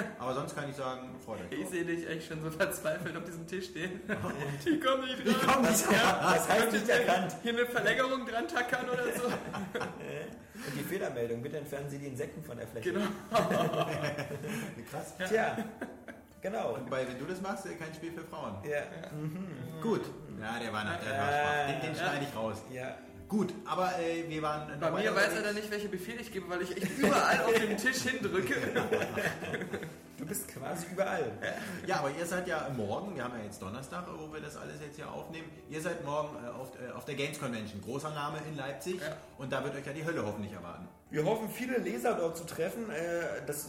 Aber 0.18 0.34
sonst 0.34 0.54
kann 0.54 0.68
ich 0.70 0.76
sagen, 0.76 1.10
freut 1.24 1.40
euch. 1.40 1.58
Ich 1.60 1.68
sehe 1.68 1.84
dich 1.84 2.08
echt 2.08 2.28
schon 2.28 2.42
so 2.42 2.50
verzweifelt 2.50 3.16
auf 3.16 3.24
diesem 3.24 3.46
Tisch 3.46 3.66
stehen. 3.66 4.00
Die 4.64 4.80
kommen 4.80 5.04
nicht 5.04 5.26
dran. 5.26 5.54
komm 5.54 5.62
nicht 5.62 5.90
ja, 5.90 6.32
Das 6.34 6.48
heißt 6.48 6.72
nicht 6.72 6.88
erkannt. 6.88 7.36
Hier 7.42 7.52
eine 7.52 7.66
Verlängerung 7.66 8.26
dran 8.26 8.46
tackern 8.48 8.88
oder 8.88 9.04
so. 9.04 9.24
Und 10.66 10.76
die 10.78 10.82
Fehlermeldung, 10.84 11.40
bitte 11.42 11.56
entfernen 11.58 11.88
Sie 11.88 11.98
die 11.98 12.06
Insekten 12.08 12.44
von 12.44 12.56
der 12.58 12.66
Fläche. 12.66 12.92
Genau. 12.92 13.06
Krass. 14.90 15.14
Tja, 15.28 15.56
genau. 16.42 16.74
Und 16.74 16.90
bei, 16.90 17.06
wenn 17.08 17.18
du 17.18 17.24
das 17.24 17.40
machst, 17.40 17.64
kein 17.64 17.94
Spiel 17.94 18.12
für 18.12 18.24
Frauen. 18.24 18.56
Ja. 18.68 18.82
Gut, 19.80 20.02
Ja, 20.38 20.58
der 20.58 20.72
war, 20.72 20.84
nach, 20.84 21.00
der 21.00 21.12
war 21.18 21.28
schwach. 21.28 21.66
Den, 21.66 21.80
den 21.80 21.94
schneide 21.94 22.26
ich 22.28 22.36
raus. 22.36 22.58
Ja. 22.70 22.94
Gut, 23.30 23.54
aber 23.64 23.96
äh, 24.00 24.28
wir 24.28 24.42
waren. 24.42 24.78
Bei 24.80 24.90
mir 24.90 25.14
weiß 25.14 25.34
er 25.34 25.42
dann 25.42 25.54
nicht, 25.54 25.70
welche 25.70 25.88
Befehle 25.88 26.20
ich 26.20 26.32
gebe, 26.32 26.48
weil 26.50 26.62
ich 26.62 26.76
echt 26.76 26.98
überall 26.98 27.44
auf 27.44 27.54
dem 27.54 27.76
Tisch 27.76 28.02
hindrücke. 28.02 28.56
Du 30.18 30.26
bist 30.26 30.48
quasi 30.48 30.86
überall. 30.92 31.32
Ja, 31.86 32.00
aber 32.00 32.10
ihr 32.10 32.26
seid 32.26 32.46
ja 32.46 32.68
morgen, 32.76 33.16
wir 33.16 33.24
haben 33.24 33.38
ja 33.38 33.44
jetzt 33.44 33.62
Donnerstag, 33.62 34.04
wo 34.18 34.30
wir 34.30 34.42
das 34.42 34.54
alles 34.54 34.78
jetzt 34.82 34.96
hier 34.96 35.10
aufnehmen. 35.10 35.48
Ihr 35.70 35.80
seid 35.80 36.04
morgen 36.04 36.36
äh, 36.44 36.50
auf, 36.50 36.72
äh, 36.74 36.92
auf 36.92 37.06
der 37.06 37.14
Games 37.14 37.40
Convention, 37.40 37.80
großer 37.80 38.10
Name 38.10 38.36
in 38.46 38.54
Leipzig. 38.54 39.00
Ja. 39.00 39.16
Und 39.38 39.50
da 39.50 39.64
wird 39.64 39.76
euch 39.76 39.86
ja 39.86 39.94
die 39.94 40.04
Hölle 40.04 40.22
hoffentlich 40.22 40.52
erwarten. 40.52 40.86
Wir 41.08 41.24
hoffen, 41.24 41.48
viele 41.48 41.78
Leser 41.78 42.16
dort 42.16 42.36
zu 42.36 42.44
treffen. 42.44 42.90
Äh, 42.90 43.46
Das 43.46 43.68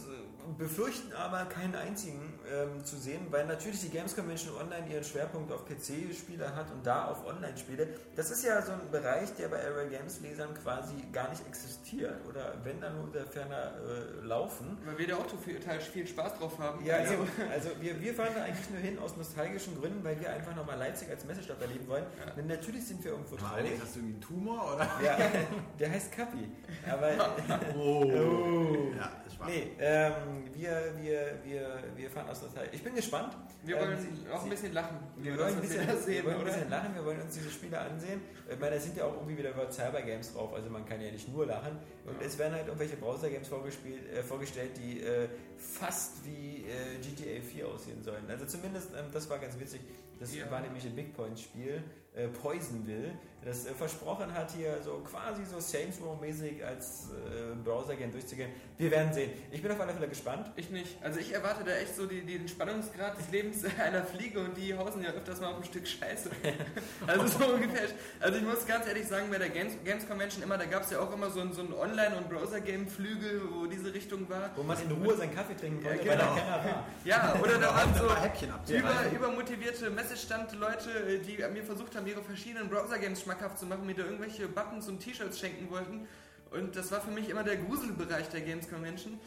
befürchten 0.58 1.14
aber 1.14 1.46
keinen 1.46 1.74
einzigen 1.74 2.31
ähm, 2.52 2.84
zu 2.84 2.96
sehen, 2.96 3.26
weil 3.30 3.46
natürlich 3.46 3.80
die 3.80 3.88
Games 3.88 4.14
Convention 4.14 4.54
Online 4.56 4.86
ihren 4.92 5.04
Schwerpunkt 5.04 5.52
auf 5.52 5.64
PC-Spiele 5.66 6.54
hat 6.54 6.70
und 6.70 6.86
da 6.86 7.06
auf 7.06 7.26
Online-Spiele. 7.26 7.88
Das 8.16 8.30
ist 8.30 8.44
ja 8.44 8.60
so 8.62 8.72
ein 8.72 8.90
Bereich, 8.90 9.34
der 9.36 9.48
bei 9.48 9.64
Area 9.64 9.88
Games 9.88 10.20
Lesern 10.20 10.54
quasi 10.54 10.94
gar 11.12 11.30
nicht 11.30 11.46
existiert 11.46 12.20
oder 12.28 12.54
wenn 12.64 12.80
dann 12.80 12.96
nur 12.96 13.10
der 13.12 13.26
ferner 13.26 13.72
äh, 13.76 14.24
laufen. 14.26 14.78
Weil 14.84 14.98
wir 14.98 15.08
da 15.08 15.16
auch 15.16 15.26
total 15.26 15.80
viel 15.80 16.06
Spaß 16.06 16.38
drauf 16.38 16.58
haben. 16.58 16.84
Ja, 16.84 16.96
also, 16.96 17.14
eben. 17.14 17.26
also 17.50 17.70
wir, 17.80 18.00
wir 18.00 18.14
fahren 18.14 18.32
da 18.34 18.44
eigentlich 18.44 18.70
nur 18.70 18.80
hin 18.80 18.98
aus 18.98 19.16
nostalgischen 19.16 19.80
Gründen, 19.80 20.04
weil 20.04 20.20
wir 20.20 20.30
einfach 20.30 20.54
nochmal 20.54 20.78
Leipzig 20.78 21.08
als 21.08 21.24
Messestadt 21.24 21.60
erleben 21.60 21.88
wollen. 21.88 22.04
Denn 22.36 22.46
natürlich 22.46 22.86
sind 22.86 23.02
wir 23.04 23.12
irgendwo 23.12 23.36
traurig. 23.36 23.66
Alex, 23.66 23.82
hast 23.82 23.96
du 23.96 24.00
irgendwie 24.00 24.14
einen 24.14 24.20
Tumor 24.20 24.74
oder? 24.74 24.90
Ja, 25.02 25.18
der 25.78 25.90
heißt 25.90 26.12
Kappi. 26.12 26.50
Aber 26.90 27.12
Oh. 27.76 28.02
Oh. 28.12 28.92
Ja, 28.96 29.21
schwach. 29.42 29.46
Nee, 29.48 29.70
ähm, 29.80 30.12
wir, 30.54 30.92
wir, 31.00 31.20
wir, 31.44 31.82
wir 31.96 32.10
fahren 32.10 32.28
aus 32.30 32.42
Nostalgie. 32.42 32.70
Ich 32.72 32.82
bin 32.82 32.94
gespannt. 32.94 33.36
wir 33.64 33.76
Ähm, 33.76 33.82
wollen 33.88 33.98
Sie- 34.00 34.30
auch 34.32 34.42
ein 34.44 34.50
bisschen 34.50 34.72
lachen. 34.72 34.96
Wir 35.16 35.38
wollen, 35.38 35.54
das, 35.54 35.54
wir 35.56 35.60
bisschen, 35.62 35.86
da 35.86 35.92
wir 35.94 36.00
sehen, 36.00 36.24
wollen 36.24 36.38
ein 36.38 36.44
bisschen 36.44 36.70
lachen, 36.70 36.94
wir 36.94 37.04
wollen 37.04 37.20
uns 37.20 37.34
diese 37.34 37.50
Spiele 37.50 37.78
ansehen. 37.78 38.20
Ich 38.50 38.58
meine, 38.58 38.74
da 38.76 38.80
sind 38.80 38.96
ja 38.96 39.04
auch 39.04 39.14
irgendwie 39.14 39.38
wieder 39.38 39.70
Cyber 39.70 40.02
Games 40.02 40.32
drauf, 40.32 40.52
also 40.54 40.68
man 40.70 40.84
kann 40.84 41.00
ja 41.00 41.10
nicht 41.10 41.28
nur 41.32 41.46
lachen. 41.46 41.78
Und 42.06 42.20
es 42.22 42.38
werden 42.38 42.54
halt 42.54 42.66
irgendwelche 42.66 42.96
Browser-Games 42.96 43.48
vorgespielt, 43.48 44.10
äh, 44.12 44.22
vorgestellt, 44.22 44.72
die 44.76 45.00
äh, 45.00 45.28
fast 45.62 46.24
wie 46.24 46.64
äh, 46.64 46.98
GTA 47.00 47.40
4 47.42 47.68
aussehen 47.68 48.02
sollen. 48.02 48.24
Also 48.28 48.44
zumindest, 48.46 48.90
ähm, 48.96 49.06
das 49.12 49.28
war 49.30 49.38
ganz 49.38 49.58
witzig, 49.58 49.80
das 50.18 50.34
Ja. 50.34 50.50
war 50.50 50.60
nämlich 50.60 50.84
ein 50.84 50.94
Big 50.94 51.14
Point-Spiel, 51.16 51.82
äh, 52.14 52.28
Poisonville, 52.28 53.12
das 53.44 53.66
äh, 53.66 53.72
versprochen 53.74 54.32
hat, 54.34 54.52
hier 54.52 54.80
so 54.82 54.98
quasi 54.98 55.44
so 55.44 55.58
Saints 55.58 55.98
Row-mäßig 56.00 56.64
als 56.64 57.08
äh, 57.10 57.54
Browser-Game 57.64 58.12
durchzugehen. 58.12 58.50
Wir 58.76 58.90
werden 58.90 59.12
sehen. 59.12 59.30
Ich 59.50 59.62
bin 59.62 59.72
auf 59.72 59.80
alle 59.80 59.92
Fälle 59.94 60.08
gespannt. 60.08 60.52
Ich 60.56 60.70
nicht. 60.70 61.02
Also 61.02 61.18
ich 61.18 61.32
erwarte 61.32 61.64
da 61.64 61.72
echt 61.72 61.96
so 61.96 62.06
die, 62.06 62.20
den 62.24 62.46
Spannungsgrad 62.46 63.18
des 63.18 63.30
Lebens 63.32 63.64
einer 63.80 64.04
Fliege 64.04 64.40
und 64.40 64.56
die 64.56 64.74
hausen 64.76 65.02
ja 65.02 65.10
öfters 65.10 65.40
mal 65.40 65.52
auf 65.52 65.56
ein 65.58 65.64
Stück 65.64 65.86
Scheiße. 65.88 66.30
Also 67.06 67.26
so 67.38 67.46
ungefähr. 67.54 67.88
Also 68.20 68.38
ich 68.38 68.44
muss 68.44 68.64
ganz 68.66 68.86
ehrlich 68.86 69.08
sagen, 69.08 69.26
bei 69.30 69.38
der 69.38 69.48
Games, 69.48 69.72
Games 69.84 70.06
Convention 70.06 70.42
immer, 70.42 70.56
da 70.58 70.66
gab 70.66 70.82
es 70.84 70.90
ja 70.90 71.00
auch 71.00 71.12
immer 71.12 71.30
so 71.30 71.40
so 71.52 71.62
ein 71.62 71.72
Online- 71.72 72.16
und 72.16 72.28
Browser-Game-Flügel, 72.28 73.42
wo 73.52 73.66
diese 73.66 73.92
Richtung 73.92 74.28
war. 74.28 74.50
Wo 74.56 74.62
man 74.62 74.80
in 74.80 74.90
Ruhe 74.92 75.16
seinen 75.16 75.34
Kaffee 75.34 75.51
trinken 75.56 75.82
konnte, 75.82 76.04
Ja, 76.04 76.10
weil 76.10 76.18
da 76.18 76.24
genau. 76.24 76.36
keiner 76.36 76.64
war. 76.64 76.86
Ja, 77.04 77.36
oder 77.42 77.58
da 77.58 77.74
waren 77.74 77.94
so 77.94 78.74
über, 78.74 78.94
übermotivierte 79.14 79.90
Messestand-Leute, 79.90 81.18
die 81.18 81.36
mir 81.52 81.64
versucht 81.64 81.96
haben, 81.96 82.06
ihre 82.06 82.22
verschiedenen 82.22 82.68
Browser-Games 82.68 83.22
schmackhaft 83.22 83.58
zu 83.58 83.66
machen, 83.66 83.86
mir 83.86 83.94
da 83.94 84.04
irgendwelche 84.04 84.48
Buttons 84.48 84.88
und 84.88 85.00
T-Shirts 85.00 85.38
schenken 85.38 85.70
wollten. 85.70 86.06
Und 86.50 86.76
das 86.76 86.92
war 86.92 87.00
für 87.00 87.10
mich 87.10 87.28
immer 87.28 87.44
der 87.44 87.56
Gruselbereich 87.56 88.28
der 88.28 88.42
Games 88.42 88.68
Convention. 88.68 89.18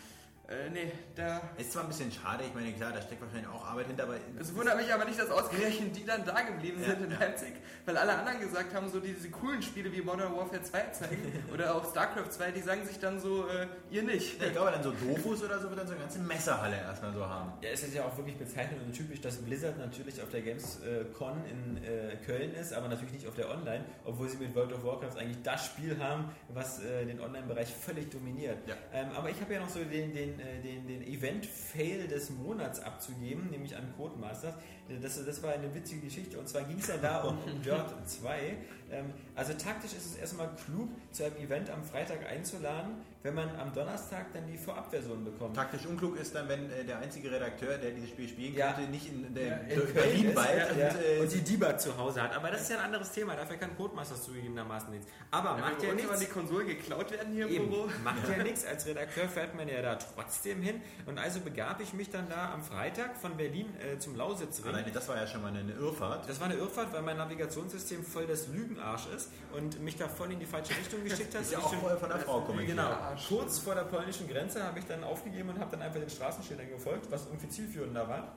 Äh, 0.48 0.70
nee, 0.70 0.92
da 1.16 1.42
Ist 1.58 1.72
zwar 1.72 1.84
ein 1.84 1.88
bisschen 1.88 2.12
schade, 2.12 2.44
ich 2.48 2.54
meine, 2.54 2.72
klar, 2.74 2.92
da 2.94 3.02
steckt 3.02 3.22
wahrscheinlich 3.22 3.50
auch 3.50 3.66
Arbeit 3.66 3.88
hinter, 3.88 4.04
aber 4.04 4.16
Es 4.40 4.54
wundert 4.56 4.78
mich 4.78 4.94
aber 4.94 5.06
nicht, 5.06 5.20
dass 5.20 5.32
ausgerechnet 5.32 5.96
die 5.96 6.06
dann 6.06 6.24
da 6.24 6.40
geblieben 6.42 6.84
sind 6.84 7.02
in 7.02 7.10
Leipzig, 7.10 7.54
weil 7.86 7.98
alle 7.98 8.16
anderen 8.16 8.40
gesagt 8.40 8.74
haben, 8.76 8.88
so 8.90 9.00
diese 9.00 9.30
coolen 9.32 9.64
Spiele 9.64 9.92
wie 9.92 10.02
Modern 10.02 10.36
Warfare 10.36 10.62
2 10.62 10.82
zeigen 10.92 11.44
oder 11.54 11.74
auch 11.74 11.90
StarCraft 11.90 12.30
2, 12.30 12.52
die 12.52 12.62
sagen 12.62 12.86
sich 12.86 13.00
dann 13.00 13.20
so, 13.20 13.48
äh, 13.48 13.68
ihr 13.90 14.04
nicht. 14.04 14.42
ich 14.42 14.52
glaube, 14.52 14.72
dann 14.72 14.84
so 14.84 14.92
Dofus 14.92 15.44
oder 15.44 15.60
so 15.60 15.70
wird 15.70 15.80
dann 15.80 15.88
so 15.88 15.94
eine 15.94 16.02
ganze 16.02 16.20
Messerhalle 16.20 16.78
erstmal 16.78 17.14
so 17.14 17.26
haben. 17.26 17.54
Ja, 17.62 17.70
es 17.70 17.82
ist 17.82 17.96
ja 17.96 18.04
auch 18.06 18.16
wirklich 18.16 18.38
bezeichnend 18.38 18.84
und 18.86 18.94
typisch, 18.94 19.22
dass 19.22 19.38
Blizzard 19.38 19.80
natürlich 19.80 20.22
auf 20.22 20.30
der 20.30 20.42
Gamescon 20.42 21.42
in 21.50 21.78
äh, 21.84 22.18
Köln 22.24 22.54
ist, 22.54 22.72
aber 22.72 22.88
natürlich 22.88 23.14
nicht 23.14 23.28
auf 23.28 23.36
der 23.36 23.50
Online, 23.50 23.84
obwohl 24.04 24.30
sie 24.30 24.38
mit 24.38 24.54
World 24.54 24.74
of 24.74 24.84
Warcraft 24.84 25.18
eigentlich 25.18 25.42
das 25.42 25.66
Spiel 25.66 25.98
haben, 26.00 26.26
was 26.50 26.84
äh, 26.84 27.06
den 27.06 27.20
Online-Bereich 27.20 27.74
völlig 27.74 28.12
dominiert. 28.12 28.60
Ja. 28.68 28.76
Ähm, 28.94 29.08
aber 29.16 29.32
ich 29.32 29.42
habe 29.42 29.54
ja 29.54 29.60
noch 29.60 29.70
so 29.70 29.80
den, 29.84 30.14
den, 30.14 30.35
äh, 30.40 30.62
den, 30.62 30.88
den 30.88 31.02
Event-Fail 31.06 32.08
des 32.08 32.30
Monats 32.30 32.80
abzugeben, 32.80 33.50
nämlich 33.50 33.76
an 33.76 33.94
Codemasters. 33.98 34.56
Das, 35.02 35.26
das 35.26 35.44
war 35.44 35.54
eine 35.54 35.74
witzige 35.74 36.02
Geschichte 36.02 36.38
und 36.38 36.48
zwar 36.48 36.64
ging 36.64 36.78
es 36.78 36.88
ja 36.88 36.98
da 36.98 37.24
um, 37.24 37.38
um 37.40 37.62
Dirt 37.64 37.94
2. 38.06 38.58
Ähm, 38.92 39.14
also 39.36 39.54
taktisch 39.54 39.94
ist 39.94 40.06
es 40.06 40.16
erstmal 40.16 40.50
klug, 40.56 40.90
zu 41.12 41.26
einem 41.26 41.38
Event 41.38 41.70
am 41.70 41.84
Freitag 41.84 42.26
einzuladen, 42.26 42.94
wenn 43.26 43.34
man 43.34 43.50
am 43.60 43.74
Donnerstag 43.74 44.32
dann 44.34 44.46
die 44.46 44.56
Vorabversion 44.58 45.24
bekommt. 45.26 45.56
Taktisch 45.56 45.86
unklug 45.88 46.16
ist 46.20 46.36
dann, 46.36 46.48
wenn 46.48 46.70
äh, 46.72 46.84
der 46.86 47.00
einzige 47.00 47.32
Redakteur, 47.32 47.78
der 47.80 47.90
dieses 47.92 48.10
Spiel 48.10 48.30
spielen 48.30 48.54
Ja. 48.56 48.72
könnte, 48.74 48.92
nicht 48.92 49.08
in, 49.12 49.34
der 49.34 49.48
Ja, 49.48 49.56
in 49.58 49.94
Berlin 49.94 50.30
ist, 50.30 50.36
weilt 50.36 50.60
ja, 50.60 50.68
und, 50.72 50.78
ja. 50.80 50.88
äh, 51.02 51.20
und 51.22 51.34
die 51.34 51.42
Debug 51.42 51.80
zu 51.80 51.98
Hause 51.98 52.22
hat. 52.22 52.36
Aber 52.36 52.52
das 52.52 52.62
ist 52.62 52.70
ja 52.70 52.78
ein 52.78 52.86
anderes 52.86 53.12
Thema. 53.12 53.36
Dafür 53.36 53.58
kann 53.58 53.76
Codemasters 53.76 54.24
zugegebenermaßen 54.26 54.92
nichts. 54.92 55.08
Aber 55.32 55.58
macht 55.58 55.82
ja 55.82 55.90
wenn 55.90 55.98
die 55.98 56.04
nichts. 56.06 56.30
Konsolen 56.32 56.68
geklaut 56.68 57.12
werden 57.12 57.34
hier 57.34 57.48
im 57.48 57.52
Eben, 57.54 57.70
Büro. 57.70 57.90
macht 58.04 58.30
ja 58.30 58.44
nichts. 58.44 58.64
Als 58.64 58.86
Redakteur 58.86 59.28
fährt 59.28 59.56
man 59.56 59.68
ja 59.68 59.82
da 59.82 59.96
trotzdem 59.96 60.62
hin. 60.62 60.82
Und 61.08 61.18
also 61.18 61.40
begab 61.40 61.82
ich 61.82 61.94
mich 61.94 62.12
dann 62.12 62.30
da 62.30 62.54
am 62.54 62.62
Freitag 62.62 63.18
von 63.18 63.36
Berlin 63.38 63.74
äh, 63.80 63.98
zum 63.98 64.16
Lausitzring. 64.16 64.68
Alleine 64.72 64.92
das 64.92 65.08
war 65.10 65.16
ja 65.18 65.26
schon 65.26 65.42
mal 65.42 65.48
eine 65.50 65.72
Irrfahrt. 65.74 66.30
Das 66.30 66.40
war 66.40 66.46
eine 66.46 66.58
Irrfahrt, 66.58 66.94
weil 66.94 67.02
mein 67.02 67.18
Navigationssystem 67.18 68.04
voll 68.04 68.28
das 68.28 68.48
Lügenarsch 68.50 69.08
ist 69.16 69.32
und 69.52 69.82
mich 69.82 69.96
da 69.98 70.08
voll 70.08 70.32
in 70.32 70.40
die 70.40 70.46
falsche 70.46 70.78
Richtung 70.78 71.04
geschickt 71.04 71.34
hat. 71.34 71.42
Ist 71.42 71.54
ja 71.54 71.58
Ich 71.58 71.66
auch 71.66 71.74
vorher 71.74 71.98
von 71.98 72.10
der 72.10 72.20
Frau 72.20 72.42
kommentiert. 72.42 72.78
Genau. 72.78 73.15
Kurz 73.28 73.60
vor 73.60 73.76
der 73.76 73.84
polnischen 73.84 74.28
Grenze 74.28 74.64
habe 74.64 74.80
ich 74.80 74.86
dann 74.86 75.04
aufgegeben 75.04 75.50
und 75.50 75.60
habe 75.60 75.72
dann 75.72 75.82
einfach 75.82 76.00
den 76.00 76.10
Straßenschildern 76.10 76.70
gefolgt, 76.70 77.10
was 77.12 77.26
irgendwie 77.26 77.50
zielführender 77.50 78.08
war. 78.08 78.36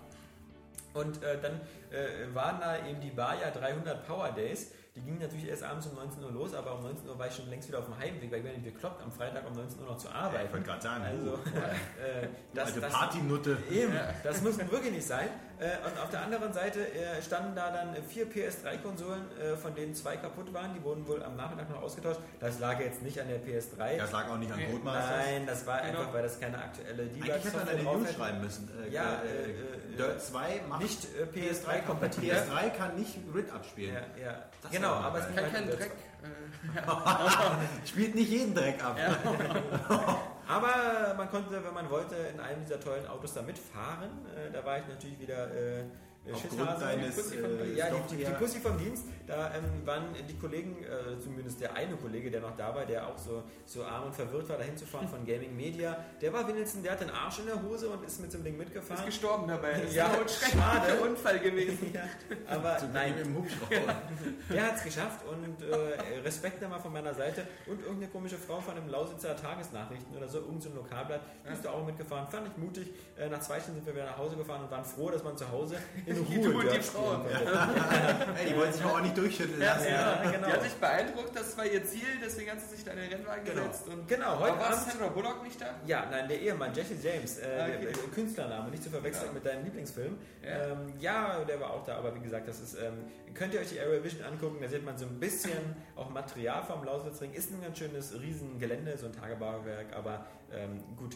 Und 0.94 1.22
äh, 1.22 1.40
dann 1.40 1.60
äh, 1.90 2.34
waren 2.34 2.60
da 2.60 2.84
eben 2.86 3.00
die 3.00 3.10
Baja 3.10 3.50
300 3.50 4.06
Power 4.06 4.30
Days. 4.32 4.72
Die 4.96 5.00
gingen 5.02 5.20
natürlich 5.20 5.46
erst 5.46 5.62
abends 5.62 5.86
um 5.86 5.94
19 5.94 6.24
Uhr 6.24 6.32
los, 6.32 6.54
aber 6.54 6.74
um 6.74 6.82
19 6.82 7.08
Uhr 7.08 7.16
war 7.18 7.28
ich 7.28 7.34
schon 7.34 7.48
längst 7.48 7.68
wieder 7.68 7.78
auf 7.78 7.84
dem 7.84 7.96
Heimweg, 7.98 8.32
weil 8.32 8.38
ich 8.38 8.44
bin 8.44 8.52
nicht 8.60 8.74
bekloppt, 8.74 9.00
am 9.02 9.12
Freitag 9.12 9.46
um 9.46 9.52
19 9.54 9.78
Uhr 9.80 9.86
noch 9.86 9.96
zu 9.98 10.08
Ja, 10.08 10.14
arbeiten. 10.14 10.46
ich 10.46 10.52
wollte 10.52 10.66
gerade 10.66 10.82
sagen, 10.82 11.04
Also, 11.04 11.34
äh, 11.34 12.28
das, 12.52 12.66
alte 12.68 12.80
das, 12.80 12.92
Partynutte. 12.92 13.58
Eben, 13.70 13.92
das 14.24 14.42
muss 14.42 14.58
wirklich 14.58 14.92
nicht 14.92 15.06
sein. 15.06 15.28
Äh, 15.60 15.86
Und 15.88 15.98
auf 16.00 16.10
der 16.10 16.22
anderen 16.22 16.52
Seite 16.52 16.80
äh, 16.80 17.20
standen 17.20 17.54
da 17.56 17.70
dann 17.72 17.96
vier 18.08 18.26
PS3-Konsolen, 18.30 19.22
äh, 19.40 19.56
von 19.56 19.74
denen 19.74 19.94
zwei 19.94 20.16
kaputt 20.16 20.52
waren. 20.54 20.72
Die 20.74 20.82
wurden 20.84 21.06
wohl 21.08 21.22
am 21.22 21.34
Nachmittag 21.36 21.68
noch 21.70 21.82
ausgetauscht. 21.82 22.20
Das 22.38 22.60
lag 22.60 22.78
jetzt 22.78 23.02
nicht 23.02 23.20
an 23.20 23.26
der 23.28 23.40
PS3. 23.40 23.96
Das 23.98 24.12
lag 24.12 24.28
auch 24.30 24.36
nicht 24.38 24.52
an 24.52 24.58
Nee. 24.58 24.66
Codemasters. 24.66 25.16
Nein, 25.16 25.46
das 25.46 25.66
war 25.66 25.80
Genau. 25.80 25.98
einfach, 26.00 26.14
weil 26.14 26.22
das 26.22 26.38
keine 26.40 26.58
aktuelle 26.58 27.02
Eigentlich 27.02 27.44
hätte 27.44 27.56
man 27.56 27.68
eine 27.68 27.82
News 27.82 28.12
schreiben 28.14 28.40
müssen. 28.40 28.70
Äh, 28.86 28.90
Ja, 28.92 29.14
äh, 29.22 29.50
äh, 29.50 29.96
Dirt 29.96 30.22
2 30.22 30.60
macht 30.68 30.82
Nicht 30.82 31.00
äh, 31.16 31.24
PS3-kompatibel. 31.24 32.30
PS3 32.30 32.70
kann 32.70 32.94
nicht 32.96 33.32
Grid 33.32 33.50
abspielen. 33.52 33.94
Ja, 34.16 34.22
ja. 34.24 34.34
Das 34.62 34.70
Genau, 34.70 34.92
aber 34.92 35.18
es 35.18 35.26
Kann 35.26 35.36
halt 35.36 35.52
kein 35.54 35.64
um 35.64 35.70
Dreck. 35.70 35.90
Spielt 37.86 38.14
nicht 38.14 38.30
jeden 38.30 38.54
Dreck 38.54 38.82
ab. 38.84 38.96
Aber 40.48 41.14
man 41.14 41.30
konnte, 41.30 41.62
wenn 41.62 41.74
man 41.74 41.90
wollte, 41.90 42.16
in 42.16 42.40
einem 42.40 42.64
dieser 42.64 42.80
tollen 42.80 43.06
Autos 43.06 43.34
da 43.34 43.42
mitfahren. 43.42 44.08
Äh, 44.34 44.50
da 44.50 44.64
war 44.64 44.78
ich 44.78 44.88
natürlich 44.88 45.20
wieder 45.20 45.54
äh, 45.54 45.84
Aufgrund 46.30 46.80
deines, 46.82 47.14
Die 47.16 47.22
Pussy 47.22 47.36
vom, 47.38 47.50
äh, 47.60 47.72
ja, 47.74 47.88
doch 47.90 48.06
die, 48.06 48.10
die, 48.10 48.16
die 48.16 48.22
eher- 48.24 48.30
Pussy 48.32 48.58
vom 48.60 48.76
Dienst. 48.78 49.04
Da 49.26 49.54
ähm, 49.54 49.86
waren 49.86 50.04
die 50.28 50.36
Kollegen, 50.38 50.76
äh, 50.84 51.18
zumindest 51.22 51.60
der 51.60 51.74
eine 51.74 51.96
Kollege, 51.96 52.30
der 52.30 52.40
noch 52.42 52.54
da 52.56 52.74
war, 52.74 52.84
der 52.84 53.06
auch 53.06 53.16
so, 53.16 53.42
so 53.66 53.82
arm 53.84 54.06
und 54.06 54.14
verwirrt 54.14 54.48
war, 54.48 54.56
da 54.58 54.64
hinzufahren 54.64 55.08
von 55.08 55.24
Gaming 55.26 55.56
Media. 55.56 55.96
Der 56.20 56.32
war 56.32 56.46
wenigstens, 56.48 56.82
der 56.82 56.92
hat 56.92 57.00
den 57.00 57.10
Arsch 57.10 57.38
in 57.38 57.46
der 57.46 57.62
Hose 57.62 57.88
und 57.88 58.04
ist 58.04 58.20
mit 58.20 58.30
so 58.30 58.36
einem 58.38 58.44
Ding 58.44 58.54
ist 58.54 58.58
mitgefahren. 58.58 59.06
gestorben 59.06 59.48
dabei. 59.48 59.72
Das 59.72 59.82
ist 59.84 59.94
Ja, 59.94 60.06
ein 60.06 60.28
schrecklicher 60.28 60.58
schade. 60.62 61.00
Unfall 61.00 61.38
gewesen. 61.40 61.92
Ja, 61.94 62.02
aber 62.46 62.78
nein, 62.92 63.14
Im 63.22 63.34
Hubschrauber. 63.36 63.94
Der 64.52 64.62
hat 64.66 64.76
es 64.76 64.84
geschafft 64.84 65.24
und 65.26 65.62
äh, 65.62 66.20
Respekt 66.20 66.60
nochmal 66.60 66.80
von 66.80 66.92
meiner 66.92 67.14
Seite. 67.14 67.46
Und 67.66 67.80
irgendeine 67.80 68.08
komische 68.12 68.36
Frau 68.36 68.60
von 68.60 68.76
einem 68.76 68.88
Lausitzer 68.88 69.34
Tagesnachrichten 69.36 70.14
oder 70.16 70.28
so, 70.28 70.38
irgendein 70.38 70.60
so 70.62 70.68
ein 70.70 70.74
Lokalblatt, 70.76 71.20
die 71.48 71.52
ist 71.54 71.64
da 71.64 71.70
auch 71.70 71.84
mitgefahren. 71.86 72.28
Fand 72.28 72.48
ich 72.48 72.56
mutig. 72.56 72.88
Äh, 73.18 73.28
nach 73.28 73.40
zwei 73.40 73.58
Stunden 73.60 73.80
sind 73.82 73.86
wir 73.86 73.94
wieder 73.94 74.06
nach 74.10 74.18
Hause 74.18 74.36
gefahren 74.36 74.62
und 74.64 74.70
waren 74.70 74.84
froh, 74.84 75.10
dass 75.10 75.22
man 75.24 75.36
zu 75.36 75.50
Hause 75.50 75.76
in 76.06 76.17
Die 76.26 76.36
Ruhe 76.36 76.52
tut 76.52 76.62
die 76.64 76.68
Dirt 76.68 76.84
Frau. 76.84 77.16
die 78.48 78.56
wollen 78.56 78.72
sich 78.72 78.84
auch 78.84 79.00
nicht 79.00 79.16
durchschütteln 79.16 79.60
Ja, 79.60 79.74
lassen. 79.74 80.32
Genau. 80.32 80.46
Die 80.46 80.52
hat 80.52 80.62
sich 80.62 80.72
beeindruckt, 80.74 81.36
das 81.36 81.56
war 81.56 81.66
ihr 81.66 81.84
Ziel, 81.84 82.06
deswegen 82.24 82.50
hat 82.50 82.60
sie 82.60 82.74
sich 82.76 82.84
da 82.84 82.92
in 82.92 82.98
den 82.98 83.12
Rennwagen 83.12 83.44
Genau. 83.44 83.62
gesetzt. 83.66 83.88
Und 83.88 84.08
Genau, 84.08 84.38
heute 84.38 84.58
war 84.58 84.66
Abend. 84.70 84.90
Sandra 84.90 85.08
Bullock 85.08 85.42
nicht 85.42 85.60
da? 85.60 85.66
Ja, 85.86 86.06
nein, 86.10 86.28
der 86.28 86.40
Ehemann, 86.40 86.72
Jesse 86.74 86.94
James, 87.02 87.38
äh, 87.38 87.44
Ah, 87.44 87.64
okay. 87.64 87.78
der, 87.84 87.92
der 87.92 88.02
Künstlername, 88.14 88.70
nicht 88.70 88.82
zu 88.82 88.90
verwechseln 88.90 89.26
Ja. 89.28 89.32
mit 89.32 89.46
deinem 89.46 89.64
Lieblingsfilm. 89.64 90.16
Ja. 90.42 90.48
Ähm, 90.72 90.92
ja, 91.00 91.44
der 91.44 91.60
war 91.60 91.70
auch 91.70 91.84
da, 91.84 91.96
aber 91.96 92.14
wie 92.14 92.20
gesagt, 92.20 92.48
das 92.48 92.60
ist, 92.60 92.74
ähm, 92.74 92.94
könnt 93.34 93.54
ihr 93.54 93.60
euch 93.60 93.68
die 93.70 93.80
Area 93.80 94.02
Vision 94.02 94.24
angucken, 94.24 94.58
da 94.60 94.68
sieht 94.68 94.84
man 94.84 94.96
so 94.96 95.06
ein 95.06 95.18
bisschen 95.20 95.76
auch 95.96 96.10
Material 96.10 96.62
vom 96.62 96.84
Lausitzring. 96.84 97.32
Ist 97.32 97.50
ein 97.52 97.60
ganz 97.62 97.78
schönes 97.78 98.18
Riesengelände, 98.20 98.96
so 98.96 99.06
ein 99.06 99.12
Tagebauwerk, 99.12 99.86
aber 99.94 100.26
ähm, 100.52 100.82
gut, 100.96 101.14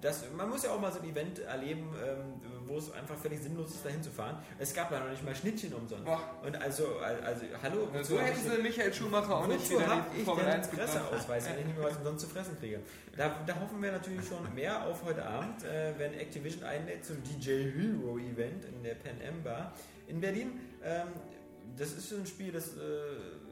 das, 0.00 0.24
man 0.36 0.48
muss 0.48 0.62
ja 0.62 0.70
auch 0.70 0.80
mal 0.80 0.92
so 0.92 1.00
ein 1.00 1.08
Event 1.08 1.40
erleben, 1.40 1.94
ähm, 2.02 2.40
wo 2.66 2.78
es 2.78 2.90
einfach 2.92 3.16
völlig 3.16 3.40
sinnlos 3.40 3.70
ist, 3.70 3.84
dahin 3.84 4.02
zu 4.02 4.10
fahren. 4.10 4.38
Es 4.58 4.74
gab 4.74 4.90
ja 4.90 5.00
noch 5.00 5.10
nicht 5.10 5.24
mal 5.24 5.34
Schnittchen 5.34 5.72
umsonst. 5.74 6.04
Boah. 6.04 6.20
Und 6.44 6.56
also, 6.60 6.98
also 6.98 7.42
hallo, 7.62 7.88
So 8.02 8.18
hab 8.18 8.26
hätten 8.26 8.50
sie 8.50 8.62
Michael 8.62 8.92
Schumacher 8.92 9.36
auch 9.36 9.46
nicht 9.46 9.68
wieder 9.70 10.06
die 10.14 10.20
ich 10.20 10.24
Formel 10.24 10.44
denn 10.44 10.54
1 10.54 10.68
einen 10.68 10.78
gebracht. 10.78 10.94
Presseausweis, 10.94 11.48
wenn 11.48 11.58
ich 11.60 11.66
nicht 11.66 11.78
mehr 11.78 11.88
was 11.88 11.96
umsonst 11.98 12.26
zu 12.26 12.30
fressen 12.30 12.58
kriege? 12.58 12.80
Da, 13.16 13.34
da 13.46 13.60
hoffen 13.60 13.82
wir 13.82 13.92
natürlich 13.92 14.26
schon 14.26 14.54
mehr 14.54 14.86
auf 14.86 15.04
heute 15.04 15.24
Abend, 15.24 15.64
äh, 15.64 15.92
wenn 15.98 16.14
Activision 16.14 16.64
einlädt 16.64 17.04
zum 17.04 17.22
DJ 17.22 17.70
Hero 17.72 18.18
Event 18.18 18.64
in 18.64 18.82
der 18.82 18.94
Pan 18.94 19.20
Am 19.26 19.42
Bar 19.42 19.72
in 20.06 20.20
Berlin. 20.20 20.60
Ähm, 20.82 21.08
das 21.76 21.92
ist 21.92 22.08
so 22.08 22.16
ein 22.16 22.26
Spiel, 22.26 22.52
das 22.52 22.76
äh, 22.76 22.80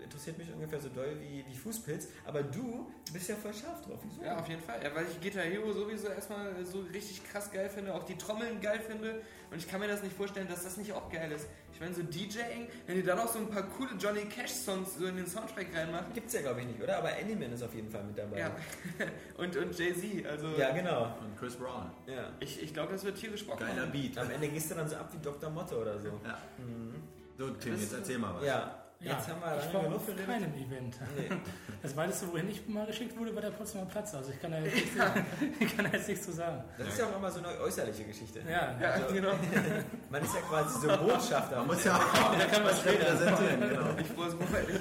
interessiert 0.07 0.39
mich 0.39 0.53
ungefähr 0.53 0.81
so 0.81 0.89
doll 0.89 1.17
wie, 1.21 1.45
wie 1.47 1.57
Fußpilz, 1.57 2.09
aber 2.25 2.43
du 2.43 2.91
bist 3.13 3.29
ja 3.29 3.37
voll 3.37 3.53
scharf 3.53 3.83
drauf. 3.83 3.99
Wieso? 4.05 4.23
Ja, 4.23 4.39
auf 4.39 4.49
jeden 4.49 4.63
Fall. 4.63 4.81
Ja, 4.83 4.95
weil 4.95 5.07
ich 5.11 5.21
Guitar 5.21 5.45
Hero 5.45 5.73
sowieso 5.73 6.09
erstmal 6.09 6.65
so 6.65 6.81
richtig 6.93 7.23
krass 7.25 7.51
geil 7.51 7.69
finde, 7.69 7.95
auch 7.95 8.05
die 8.05 8.17
Trommeln 8.17 8.61
geil 8.61 8.81
finde. 8.81 9.21
Und 9.51 9.59
ich 9.59 9.69
kann 9.69 9.81
mir 9.81 9.89
das 9.89 10.03
nicht 10.03 10.17
vorstellen, 10.17 10.49
dass 10.49 10.65
das 10.65 10.77
nicht 10.77 10.93
auch 10.93 11.11
geil 11.11 11.31
ist. 11.31 11.47
Ich 11.73 11.81
meine, 11.81 11.95
so 11.95 12.03
DJing, 12.03 12.69
wenn 12.87 12.97
die 12.97 13.03
da 13.03 13.15
noch 13.15 13.29
so 13.29 13.39
ein 13.39 13.51
paar 13.51 13.65
coole 13.65 13.91
Johnny 13.99 14.25
Cash-Songs 14.25 14.97
so 14.99 15.07
in 15.07 15.17
den 15.17 15.27
Soundtrack 15.27 15.67
reinmachen. 15.75 16.13
Gibt's 16.15 16.33
ja 16.33 16.41
glaube 16.41 16.61
ich 16.61 16.67
nicht, 16.67 16.83
oder? 16.83 16.99
Aber 16.99 17.11
Animan 17.11 17.53
ist 17.53 17.63
auf 17.63 17.75
jeden 17.75 17.91
Fall 17.91 18.05
mit 18.05 18.17
dabei. 18.17 18.39
Ja. 18.39 18.57
und 19.37 19.57
und 19.57 19.79
Jay-Z, 19.79 20.27
also 20.27 20.49
Ja, 20.57 20.71
genau. 20.73 21.17
Und 21.21 21.37
Chris 21.39 21.55
Brown. 21.57 21.91
Ja. 22.07 22.33
ich, 22.41 22.63
ich 22.63 22.73
glaube, 22.73 22.93
das 22.93 23.05
wird 23.05 23.19
tierisch 23.19 23.47
Bock 23.47 23.61
Geiler. 23.61 23.87
Beat. 23.87 24.17
Am 24.19 24.31
Ende 24.31 24.49
gehst 24.49 24.71
du 24.71 24.75
dann 24.75 24.89
so 24.89 24.97
ab 24.97 25.11
wie 25.13 25.19
Dr. 25.19 25.51
Motto 25.51 25.81
oder 25.81 26.01
so. 26.01 26.09
Ja. 26.25 26.39
Mhm. 26.59 26.95
So, 27.39 27.51
Tim, 27.51 27.79
jetzt 27.79 27.93
erzähl 27.93 28.19
mal 28.19 28.35
was. 28.35 28.45
Ja, 28.45 28.86
Ja, 29.01 29.13
jetzt 29.13 29.29
haben 29.29 29.41
wir 29.41 29.57
ich 29.59 29.63
lange 29.65 29.75
war 29.75 29.83
genug 29.83 29.97
auf 29.97 30.07
geredet. 30.07 30.27
keinem 30.27 30.55
Event. 30.55 30.97
Nee. 31.17 31.37
Das 31.83 31.95
weiteste, 31.95 32.27
wohin 32.33 32.49
ich 32.49 32.67
mal 32.67 32.87
geschickt 32.87 33.17
wurde, 33.17 33.33
war 33.35 33.43
der 33.43 33.51
Potsdamer 33.51 33.85
Platz. 33.87 34.13
Also 34.15 34.31
ich 34.33 34.41
kann 34.41 34.51
da 34.51 34.59
jetzt, 34.59 34.75
nichts, 34.75 34.91
ich 35.61 35.77
kann 35.77 35.85
da 35.85 35.97
jetzt 35.97 36.09
nichts 36.09 36.25
zu 36.25 36.33
sagen. 36.33 36.65
Das 36.79 36.89
ist 36.89 36.99
ja 36.99 37.05
auch 37.07 37.17
immer 37.17 37.31
so 37.31 37.39
eine 37.39 37.49
äußerliche 37.61 38.05
Geschichte. 38.05 38.41
Ja, 38.41 38.75
Ja, 38.81 38.91
Also- 38.93 39.15
genau. 39.15 39.33
Man 40.11 40.23
ist 40.23 40.35
ja 40.35 40.41
quasi 40.41 40.81
so 40.81 40.89
Botschafter. 40.97 41.57
Man 41.59 41.67
muss 41.69 41.85
ja 41.85 41.97
auch 41.97 42.37
da 42.39 42.45
kann 42.47 42.63
man 42.65 42.73
was 42.73 42.85
repräsentieren, 42.85 43.61
genau. 43.61 43.87
Ich 44.01 44.07
frohes 44.09 44.35
Wochenende. 44.39 44.81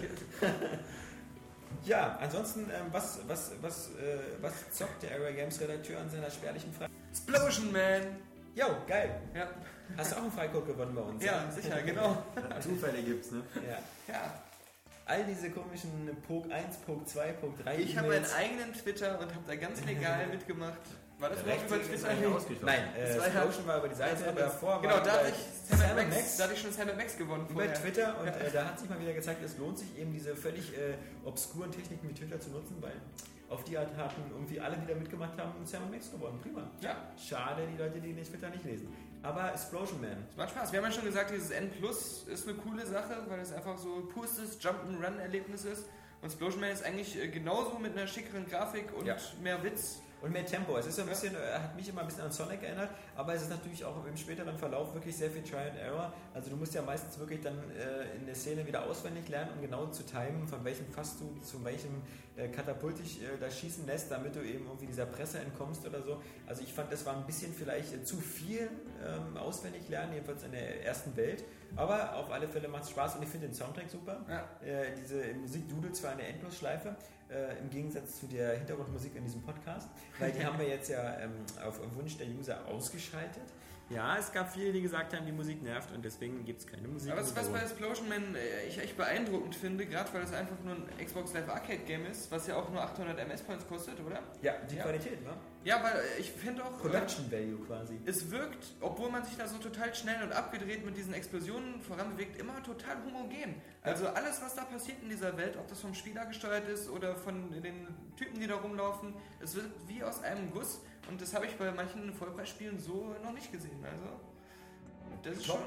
Ja, 1.85 2.17
ansonsten, 2.19 2.61
ähm, 2.61 2.87
was, 2.91 3.19
was, 3.27 3.51
was, 3.61 3.89
äh, 3.89 4.17
was 4.41 4.53
zockt 4.71 5.03
der 5.03 5.11
Area 5.11 5.31
Games 5.31 5.59
Redakteur 5.61 5.99
an 5.99 6.09
seiner 6.09 6.31
spärlichen 6.31 6.73
Freizeit? 6.73 6.91
Explosion 7.11 7.71
Man! 7.71 8.01
Jo, 8.55 8.67
geil. 8.87 9.21
Ja, 9.35 9.47
Hast 9.97 10.11
du 10.13 10.15
auch 10.15 10.21
einen 10.21 10.31
Freicode 10.31 10.65
gewonnen 10.65 10.95
bei 10.95 11.01
uns? 11.01 11.23
ja 11.23 11.51
sicher, 11.51 11.81
genau. 11.83 12.23
Zufälle 12.61 13.03
gibt's, 13.03 13.31
ne? 13.31 13.43
Ja. 13.55 14.13
Ja. 14.13 14.33
All 15.05 15.23
diese 15.25 15.51
komischen 15.51 16.09
Pog 16.27 16.51
1, 16.51 16.77
Pog 16.77 17.07
2, 17.07 17.33
Pog 17.33 17.63
3 17.63 17.77
Ich 17.77 17.95
habe 17.97 18.07
einen 18.07 18.15
E-Mails. 18.17 18.33
eigenen 18.33 18.73
Twitter 18.73 19.19
und 19.19 19.29
habe 19.29 19.43
da 19.45 19.55
ganz 19.55 19.83
legal 19.85 20.25
mitgemacht. 20.27 20.79
War 21.17 21.29
das 21.29 21.39
über 21.41 21.51
Rechts 21.51 21.71
ist 21.71 21.87
Twitter? 21.89 22.07
eigentlich. 22.09 22.61
Nein, 22.61 22.83
äh, 22.97 23.07
Das 23.07 23.17
war 23.19 23.27
ja- 23.27 23.33
Explosion 23.33 23.67
war 23.67 23.77
über 23.79 23.87
die 23.87 23.95
Seite, 23.95 24.27
aber 24.29 24.39
davor 24.41 24.81
Genau, 24.81 24.99
da 24.99 25.11
hatte 25.13 25.29
ich 25.29 25.77
Sam 25.77 25.95
Max, 25.95 26.09
Max 26.15 26.37
da 26.37 26.43
hatte 26.43 26.53
ich 26.53 26.61
schon 26.61 26.71
Sam 26.73 26.87
Max 26.97 27.17
gewonnen 27.17 27.45
über 27.49 27.53
vorher. 27.63 27.73
Twitter 27.73 28.19
und 28.19 28.25
Ja. 28.27 28.33
äh, 28.35 28.51
da 28.51 28.65
hat 28.65 28.79
sich 28.79 28.89
mal 28.89 28.99
wieder 28.99 29.13
gezeigt, 29.13 29.41
es 29.43 29.57
lohnt 29.57 29.79
sich 29.79 29.97
eben 29.97 30.11
diese 30.11 30.35
völlig 30.35 30.73
äh, 30.77 30.95
obskuren 31.23 31.71
Techniken 31.71 32.09
wie 32.09 32.13
Twitter 32.13 32.39
zu 32.39 32.49
nutzen, 32.49 32.75
weil 32.81 32.93
auf 33.49 33.63
die 33.63 33.77
Art 33.77 33.95
hatten 33.95 34.23
irgendwie 34.31 34.59
alle, 34.59 34.75
die 34.77 34.87
da 34.87 34.95
mitgemacht 34.95 35.37
haben, 35.39 35.65
Sam 35.65 35.89
Max 35.89 36.11
gewonnen. 36.11 36.39
Prima. 36.41 36.69
Ja. 36.81 36.97
Schade, 37.17 37.65
die 37.71 37.77
Leute, 37.81 38.01
die 38.01 38.11
nicht 38.11 38.29
Twitter 38.29 38.49
nicht 38.49 38.65
lesen. 38.65 38.93
Aber 39.23 39.51
Explosion 39.53 40.01
Man. 40.01 40.25
Es 40.29 40.35
macht 40.37 40.49
Spaß. 40.51 40.71
Wir 40.71 40.79
haben 40.79 40.85
ja 40.85 40.91
schon 40.91 41.05
gesagt, 41.05 41.31
dieses 41.31 41.49
N 41.51 41.71
Plus 41.71 42.23
ist 42.27 42.47
eine 42.47 42.57
coole 42.57 42.85
Sache, 42.85 43.15
weil 43.27 43.39
es 43.39 43.53
einfach 43.53 43.77
so 43.77 44.07
purstes 44.13 44.59
Jump'n'Run-Erlebnis 44.61 45.63
ist. 45.65 45.85
Und 46.21 46.27
Explosion 46.27 46.59
Man 46.61 46.71
ist 46.71 46.83
eigentlich 46.83 47.17
äh, 47.19 47.27
genauso 47.29 47.79
mit 47.79 47.97
einer 47.97 48.05
schickeren 48.07 48.45
Grafik 48.47 48.93
und 48.93 49.05
Ja. 49.05 49.15
mehr 49.41 49.63
Witz. 49.63 49.99
Und 50.25 50.31
mehr 50.31 50.43
Tempo. 50.43 50.75
Es 50.75 50.87
ist 50.87 50.95
so 50.95 51.03
ein 51.03 51.07
bisschen, 51.07 51.35
äh, 51.35 51.53
hat 51.53 51.75
mich 51.75 51.87
immer 51.87 52.01
ein 52.01 52.07
bisschen 52.07 52.23
an 52.23 52.31
Sonic 52.31 52.63
erinnert, 52.63 52.89
aber 53.15 53.35
es 53.35 53.43
ist 53.43 53.51
natürlich 53.51 53.85
auch 53.85 54.03
im 54.07 54.17
späteren 54.17 54.57
Verlauf 54.57 54.91
wirklich 54.95 55.15
sehr 55.15 55.29
viel 55.29 55.43
Try 55.43 55.69
and 55.69 55.77
Error. 55.77 56.11
Also 56.33 56.49
du 56.49 56.55
musst 56.55 56.73
ja 56.73 56.81
meistens 56.81 57.19
wirklich 57.19 57.41
dann 57.41 57.53
äh, 57.69 58.15
in 58.17 58.25
der 58.25 58.33
Szene 58.33 58.65
wieder 58.65 58.83
auswendig 58.85 59.29
lernen, 59.29 59.51
um 59.55 59.61
genau 59.61 59.85
zu 59.85 60.01
timen, 60.03 60.47
von 60.47 60.65
welchem 60.65 60.87
Fass 60.87 61.19
du 61.19 61.39
zu 61.41 61.63
welchem 61.63 62.01
äh, 62.37 62.47
Katapult 62.47 62.97
dich 62.97 63.21
äh, 63.21 63.37
da 63.39 63.51
schießen 63.51 63.85
lässt, 63.85 64.09
damit 64.09 64.35
du 64.35 64.39
eben 64.39 64.65
irgendwie 64.65 64.87
dieser 64.87 65.05
Presse 65.05 65.37
entkommst 65.37 65.85
oder 65.85 66.01
so. 66.01 66.19
Also 66.47 66.63
ich 66.63 66.73
fand, 66.73 66.91
das 66.91 67.05
war 67.05 67.15
ein 67.15 67.27
bisschen 67.27 67.53
vielleicht 67.53 67.93
äh, 67.93 68.03
zu 68.03 68.17
viel 68.17 68.67
ähm, 69.05 69.37
auswendig 69.37 69.87
lernen, 69.89 70.13
jedenfalls 70.13 70.41
in 70.41 70.53
der 70.53 70.83
ersten 70.83 71.15
Welt. 71.15 71.43
Aber 71.75 72.15
auf 72.15 72.31
alle 72.31 72.47
Fälle 72.47 72.67
macht 72.67 72.83
es 72.83 72.89
Spaß 72.89 73.17
und 73.17 73.23
ich 73.23 73.29
finde 73.29 73.47
den 73.47 73.53
Soundtrack 73.53 73.89
super. 73.89 74.25
Ja. 74.27 74.67
Äh, 74.67 74.95
diese 74.95 75.35
Musik 75.35 75.69
dudelt 75.69 75.95
zwar 75.95 76.13
eine 76.13 76.23
Endlosschleife, 76.23 76.95
äh, 77.29 77.57
im 77.59 77.69
Gegensatz 77.69 78.19
zu 78.19 78.27
der 78.27 78.57
Hintergrundmusik 78.57 79.15
in 79.15 79.23
diesem 79.23 79.41
Podcast, 79.41 79.89
weil 80.19 80.31
die 80.31 80.45
haben 80.45 80.59
wir 80.59 80.67
jetzt 80.67 80.89
ja 80.89 81.17
ähm, 81.19 81.31
auf 81.65 81.79
Wunsch 81.95 82.17
der 82.17 82.27
User 82.27 82.65
ausgeschaltet. 82.67 83.43
Ja, 83.89 84.17
es 84.17 84.31
gab 84.31 84.51
viele, 84.51 84.71
die 84.73 84.81
gesagt 84.81 85.13
haben, 85.15 85.25
die 85.25 85.31
Musik 85.31 85.61
nervt 85.61 85.91
und 85.93 86.03
deswegen 86.03 86.43
gibt 86.43 86.59
es 86.61 86.65
keine 86.67 86.87
Musik. 86.87 87.11
Aber 87.11 87.21
das, 87.21 87.35
was 87.35 87.49
bei. 87.49 87.59
Explosion 87.59 88.09
Man 88.09 88.35
äh, 88.35 88.67
ich 88.67 88.79
echt 88.79 88.97
beeindruckend 88.97 89.55
finde, 89.55 89.85
gerade 89.85 90.11
weil 90.13 90.23
es 90.23 90.33
einfach 90.33 90.57
nur 90.63 90.75
ein 90.75 91.05
Xbox 91.05 91.33
Live 91.33 91.47
Arcade 91.49 91.79
Game 91.85 92.05
ist, 92.07 92.31
was 92.31 92.47
ja 92.47 92.55
auch 92.55 92.67
nur 92.69 92.81
800 92.81 93.19
MS 93.19 93.43
Points 93.43 93.67
kostet, 93.67 93.99
oder? 93.99 94.23
Ja, 94.41 94.53
die 94.69 94.75
Ja. 94.77 94.83
Qualität, 94.83 95.23
ne? 95.23 95.33
Ja, 95.63 95.83
weil 95.83 95.93
äh, 95.99 96.19
ich 96.19 96.31
finde 96.31 96.63
auch, 96.63 96.77
äh, 96.79 96.81
Production 96.81 97.31
Value 97.31 97.59
quasi. 97.65 97.99
es 98.05 98.29
wirkt, 98.31 98.73
obwohl 98.81 99.09
man 99.11 99.23
sich 99.23 99.37
da 99.37 99.47
so 99.47 99.57
total 99.57 99.93
schnell 99.93 100.21
und 100.23 100.31
abgedreht 100.31 100.83
mit 100.85 100.97
diesen 100.97 101.13
Explosionen 101.13 101.81
voranbewegt, 101.81 102.39
immer 102.39 102.61
total 102.63 102.97
homogen. 103.05 103.61
Also 103.83 104.07
alles, 104.07 104.41
was 104.41 104.55
da 104.55 104.63
passiert 104.63 104.97
in 105.03 105.09
dieser 105.09 105.37
Welt, 105.37 105.57
ob 105.57 105.67
das 105.67 105.79
vom 105.81 105.93
Spieler 105.93 106.25
gesteuert 106.25 106.67
ist 106.67 106.89
oder 106.89 107.15
von 107.15 107.51
den 107.61 107.87
Typen, 108.15 108.39
die 108.39 108.47
da 108.47 108.55
rumlaufen, 108.55 109.13
es 109.39 109.55
wirkt 109.55 109.87
wie 109.87 110.03
aus 110.03 110.23
einem 110.23 110.51
Guss 110.51 110.81
und 111.09 111.21
das 111.21 111.33
habe 111.33 111.45
ich 111.45 111.55
bei 111.55 111.71
manchen 111.71 112.13
Vollpreisspielen 112.13 112.79
so 112.79 113.15
noch 113.23 113.33
nicht 113.33 113.51
gesehen. 113.51 113.83
Also 113.83 114.19
das 115.23 115.37
ist 115.37 115.47
Top. 115.47 115.57
schon, 115.57 115.65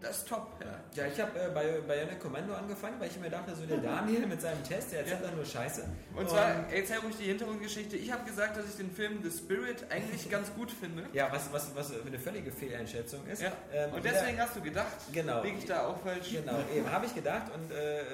das 0.00 0.18
ist 0.18 0.28
top. 0.28 0.48
Ja. 0.60 1.04
Ja, 1.04 1.06
ich 1.12 1.20
habe 1.20 1.38
äh, 1.38 1.48
bei 1.54 1.80
Bionic 1.80 2.18
Commando 2.20 2.54
angefangen, 2.54 2.96
weil 2.98 3.08
ich 3.08 3.18
mir 3.20 3.30
dachte, 3.30 3.54
so 3.54 3.64
der 3.66 3.78
Daniel 3.82 4.26
mit 4.26 4.40
seinem 4.40 4.62
Test, 4.64 4.92
der 4.92 5.00
erzählt 5.00 5.20
Ja. 5.20 5.26
dann 5.26 5.36
nur 5.36 5.44
Scheiße. 5.44 5.84
Und 6.16 6.28
zwar, 6.28 6.64
erzähl 6.72 6.98
ruhig 6.98 7.16
die 7.16 7.24
Hintergrundgeschichte. 7.26 7.96
Ich 7.96 8.10
habe 8.12 8.24
gesagt, 8.24 8.56
dass 8.56 8.66
ich 8.66 8.76
den 8.76 8.90
Film 8.90 9.20
The 9.22 9.30
Spirit 9.30 9.84
eigentlich 9.90 10.28
ganz 10.30 10.52
gut 10.54 10.70
finde. 10.70 11.04
Ja, 11.12 11.28
was, 11.30 11.52
was, 11.52 11.74
was 11.76 11.92
eine 12.06 12.18
völlige 12.18 12.50
Fehleinschätzung 12.50 13.26
ist. 13.26 13.42
Ja. 13.42 13.52
Ähm, 13.72 13.92
Und 13.94 14.04
deswegen 14.04 14.40
hast 14.40 14.56
du 14.56 14.60
gedacht, 14.60 14.86
Genau. 15.12 15.42
liege 15.42 15.58
ich 15.58 15.66
da 15.66 15.86
auch 15.86 16.00
falsch. 16.02 16.30
Genau, 16.32 16.58
eben 16.74 16.90
habe 16.90 17.06
ich 17.06 17.14
gedacht 17.14 17.52
und 17.54 17.70
äh, 17.70 18.00
äh, 18.00 18.04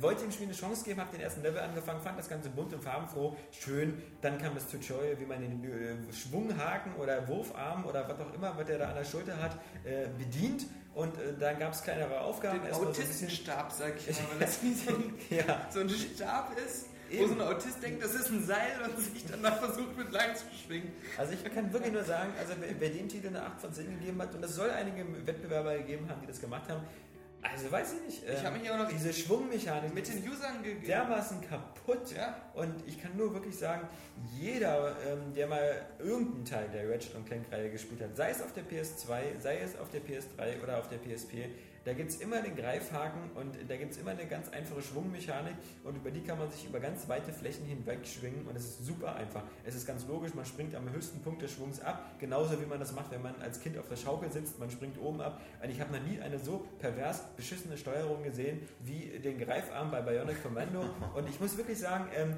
wollte 0.00 0.22
dem 0.22 0.32
Spiel 0.32 0.46
eine 0.46 0.54
Chance 0.56 0.84
geben, 0.84 1.00
habe 1.00 1.12
den 1.12 1.20
ersten 1.22 1.42
Level 1.42 1.60
angefangen, 1.60 2.00
fand 2.02 2.18
das 2.18 2.28
Ganze 2.28 2.50
bunt 2.50 2.72
und 2.74 2.82
farbenfroh, 2.82 3.36
schön. 3.52 4.02
Dann 4.20 4.38
kam 4.38 4.54
das 4.54 4.68
Tutorial, 4.68 5.18
wie 5.18 5.24
man 5.26 5.40
den 5.40 5.64
äh, 5.64 6.12
Schwunghaken 6.12 6.94
oder 6.96 7.26
Wurfarm 7.28 7.84
oder 7.86 8.08
was 8.08 8.20
auch 8.20 8.34
immer, 8.34 8.56
was 8.56 8.66
der 8.66 8.78
da 8.78 8.88
an 8.88 8.96
der 8.96 9.04
Schulter 9.04 9.40
hat, 9.40 9.52
äh, 9.84 10.08
bedient. 10.18 10.66
Und 10.98 11.16
äh, 11.16 11.32
dann 11.38 11.60
gab 11.60 11.72
es 11.72 11.82
kleinere 11.84 12.20
Aufgaben. 12.22 12.58
Den 12.58 12.66
erstmal 12.70 12.92
so 12.92 13.00
Autistenstab, 13.02 13.70
sag 13.70 13.92
ich 13.96 14.16
mal, 14.16 14.30
weil 14.32 14.38
das 14.40 14.60
wie 14.64 14.74
so 14.74 14.90
ein, 14.90 15.14
Ja, 15.30 15.68
so 15.70 15.78
ein 15.78 15.88
Stab 15.88 16.58
ist, 16.58 16.86
wo 17.08 17.14
Eben. 17.14 17.28
so 17.28 17.34
ein 17.34 17.40
Autist 17.40 17.80
denkt, 17.80 18.02
das 18.02 18.14
ist 18.14 18.30
ein 18.30 18.44
Seil 18.44 18.72
und 18.84 18.98
sich 18.98 19.24
dann 19.24 19.40
da 19.40 19.52
versucht 19.52 19.96
mit 19.96 20.10
lang 20.10 20.34
zu 20.34 20.44
schwingen. 20.66 20.90
also 21.16 21.34
ich 21.34 21.54
kann 21.54 21.72
wirklich 21.72 21.92
nur 21.92 22.02
sagen, 22.02 22.32
also 22.36 22.54
wer, 22.58 22.80
wer 22.80 22.90
dem 22.90 23.08
Titel 23.08 23.28
eine 23.28 23.44
8 23.44 23.60
von 23.60 23.72
10 23.72 24.00
gegeben 24.00 24.20
hat, 24.20 24.34
und 24.34 24.44
es 24.44 24.56
soll 24.56 24.70
einige 24.70 25.06
Wettbewerber 25.24 25.78
gegeben 25.78 26.10
haben, 26.10 26.20
die 26.20 26.26
das 26.26 26.40
gemacht 26.40 26.68
haben, 26.68 26.82
also 27.52 27.70
weiß 27.70 27.94
ich 27.94 28.02
nicht. 28.06 28.22
Ich 28.24 28.38
ähm, 28.40 28.44
habe 28.44 28.58
mich 28.58 28.70
auch 28.70 28.78
noch 28.78 28.88
diese 28.88 29.12
Schwungmechanik 29.12 29.94
mit 29.94 30.06
den 30.08 30.28
Usern 30.28 30.62
ge 30.62 30.74
ge- 30.74 30.86
dermaßen 30.86 31.40
kaputt. 31.40 32.12
Ja. 32.16 32.36
Und 32.54 32.74
ich 32.86 33.00
kann 33.00 33.16
nur 33.16 33.32
wirklich 33.34 33.56
sagen, 33.58 33.88
jeder, 34.38 34.96
ähm, 35.06 35.32
der 35.34 35.46
mal 35.46 35.86
irgendeinen 35.98 36.44
Teil 36.44 36.68
der 36.72 36.88
Ratchet 36.90 37.14
Clank-Reihe 37.26 37.70
gespielt 37.70 38.00
hat, 38.02 38.16
sei 38.16 38.30
es 38.30 38.42
auf 38.42 38.52
der 38.52 38.64
PS2, 38.64 39.40
sei 39.40 39.58
es 39.58 39.78
auf 39.78 39.90
der 39.90 40.00
PS3 40.02 40.62
oder 40.62 40.78
auf 40.78 40.88
der 40.88 40.98
PSP, 40.98 41.48
da 41.88 41.94
gibt 41.94 42.10
es 42.10 42.20
immer 42.20 42.42
den 42.42 42.54
Greifhaken 42.54 43.30
und 43.34 43.56
da 43.66 43.76
gibt 43.76 43.92
es 43.92 43.98
immer 43.98 44.10
eine 44.10 44.26
ganz 44.26 44.50
einfache 44.50 44.82
Schwungmechanik 44.82 45.54
und 45.84 45.96
über 45.96 46.10
die 46.10 46.20
kann 46.20 46.38
man 46.38 46.50
sich 46.50 46.66
über 46.66 46.80
ganz 46.80 47.08
weite 47.08 47.32
Flächen 47.32 47.64
hinweg 47.64 48.06
schwingen 48.06 48.46
und 48.46 48.54
es 48.54 48.64
ist 48.66 48.84
super 48.84 49.16
einfach. 49.16 49.42
Es 49.64 49.74
ist 49.74 49.86
ganz 49.86 50.06
logisch, 50.06 50.34
man 50.34 50.44
springt 50.44 50.74
am 50.74 50.92
höchsten 50.92 51.22
Punkt 51.22 51.40
des 51.40 51.52
Schwungs 51.52 51.80
ab, 51.80 52.04
genauso 52.18 52.60
wie 52.60 52.66
man 52.66 52.78
das 52.78 52.92
macht, 52.92 53.10
wenn 53.10 53.22
man 53.22 53.40
als 53.40 53.58
Kind 53.60 53.78
auf 53.78 53.88
der 53.88 53.96
Schaukel 53.96 54.30
sitzt, 54.30 54.58
man 54.58 54.70
springt 54.70 55.00
oben 55.00 55.22
ab. 55.22 55.40
Und 55.62 55.70
ich 55.70 55.80
habe 55.80 55.96
noch 55.96 56.06
nie 56.06 56.20
eine 56.20 56.38
so 56.38 56.66
pervers 56.78 57.22
beschissene 57.38 57.78
Steuerung 57.78 58.22
gesehen 58.22 58.60
wie 58.80 59.18
den 59.18 59.38
Greifarm 59.38 59.90
bei 59.90 60.02
Bionic 60.02 60.42
Commando 60.42 60.84
und 61.14 61.26
ich 61.26 61.40
muss 61.40 61.56
wirklich 61.56 61.78
sagen, 61.78 62.08
ähm, 62.14 62.36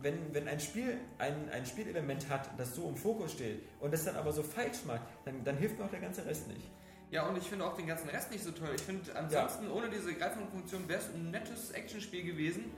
wenn, 0.00 0.32
wenn, 0.32 0.48
ein 0.48 0.60
Spiel 0.60 0.96
ein, 1.18 1.50
ein 1.50 1.66
Spielelement 1.66 2.30
hat, 2.30 2.48
das 2.58 2.74
so 2.74 2.88
im 2.88 2.96
Fokus 2.96 3.32
steht 3.32 3.62
und 3.80 3.92
das 3.92 4.06
dann 4.06 4.16
aber 4.16 4.32
so 4.32 4.42
falsch 4.42 4.86
macht, 4.86 5.02
dann, 5.26 5.44
dann 5.44 5.58
hilft 5.58 5.78
mir 5.78 5.84
auch 5.84 5.90
der 5.90 6.00
ganze 6.00 6.24
Rest 6.24 6.48
nicht. 6.48 6.70
Ja, 7.14 7.28
und 7.28 7.38
ich 7.38 7.44
finde 7.44 7.64
auch 7.64 7.76
den 7.76 7.86
ganzen 7.86 8.08
Rest 8.08 8.32
nicht 8.32 8.42
so 8.42 8.50
toll. 8.50 8.70
Ich 8.74 8.82
finde, 8.82 9.14
ansonsten 9.14 9.70
ohne 9.70 9.88
diese 9.88 10.12
Greiffunktion 10.14 10.88
wäre 10.88 10.98
es 10.98 11.14
ein 11.14 11.30
nettes 11.30 11.70
Actionspiel 11.70 12.24
gewesen. 12.24 12.72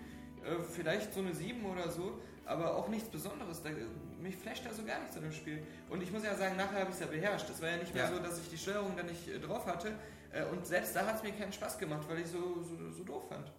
Äh, 0.44 0.62
vielleicht 0.74 1.14
so 1.14 1.20
eine 1.20 1.34
7 1.34 1.64
oder 1.64 1.90
so, 1.90 2.20
aber 2.44 2.76
auch 2.76 2.88
nichts 2.88 3.08
Besonderes. 3.08 3.62
Da, 3.62 3.70
mich 4.20 4.36
flasht 4.36 4.66
da 4.66 4.74
so 4.74 4.84
gar 4.84 5.00
nichts 5.00 5.16
an 5.16 5.22
dem 5.22 5.32
Spiel. 5.32 5.62
Und 5.88 6.02
ich 6.02 6.12
muss 6.12 6.22
ja 6.22 6.34
sagen, 6.34 6.54
nachher 6.58 6.80
habe 6.80 6.90
ich 6.90 6.96
es 6.96 7.00
ja 7.00 7.06
beherrscht. 7.06 7.48
Es 7.48 7.62
war 7.62 7.70
ja 7.70 7.78
nicht 7.78 7.94
mehr 7.94 8.04
Ja. 8.04 8.10
so, 8.14 8.18
dass 8.18 8.38
ich 8.38 8.50
die 8.50 8.58
Steuerung 8.58 8.94
da 8.94 9.04
nicht 9.04 9.26
äh, 9.26 9.38
drauf 9.38 9.64
hatte. 9.64 9.94
Äh, 10.32 10.44
und 10.52 10.66
selbst 10.66 10.94
da 10.94 11.06
hat 11.06 11.16
es 11.16 11.22
mir 11.22 11.32
keinen 11.32 11.54
Spaß 11.54 11.78
gemacht, 11.78 12.06
weil 12.06 12.18
ich 12.18 12.26
so, 12.26 12.62
so, 12.62 12.90
so 12.90 13.04
doof 13.04 13.22
fand. 13.30 13.50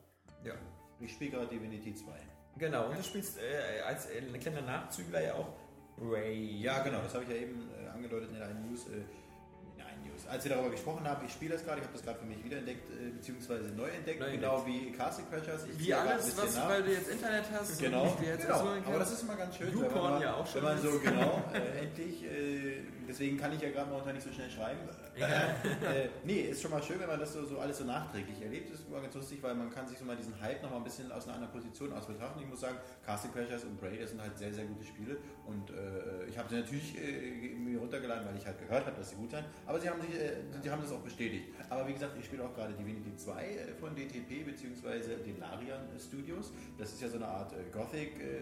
Ja. 0.44 0.54
Ich 1.00 1.12
spiele 1.14 1.32
gerade 1.32 1.48
Divinity 1.48 1.96
2. 1.96 2.12
Genau, 2.60 2.88
und 2.90 3.00
du 3.00 3.04
spielst 3.04 3.40
äh, 3.40 3.82
als 3.82 4.06
äh, 4.12 4.22
kleiner 4.38 4.62
Nachzügler 4.62 5.24
ja 5.24 5.34
auch 5.34 5.50
Ray. 6.00 6.62
Ja, 6.62 6.84
genau, 6.84 7.02
das 7.02 7.16
habe 7.16 7.24
ich 7.24 7.32
ja 7.32 7.36
eben 7.38 7.68
äh, 7.84 7.88
angedeutet 7.88 8.30
in 8.30 8.38
der 8.38 8.54
News. 8.54 8.86
Als 10.30 10.44
wir 10.44 10.52
darüber 10.52 10.70
gesprochen 10.72 11.08
haben, 11.08 11.26
ich 11.26 11.32
spiele 11.34 11.54
das 11.54 11.64
gerade, 11.64 11.80
ich 11.80 11.86
habe 11.86 11.94
das 11.96 12.04
gerade 12.04 12.20
für 12.20 12.26
mich 12.26 12.44
wiederentdeckt, 12.44 12.90
äh, 12.92 13.10
beziehungsweise 13.12 13.70
neu 13.70 13.88
entdeckt, 13.90 14.20
Neu 14.20 14.32
genau 14.32 14.66
wie 14.66 14.92
Castle 14.92 15.24
Crashers. 15.30 15.66
Ich 15.66 15.80
Wie 15.80 15.94
alles, 15.94 16.36
was, 16.38 16.56
nach. 16.56 16.70
weil 16.70 16.84
du 16.84 16.92
jetzt 16.92 17.10
Internet 17.10 17.46
hast 17.52 17.80
Genau, 17.80 18.16
genau. 18.20 18.74
aber 18.86 19.00
das 19.00 19.12
ist 19.14 19.24
immer 19.24 19.36
ganz 19.36 19.56
schön, 19.56 19.74
wenn 19.82 19.94
man, 19.94 20.22
ja 20.22 20.34
auch 20.36 20.46
schon 20.48 20.62
wenn 20.64 20.70
man 20.74 20.82
so 20.82 21.00
genau, 21.00 21.42
äh, 21.54 21.80
endlich, 21.84 22.24
äh, 22.24 22.82
deswegen 23.08 23.38
kann 23.38 23.54
ich 23.54 23.62
ja 23.62 23.70
gerade 23.70 23.90
momentan 23.90 24.16
nicht 24.16 24.28
so 24.28 24.34
schnell 24.34 24.50
schreiben. 24.50 24.80
äh, 25.18 26.10
nee, 26.24 26.42
ist 26.42 26.62
schon 26.62 26.72
mal 26.72 26.84
schön, 26.84 27.00
wenn 27.00 27.08
man 27.08 27.20
das 27.20 27.34
so, 27.34 27.44
so 27.46 27.58
alles 27.60 27.78
so 27.80 27.86
nachträglich 27.86 28.40
erlebt. 28.42 28.72
Das 28.72 28.80
ist 28.82 28.88
immer 28.88 29.02
ganz 29.02 29.16
lustig, 29.16 29.40
weil 29.42 29.56
man 29.56 29.72
kann 29.72 29.88
sich 29.88 29.98
so 29.98 30.06
mal 30.06 30.16
diesen 30.16 30.40
Hype 30.40 30.62
noch 30.62 30.70
mal 30.70 30.78
ein 30.78 30.84
bisschen 30.84 31.12
aus 31.12 31.26
einer 31.26 31.36
anderen 31.36 31.54
Position 31.54 31.92
aus 31.94 32.06
betrachten. 32.06 32.40
Ich 32.40 32.48
muss 32.48 32.60
sagen, 32.60 32.78
Castle 33.06 33.32
Crashers 33.32 33.64
und 33.64 33.80
Braid, 33.80 34.02
das 34.02 34.12
sind 34.12 34.22
halt 34.22 34.38
sehr, 34.38 34.54
sehr 34.54 34.66
gute 34.66 34.86
Spiele 34.86 35.18
und 35.48 35.72
äh, 35.72 36.26
ich 36.30 36.38
habe 36.38 36.50
sie 36.50 36.56
natürlich 36.58 36.96
äh, 36.98 37.56
mir 37.56 37.80
runtergeladen, 37.80 38.28
weil 38.28 38.38
ich 38.38 38.46
halt 38.46 38.60
gehört 38.60 38.86
habe, 38.86 38.96
dass 38.98 39.10
sie 39.10 39.16
gut 39.16 39.32
sind, 39.32 39.44
aber 39.66 39.80
sie 39.80 39.90
haben, 39.90 40.02
sich, 40.02 40.14
äh, 40.18 40.38
sie 40.62 40.70
haben 40.70 40.82
das 40.82 40.92
auch 40.92 41.00
bestätigt. 41.00 41.46
Aber 41.70 41.88
wie 41.88 41.94
gesagt, 41.94 42.18
ich 42.20 42.26
spiele 42.26 42.44
auch 42.44 42.54
gerade 42.56 42.74
Divinity 42.74 43.16
2 43.16 43.44
äh, 43.44 43.74
von 43.80 43.96
DTP 43.96 44.46
bzw. 44.46 45.16
den 45.26 45.40
Larian 45.40 45.88
Studios. 46.00 46.52
Das 46.78 46.94
ist 46.94 47.02
ja 47.02 47.08
so 47.10 47.16
eine 47.18 47.28
Art 47.28 47.54
äh, 47.54 47.64
Gothic-Klon, 47.72 48.36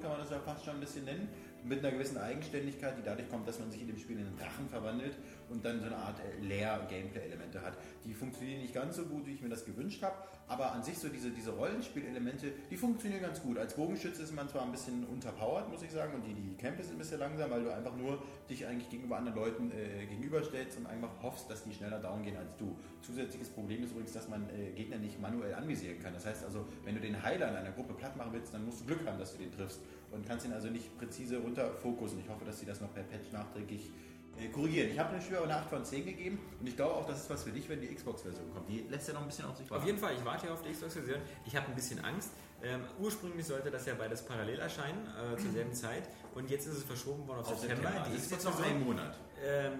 kann 0.00 0.10
man 0.10 0.20
das 0.20 0.30
ja 0.30 0.38
fast 0.40 0.64
schon 0.64 0.74
ein 0.74 0.80
bisschen 0.80 1.04
nennen, 1.04 1.28
mit 1.64 1.78
einer 1.78 1.92
gewissen 1.92 2.18
Eigenständigkeit, 2.18 2.96
die 2.98 3.02
dadurch 3.02 3.28
kommt, 3.28 3.46
dass 3.46 3.58
man 3.58 3.70
sich 3.70 3.82
in 3.82 3.88
dem 3.88 3.98
Spiel 3.98 4.18
in 4.18 4.26
einen 4.26 4.36
Drachen 4.36 4.68
verwandelt 4.68 5.16
und 5.48 5.64
dann 5.64 5.80
so 5.80 5.86
eine 5.86 5.96
Art 5.96 6.18
äh, 6.20 6.44
Leer-Gameplay-Elemente 6.44 7.62
hat. 7.62 7.74
Die 8.04 8.14
funktionieren 8.14 8.62
nicht 8.62 8.74
ganz 8.74 8.96
so 8.96 9.04
gut, 9.04 9.26
wie 9.26 9.34
ich 9.34 9.42
mir 9.42 9.48
das 9.48 9.64
gewünscht 9.64 10.02
habe, 10.02 10.14
aber 10.48 10.72
an 10.72 10.82
sich 10.82 10.98
so 10.98 11.08
diese, 11.08 11.30
diese 11.30 11.50
Rollenspielelemente, 11.52 12.52
die 12.70 12.76
funktionieren 12.76 13.22
ganz 13.22 13.40
gut. 13.40 13.58
Als 13.58 13.74
Bogenschütze 13.74 14.22
ist 14.22 14.34
man 14.34 14.48
zwar 14.48 14.62
ein 14.62 14.72
bisschen 14.72 15.04
unterpowered, 15.06 15.68
muss 15.70 15.82
ich 15.82 15.90
sagen, 15.90 16.14
und 16.14 16.26
die, 16.26 16.34
die 16.34 16.54
Kämpfe 16.56 16.82
sind 16.82 16.96
ein 16.96 16.98
bisschen 16.98 17.20
langsam, 17.20 17.50
weil 17.50 17.62
du 17.62 17.72
einfach 17.72 17.96
nur 17.96 18.22
dich 18.50 18.66
eigentlich 18.66 18.90
gegenüber 18.90 19.16
anderen 19.16 19.38
Leuten 19.38 19.70
äh, 19.70 20.06
gegenüberstellst 20.06 20.78
und 20.78 20.86
einfach 20.86 21.10
hoffst, 21.22 21.48
dass 21.48 21.64
die 21.64 21.72
schneller 21.72 22.00
down 22.00 22.22
gehen 22.22 22.36
als 22.36 22.56
du. 22.58 22.76
Zusätzliches 23.02 23.50
Problem 23.50 23.82
ist 23.84 23.92
übrigens, 23.92 24.12
dass 24.12 24.28
man 24.28 24.48
äh, 24.50 24.72
Gegner 24.72 24.98
nicht 24.98 25.20
manuell 25.20 25.54
anvisieren 25.54 26.00
kann. 26.00 26.12
Das 26.14 26.26
heißt 26.26 26.44
also, 26.44 26.66
wenn 26.84 26.94
du 26.94 27.00
den 27.00 27.22
Heiler 27.22 27.48
in 27.48 27.56
einer 27.56 27.72
Gruppe 27.72 27.94
platt 27.94 28.16
machen 28.16 28.32
willst, 28.32 28.52
dann 28.52 28.64
musst 28.64 28.80
du 28.80 28.86
Glück 28.86 29.06
haben, 29.06 29.18
dass 29.18 29.32
du 29.32 29.38
den 29.38 29.52
triffst 29.52 29.80
und 30.12 30.26
kannst 30.26 30.46
ihn 30.46 30.52
also 30.52 30.68
nicht 30.68 30.96
präzise 30.98 31.38
runterfokussen. 31.38 32.20
Ich 32.20 32.28
hoffe, 32.28 32.44
dass 32.44 32.60
sie 32.60 32.66
das 32.66 32.80
noch 32.80 32.92
per 32.92 33.02
Patch 33.02 33.32
nachträglich 33.32 33.90
äh, 34.38 34.48
korrigieren. 34.48 34.90
Ich 34.90 34.98
habe 34.98 35.10
eine 35.10 35.22
Schwere 35.22 35.44
eine 35.44 35.56
8 35.56 35.68
von 35.70 35.84
10 35.84 36.04
gegeben 36.04 36.38
und 36.60 36.66
ich 36.66 36.76
glaube 36.76 36.94
auch, 36.94 37.06
das 37.06 37.22
ist 37.22 37.30
was 37.30 37.42
für 37.44 37.50
dich, 37.50 37.68
wenn 37.68 37.80
die 37.80 37.94
Xbox-Version 37.94 38.52
kommt. 38.54 38.68
Die 38.68 38.86
lässt 38.88 39.08
ja 39.08 39.14
noch 39.14 39.22
ein 39.22 39.26
bisschen 39.26 39.44
auf 39.46 39.56
sich 39.56 39.70
warten. 39.70 39.82
Auf 39.82 39.86
jeden 39.86 39.98
Fall, 39.98 40.14
ich 40.14 40.24
warte 40.24 40.46
ja 40.46 40.52
auf 40.52 40.62
die 40.62 40.70
Xbox-Version. 40.72 41.20
Ich 41.46 41.56
habe 41.56 41.66
ein 41.68 41.74
bisschen 41.74 42.02
Angst. 42.04 42.30
Ähm, 42.64 42.80
ursprünglich 43.00 43.44
sollte 43.44 43.72
das 43.72 43.86
ja 43.86 43.94
beides 43.94 44.22
parallel 44.22 44.60
erscheinen, 44.60 45.04
äh, 45.06 45.36
zur 45.36 45.50
selben 45.50 45.74
Zeit. 45.74 46.08
Und 46.34 46.48
jetzt 46.48 46.66
ist 46.66 46.78
es 46.78 46.84
verschoben 46.84 47.26
worden 47.26 47.40
auf, 47.40 47.50
auf 47.52 47.58
September. 47.58 47.88
September. 47.88 48.08
Die 48.08 48.14
Das 48.14 48.22
ist 48.24 48.30
jetzt 48.30 48.44
noch 48.44 48.62
ein 48.62 48.84
Monat. 48.84 49.18
Ähm, 49.44 49.72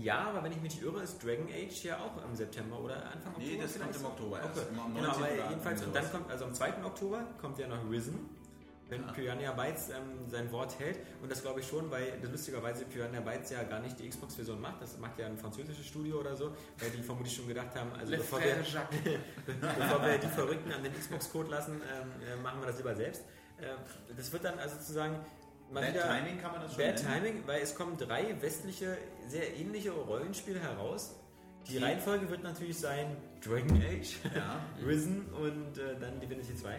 ja, 0.00 0.20
aber 0.30 0.42
wenn 0.42 0.52
ich 0.52 0.60
mich 0.62 0.72
nicht 0.76 0.82
irre, 0.82 1.02
ist 1.02 1.22
Dragon 1.22 1.46
Age 1.48 1.84
ja 1.84 1.98
auch 1.98 2.24
im 2.24 2.34
September 2.34 2.80
oder 2.80 2.96
Anfang 2.96 3.34
Oktober. 3.34 3.46
Nee, 3.46 3.58
das 3.60 3.78
kommt 3.78 3.94
im 3.94 4.04
Oktober 4.06 4.40
erst. 4.40 4.58
Okay. 4.58 4.66
Immer 4.72 4.84
am 4.86 4.94
Genau, 4.94 5.06
19. 5.08 5.22
aber 5.22 5.34
oder 5.34 5.50
jedenfalls, 5.50 5.82
und 5.84 5.94
dann 5.94 6.10
kommt, 6.10 6.30
also 6.30 6.44
am 6.46 6.54
2. 6.54 6.84
Oktober 6.84 7.24
kommt 7.38 7.58
ja 7.58 7.68
noch 7.68 7.90
Risen, 7.90 8.18
wenn 8.90 9.02
Ja. 9.06 9.12
Piranha 9.12 9.52
Bytes 9.52 9.88
ähm, 9.90 10.28
sein 10.28 10.50
Wort 10.52 10.78
hält. 10.78 10.98
Und 11.22 11.30
das 11.30 11.40
glaube 11.42 11.60
ich 11.60 11.66
schon, 11.68 11.90
weil 11.90 12.18
das 12.20 12.30
lustigerweise 12.30 12.84
Piranha 12.84 13.20
Bytes 13.20 13.50
ja 13.50 13.62
gar 13.62 13.80
nicht 13.80 13.98
die 13.98 14.08
Xbox-Version 14.08 14.60
macht. 14.60 14.82
Das 14.82 14.98
macht 14.98 15.18
ja 15.18 15.26
ein 15.26 15.38
französisches 15.38 15.86
Studio 15.86 16.20
oder 16.20 16.36
so, 16.36 16.54
weil 16.78 16.90
die 16.90 17.02
vermutlich 17.02 17.34
schon 17.34 17.48
gedacht 17.48 17.74
haben, 17.74 17.92
also 17.98 18.10
bevor 18.16 18.40
wir, 18.40 18.56
bevor 19.78 20.04
wir 20.04 20.18
die 20.18 20.26
Verrückten 20.28 20.72
an 20.72 20.82
den 20.82 20.92
Xbox-Code 20.94 21.50
lassen, 21.50 21.80
ähm, 21.80 22.10
äh, 22.38 22.42
machen 22.42 22.60
wir 22.60 22.66
das 22.66 22.76
lieber 22.76 22.94
selbst. 22.94 23.22
Äh, 23.58 23.64
das 24.16 24.32
wird 24.32 24.44
dann 24.44 24.58
also 24.58 24.76
sozusagen 24.76 25.16
mal 25.72 25.80
Bad 25.82 25.94
wieder... 25.94 26.02
Timing 26.08 26.38
kann 26.40 26.52
man 26.52 26.62
das 26.62 26.74
schon 26.74 26.82
Bad 26.84 27.02
nennen. 27.04 27.24
Timing, 27.24 27.42
weil 27.46 27.62
es 27.62 27.74
kommen 27.74 27.96
drei 27.96 28.34
westliche, 28.40 28.98
sehr 29.28 29.56
ähnliche 29.56 29.92
Rollenspiele 29.92 30.58
heraus. 30.60 31.16
Die 31.68 31.72
Die- 31.72 31.78
Reihenfolge 31.78 32.28
wird 32.30 32.42
natürlich 32.42 32.78
sein 32.78 33.16
Dragon 33.44 33.76
Age, 33.82 34.16
Ja, 34.34 34.60
Risen 34.86 35.26
und 35.32 35.78
äh, 35.78 35.98
dann 36.00 36.18
Divinity 36.20 36.54
2. 36.56 36.78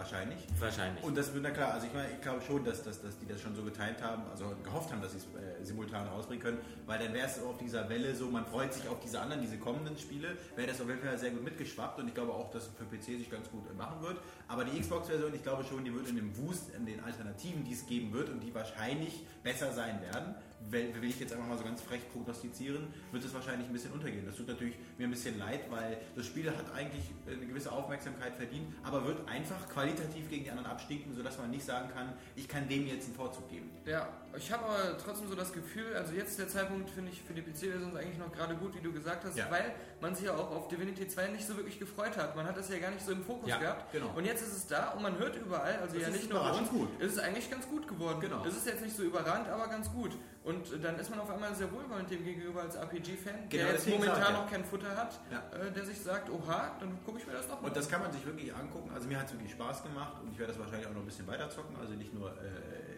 wahrscheinlich. 0.00 0.38
Wahrscheinlich. 0.58 1.04
Und 1.04 1.16
das 1.16 1.32
wird 1.32 1.44
na 1.44 1.50
klar, 1.50 1.74
also 1.74 1.86
ich 1.86 1.92
meine, 1.92 2.10
ich 2.12 2.20
glaube 2.20 2.40
schon, 2.40 2.64
dass, 2.64 2.82
dass, 2.82 3.00
dass 3.02 3.18
die 3.18 3.26
das 3.26 3.40
schon 3.40 3.54
so 3.54 3.62
getimt 3.62 4.02
haben, 4.02 4.22
also 4.30 4.54
gehofft 4.64 4.90
haben, 4.90 5.02
dass 5.02 5.12
sie 5.12 5.18
es 5.18 5.24
äh, 5.24 5.64
simultan 5.64 6.08
rausbringen 6.08 6.42
können, 6.42 6.58
weil 6.86 6.98
dann 6.98 7.12
wäre 7.12 7.26
es 7.26 7.40
auf 7.42 7.58
dieser 7.58 7.88
Welle 7.88 8.14
so, 8.14 8.26
man 8.26 8.46
freut 8.46 8.72
sich 8.72 8.88
auf 8.88 9.00
diese 9.00 9.20
anderen, 9.20 9.42
diese 9.42 9.58
kommenden 9.58 9.96
Spiele, 9.98 10.36
wäre 10.56 10.68
das 10.68 10.80
auf 10.80 10.88
jeden 10.88 11.02
Fall 11.02 11.18
sehr 11.18 11.30
gut 11.30 11.44
mitgeschwappt 11.44 11.98
und 12.00 12.08
ich 12.08 12.14
glaube 12.14 12.32
auch, 12.32 12.50
dass 12.50 12.64
es 12.64 12.70
für 12.74 12.84
PC 12.84 13.18
sich 13.18 13.30
ganz 13.30 13.50
gut 13.50 13.68
äh, 13.70 13.74
machen 13.74 14.00
wird. 14.02 14.18
Aber 14.48 14.64
die 14.64 14.80
Xbox-Version, 14.80 15.34
ich 15.34 15.42
glaube 15.42 15.64
schon, 15.64 15.84
die 15.84 15.94
wird 15.94 16.08
in 16.08 16.16
dem 16.16 16.36
Wust, 16.38 16.74
in 16.74 16.86
den 16.86 17.00
Alternativen, 17.00 17.64
die 17.64 17.72
es 17.72 17.86
geben 17.86 18.12
wird 18.12 18.30
und 18.30 18.40
die 18.40 18.54
wahrscheinlich 18.54 19.24
besser 19.42 19.72
sein 19.72 20.00
werden, 20.02 20.34
will, 20.68 20.92
ich 21.02 21.20
jetzt 21.20 21.32
einfach 21.32 21.46
mal 21.46 21.58
so 21.58 21.64
ganz 21.64 21.80
frech 21.82 22.00
prognostizieren, 22.12 22.88
wird 23.12 23.24
es 23.24 23.32
wahrscheinlich 23.34 23.66
ein 23.68 23.72
bisschen 23.72 23.92
untergehen. 23.92 24.24
Das 24.26 24.36
tut 24.36 24.48
natürlich 24.48 24.76
mir 24.98 25.04
ein 25.04 25.10
bisschen 25.10 25.38
leid, 25.38 25.70
weil 25.70 25.98
das 26.14 26.26
Spiel 26.26 26.50
hat 26.50 26.72
eigentlich 26.74 27.04
eine 27.26 27.46
gewisse 27.46 27.72
Aufmerksamkeit 27.72 28.36
verdient, 28.36 28.72
aber 28.82 29.06
wird 29.06 29.26
einfach 29.28 29.68
qualitativ 29.68 30.28
gegen 30.28 30.44
die 30.44 30.50
anderen 30.50 30.70
abstinken, 30.70 31.14
sodass 31.14 31.38
man 31.38 31.50
nicht 31.50 31.64
sagen 31.64 31.88
kann, 31.92 32.12
ich 32.36 32.46
kann 32.46 32.68
dem 32.68 32.86
jetzt 32.86 33.06
einen 33.06 33.14
Vorzug 33.14 33.48
geben. 33.48 33.70
Ja, 33.86 34.08
ich 34.36 34.52
habe 34.52 34.64
aber 34.64 34.98
trotzdem 34.98 35.28
so 35.28 35.34
das 35.34 35.52
Gefühl, 35.52 35.94
also 35.96 36.12
jetzt 36.12 36.38
der 36.38 36.48
Zeitpunkt 36.48 36.88
finde 36.90 37.10
ich 37.12 37.22
für 37.22 37.32
die 37.34 37.42
PC-Version 37.42 37.96
eigentlich 37.96 38.18
noch 38.18 38.32
gerade 38.32 38.54
gut, 38.56 38.74
wie 38.74 38.80
du 38.80 38.92
gesagt 38.92 39.24
hast, 39.24 39.36
Ja. 39.36 39.50
weil 39.50 39.72
man 40.00 40.14
sich 40.14 40.26
ja 40.26 40.34
auch 40.34 40.50
auf 40.50 40.68
Divinity 40.68 41.06
2 41.08 41.28
nicht 41.28 41.46
so 41.46 41.56
wirklich 41.56 41.78
gefreut 41.78 42.16
hat. 42.16 42.36
Man 42.36 42.46
hat 42.46 42.56
das 42.56 42.68
ja 42.68 42.78
gar 42.78 42.90
nicht 42.90 43.04
so 43.04 43.12
im 43.12 43.22
Fokus 43.24 43.48
Ja, 43.48 43.58
gehabt. 43.58 43.92
genau. 43.92 44.10
Und 44.16 44.24
jetzt 44.24 44.42
ist 44.42 44.56
es 44.56 44.66
da 44.66 44.90
und 44.90 45.02
man 45.02 45.18
hört 45.18 45.36
überall, 45.36 45.76
also 45.82 45.94
Das 45.94 46.02
ja 46.02 46.08
ist 46.08 46.16
nicht 46.16 46.30
nur 46.30 46.40
bei 46.40 46.50
uns, 46.52 46.68
gut. 46.70 47.00
ist 47.00 47.12
es 47.12 47.18
eigentlich 47.18 47.50
ganz 47.50 47.66
gut 47.68 47.86
geworden. 47.88 48.20
Genau. 48.20 48.44
Es 48.44 48.56
ist 48.56 48.66
jetzt 48.66 48.82
nicht 48.82 48.96
so 48.96 49.02
überrannt, 49.02 49.48
aber 49.48 49.68
ganz 49.68 49.90
gut. 49.92 50.12
Und 50.42 50.82
dann 50.82 50.98
ist 50.98 51.10
man 51.10 51.20
auf 51.20 51.30
einmal 51.30 51.54
sehr 51.54 51.70
wohlwollend 51.70 52.10
dem 52.10 52.24
gegenüber 52.24 52.62
als 52.62 52.74
RPG-Fan, 52.74 53.48
Genau, 53.50 53.64
der 53.64 53.72
jetzt 53.72 53.86
momentan 53.88 54.16
sag 54.16 54.22
ich 54.22 54.34
ja. 54.36 54.40
noch 54.42 54.50
kein 54.50 54.64
Futter 54.64 54.96
hat, 54.96 55.20
äh, 55.30 55.70
der 55.70 55.84
sich 55.84 56.00
sagt, 56.00 56.30
oha, 56.30 56.76
dann 56.80 56.98
gucke 57.04 57.18
ich 57.18 57.26
mir 57.26 57.34
das 57.34 57.46
noch 57.48 57.60
mal 57.60 57.68
Und 57.68 57.76
das 57.76 57.88
kann 57.90 58.00
man 58.00 58.10
sich 58.10 58.24
wirklich 58.24 58.54
angucken. 58.54 58.90
Also 58.94 59.06
mir 59.06 59.18
hat 59.18 59.26
es 59.26 59.32
wirklich 59.32 59.52
Spaß 59.52 59.82
gemacht 59.82 60.14
und 60.22 60.32
ich 60.32 60.38
werde 60.38 60.52
das 60.52 60.60
wahrscheinlich 60.60 60.86
auch 60.88 60.94
noch 60.94 61.00
ein 61.00 61.06
bisschen 61.06 61.26
weiter 61.26 61.50
zocken. 61.50 61.76
Also 61.78 61.92
nicht 61.92 62.14
nur 62.14 62.30
äh, 62.30 62.89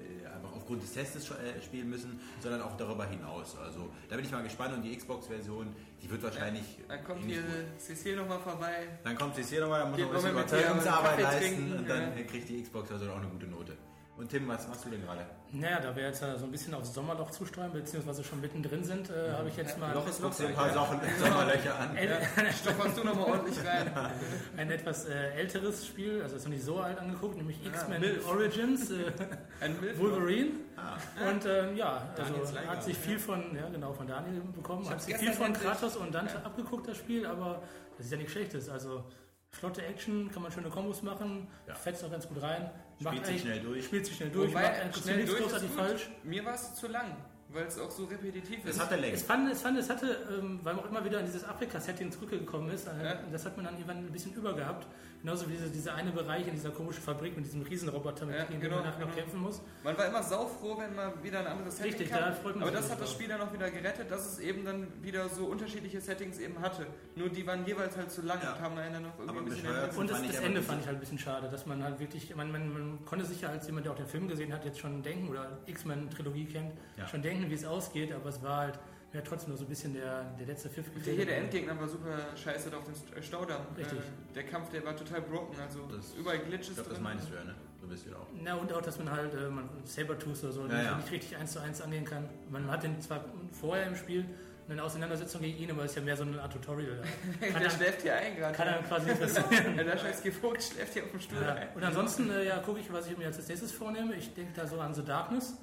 aufgrund 0.63 0.83
des 0.83 0.93
Testes 0.93 1.29
äh, 1.31 1.61
spielen 1.61 1.91
müssen, 1.91 2.21
sondern 2.41 2.63
auch 2.63 2.77
darüber 2.77 3.05
hinaus. 3.05 3.57
Also 3.59 3.91
da 4.09 4.17
bin 4.17 4.25
ich 4.25 4.31
mal 4.31 4.43
gespannt 4.43 4.75
und 4.75 4.83
die 4.83 4.97
Xbox-Version, 4.97 5.75
die 6.01 6.11
wird 6.11 6.23
wahrscheinlich. 6.23 6.65
Dann 6.89 7.05
kommt 7.05 7.25
hier. 7.25 7.43
Cecil 7.79 8.17
nochmal 8.17 8.39
vorbei. 8.39 8.89
Dann 9.03 9.17
kommt 9.17 9.37
hier 9.37 9.61
nochmal, 9.61 9.81
da 9.81 9.87
muss 9.87 9.99
noch 9.99 10.07
ein 10.07 10.13
bisschen 10.15 10.31
Überzeugungsarbeit 10.31 11.21
leisten 11.21 11.57
trinken, 11.57 11.79
und 11.79 11.89
dann 11.89 12.17
ja. 12.17 12.25
kriegt 12.25 12.49
die 12.49 12.63
Xbox-Version 12.63 13.11
auch 13.11 13.17
eine 13.17 13.29
gute 13.29 13.47
Note. 13.47 13.77
Und 14.15 14.29
Tim, 14.29 14.47
was 14.47 14.69
machst 14.69 14.85
du 14.85 14.91
denn 14.91 15.03
gerade? 15.03 15.25
Naja, 15.53 15.81
da 15.81 15.97
wir 15.97 16.05
jetzt 16.05 16.21
ja 16.21 16.37
so 16.37 16.45
ein 16.45 16.51
bisschen 16.53 16.75
aufs 16.75 16.93
Sommerloch 16.93 17.31
zusteuern, 17.31 17.73
beziehungsweise 17.73 18.23
schon 18.23 18.41
mittendrin 18.43 18.85
sind, 18.85 19.09
äh, 19.11 19.33
habe 19.33 19.49
ich 19.49 19.57
jetzt 19.57 19.79
mal 19.79 19.93
Loch 19.95 20.07
ist 20.07 20.21
Loch. 20.21 20.39
Ein 20.39 20.55
paar 20.55 20.73
Sachen 20.73 21.01
Sommerlöcher 21.19 21.79
an. 21.79 21.97
ein, 21.97 22.09
Stopferst 22.53 22.99
du 22.99 23.05
nochmal 23.05 23.31
ordentlich 23.31 23.59
rein. 23.67 23.91
ein 24.57 24.71
etwas 24.71 25.07
äh, 25.07 25.31
älteres 25.33 25.87
Spiel, 25.87 26.23
also 26.23 26.37
ist 26.37 26.45
noch 26.45 26.51
nicht 26.53 26.63
so 26.65 26.79
alt 26.79 26.99
angeguckt, 26.99 27.37
nämlich 27.37 27.65
X-Men 27.67 28.01
Milf. 28.01 28.29
Origins, 28.29 28.91
äh, 28.91 29.13
Wolverine. 29.99 30.51
Ah. 30.77 30.97
Und 31.31 31.47
ähm, 31.47 31.77
ja, 31.77 32.09
also 32.17 32.57
hat 32.69 32.85
sich 32.85 32.97
viel 32.97 33.19
von, 33.19 33.57
ja 33.57 33.69
genau, 33.71 33.93
von 33.95 34.07
Daniel 34.07 34.41
bekommen, 34.55 34.89
hat 34.89 35.01
sich 35.03 35.17
viel 35.17 35.33
von 35.33 35.53
Kratos 35.55 35.97
und 35.97 36.15
Dante 36.15 36.37
abgeguckt, 36.45 36.87
das 36.87 36.99
Spiel, 36.99 37.27
aber 37.27 37.63
das 37.97 38.07
ist 38.07 38.13
ja 38.13 38.19
nichts 38.19 38.33
Schlechtes. 38.33 38.69
Also 38.69 39.05
flotte 39.51 39.85
Action, 39.85 40.31
kann 40.33 40.43
man 40.43 40.51
schöne 40.53 40.69
Kombos 40.71 41.03
machen, 41.03 41.47
Ja. 41.67 41.75
fetzt 41.75 42.05
auch 42.05 42.11
ganz 42.11 42.27
gut 42.27 42.41
rein. 42.43 42.71
Spielt 43.03 43.27
sich 43.27 43.41
schnell 43.41 43.61
durch. 43.61 43.85
Spielt 43.85 44.07
sich 44.07 44.17
schnell 44.17 44.31
durch, 44.31 44.51
Wobei, 44.51 44.91
schnell 45.03 45.25
durch 45.25 45.41
ist 45.41 45.61
gut. 45.61 45.71
falsch. 45.77 46.11
Mir 46.25 46.45
war 46.45 46.55
es 46.55 46.75
zu 46.75 46.89
lang, 46.89 47.17
weil 47.49 47.67
es 47.67 47.79
auch 47.79 47.91
so 47.91 48.05
repetitiv 48.05 48.61
Es 48.65 48.77
ist. 48.77 48.81
hat 48.83 48.91
der 48.91 48.99
Länge. 48.99 49.15
Es 49.15 49.23
fand, 49.23 49.51
es 49.51 49.61
fand, 49.63 49.79
es 49.79 49.91
hatte, 49.91 50.17
ähm, 50.39 50.61
weil 50.63 50.75
man 50.75 50.85
auch 50.85 50.89
immer 50.91 51.05
wieder 51.05 51.21
in 51.21 51.27
dieses 51.27 51.45
Afrika-Setting 51.45 52.11
zurückgekommen 52.13 52.71
ist, 52.71 52.87
äh, 52.87 52.91
Ja. 53.05 53.19
das 53.31 53.45
hat 53.45 53.57
man 53.57 53.67
dann 53.67 53.75
irgendwann 53.75 53.99
ein 53.99 54.13
bisschen 54.13 54.33
übergehabt. 54.35 54.87
Genauso 55.23 55.49
wie 55.49 55.53
diese, 55.53 55.71
dieser 55.71 55.95
eine 55.95 56.11
Bereich 56.11 56.49
in 56.49 56.55
dieser 56.55 56.71
komischen 56.71 57.01
Fabrik 57.03 57.37
mit 57.37 57.47
diesem 57.47 57.63
Riesenroboter, 57.63 58.27
mit 58.27 58.35
Ja, 58.37 58.45
dem 58.45 58.61
genau, 58.61 58.77
man 58.77 58.85
nachher 58.87 58.99
noch 58.99 59.07
genau. 59.07 59.17
kämpfen 59.21 59.41
muss. 59.41 59.63
Man 59.85 59.97
war 59.97 60.07
immer 60.07 60.21
saufroh, 60.23 60.77
wenn 60.79 60.97
man 60.97 61.23
wieder 61.23 61.39
ein 61.39 61.47
anderes 61.47 61.77
Setting 61.77 61.93
Richtig, 61.93 62.11
kam. 62.11 62.21
da 62.21 62.33
freut 62.33 62.57
man 62.57 62.65
Aber 62.65 62.73
das 62.77 62.91
hat 62.91 63.01
das. 63.01 63.13
Spiel 63.13 63.29
dann 63.29 63.41
auch 63.41 63.53
wieder 63.53 63.71
gerettet, 63.71 64.11
dass 64.11 64.27
es 64.27 64.39
eben 64.41 64.65
dann 64.65 64.89
wieder 65.01 65.29
so 65.29 65.45
unterschiedliche 65.47 66.01
Settings 66.01 66.39
eben 66.41 66.61
hatte. 66.61 66.87
Nur 67.15 67.29
die 67.29 67.47
waren 67.47 67.65
jeweils 67.65 67.97
halt 67.97 68.11
zu 68.11 68.23
lang 68.23 68.41
Ja. 68.43 68.55
und 68.55 68.61
haben 68.61 68.79
Ende 68.79 69.01
noch 69.01 69.13
irgendwie 69.17 69.31
Aber 69.31 69.39
ein 69.39 69.45
bisschen... 69.45 69.63
bescheuert. 69.63 69.97
Und 69.97 70.11
das, 70.11 70.23
das 70.27 70.37
Ende 70.41 70.61
fand 70.63 70.81
ich 70.81 70.87
halt 70.89 70.97
ein 70.97 71.01
bisschen 71.01 71.19
schade, 71.21 71.49
dass 71.49 71.67
man 71.67 71.85
halt 71.85 72.01
wirklich, 72.01 72.35
man, 72.35 72.51
man, 72.51 72.73
man 72.73 73.05
konnte 73.05 73.25
sich 73.25 73.41
ja 73.43 73.51
als 73.51 73.67
jemand, 73.67 73.87
der 73.87 73.93
auch 73.93 73.97
den 73.97 74.07
Film 74.09 74.27
gesehen 74.27 74.53
hat, 74.53 74.65
jetzt 74.65 74.81
schon 74.81 75.03
denken 75.05 75.29
oder 75.29 75.59
X-Men-Trilogie 75.67 76.47
kennt, 76.47 76.73
Ja. 76.97 77.07
schon 77.07 77.23
denken, 77.23 77.49
wie 77.49 77.55
es 77.55 77.65
ausgeht, 77.65 78.13
aber 78.13 78.29
es 78.29 78.43
war 78.43 78.57
halt 78.57 78.79
ja, 79.13 79.21
trotzdem 79.21 79.51
nur 79.51 79.59
so 79.59 79.65
ein 79.65 79.69
bisschen 79.69 79.93
der, 79.95 80.23
der 80.39 80.47
letzte 80.47 80.69
Pfiff. 80.71 80.87
Der 81.05 81.13
hier, 81.15 81.27
der 81.27 81.39
Endgegner 81.39 81.79
war 81.79 81.87
super 81.89 82.19
scheiße 82.37 82.71
da 82.71 82.79
auf 82.79 82.85
dem 82.85 82.95
St- 82.95 83.23
Staudamm. 83.23 83.61
Richtig. 83.77 83.99
Äh, 83.99 84.35
der 84.35 84.45
Kampf, 84.45 84.71
der 84.71 84.85
war 84.85 84.97
total 84.97 85.21
broken, 85.23 85.55
also 85.61 85.87
Das- 85.95 86.15
überall 86.15 86.37
Ich 86.37 86.45
Glitches 86.47 86.75
glaube, 86.75 86.89
das 86.89 86.99
drin. 86.99 87.03
meinst 87.05 87.29
du 87.29 87.35
ja, 87.35 87.45
ne? 87.45 87.55
So 87.81 87.87
bist 87.89 88.07
du 88.07 88.11
ja 88.11 88.17
auch. 88.17 88.27
Na 88.43 88.55
und 88.55 88.73
auch, 88.73 88.81
dass 88.81 88.99
man 88.99 89.11
halt 89.11 89.35
äh, 89.35 89.49
man 89.51 89.69
Sabertooth 89.85 90.43
oder 90.45 90.53
so 90.53 90.67
Ja, 90.67 90.83
ja. 90.83 90.97
nicht 90.97 91.11
richtig 91.11 91.37
eins 91.37 91.53
zu 91.53 91.59
eins 91.61 91.81
angehen 91.83 92.05
kann. 92.05 92.29
Man 92.51 92.71
hat 92.71 92.85
den 92.85 93.01
zwar 93.01 93.25
vorher 93.53 93.87
im 93.89 93.97
Spiel 93.97 94.25
eine 94.73 94.83
Auseinandersetzung 94.83 95.41
gegen 95.43 95.59
ihn, 95.59 95.71
aber 95.71 95.85
es 95.85 95.91
ist 95.93 95.97
ja 95.97 96.03
mehr 96.03 96.17
so 96.17 96.23
eine 96.25 96.41
Art 96.43 96.53
Tutorial. 96.53 97.03
Der 97.41 97.51
Kann, 97.51 97.63
er, 97.63 97.71
schläft 97.71 98.03
hier 98.03 98.15
ein 98.17 98.37
gerade. 98.37 98.55
kann 98.55 98.69
er 98.69 98.83
quasi 98.83 99.11
interessieren. 99.13 99.77
Der 99.77 99.97
scheiß 99.99 100.23
Gevogt 100.23 100.63
schläft 100.63 100.93
hier 100.95 101.05
auf 101.05 101.11
dem 101.11 101.21
Stuhl 101.21 101.43
Ja. 101.43 101.55
ein. 101.55 101.69
Und 101.75 101.85
ansonsten 101.85 102.31
äh, 102.31 102.47
ja, 102.47 102.59
gucke 102.59 102.81
ich, 102.81 102.93
was 102.93 103.07
ich 103.07 103.17
mir 103.17 103.27
als 103.27 103.47
nächstes 103.49 103.73
vornehme. 103.73 104.15
Ich 104.15 104.33
denke 104.35 104.53
da 104.55 104.67
so 104.67 104.81
an 104.81 104.95
The 104.95 105.05
Darkness. 105.05 105.57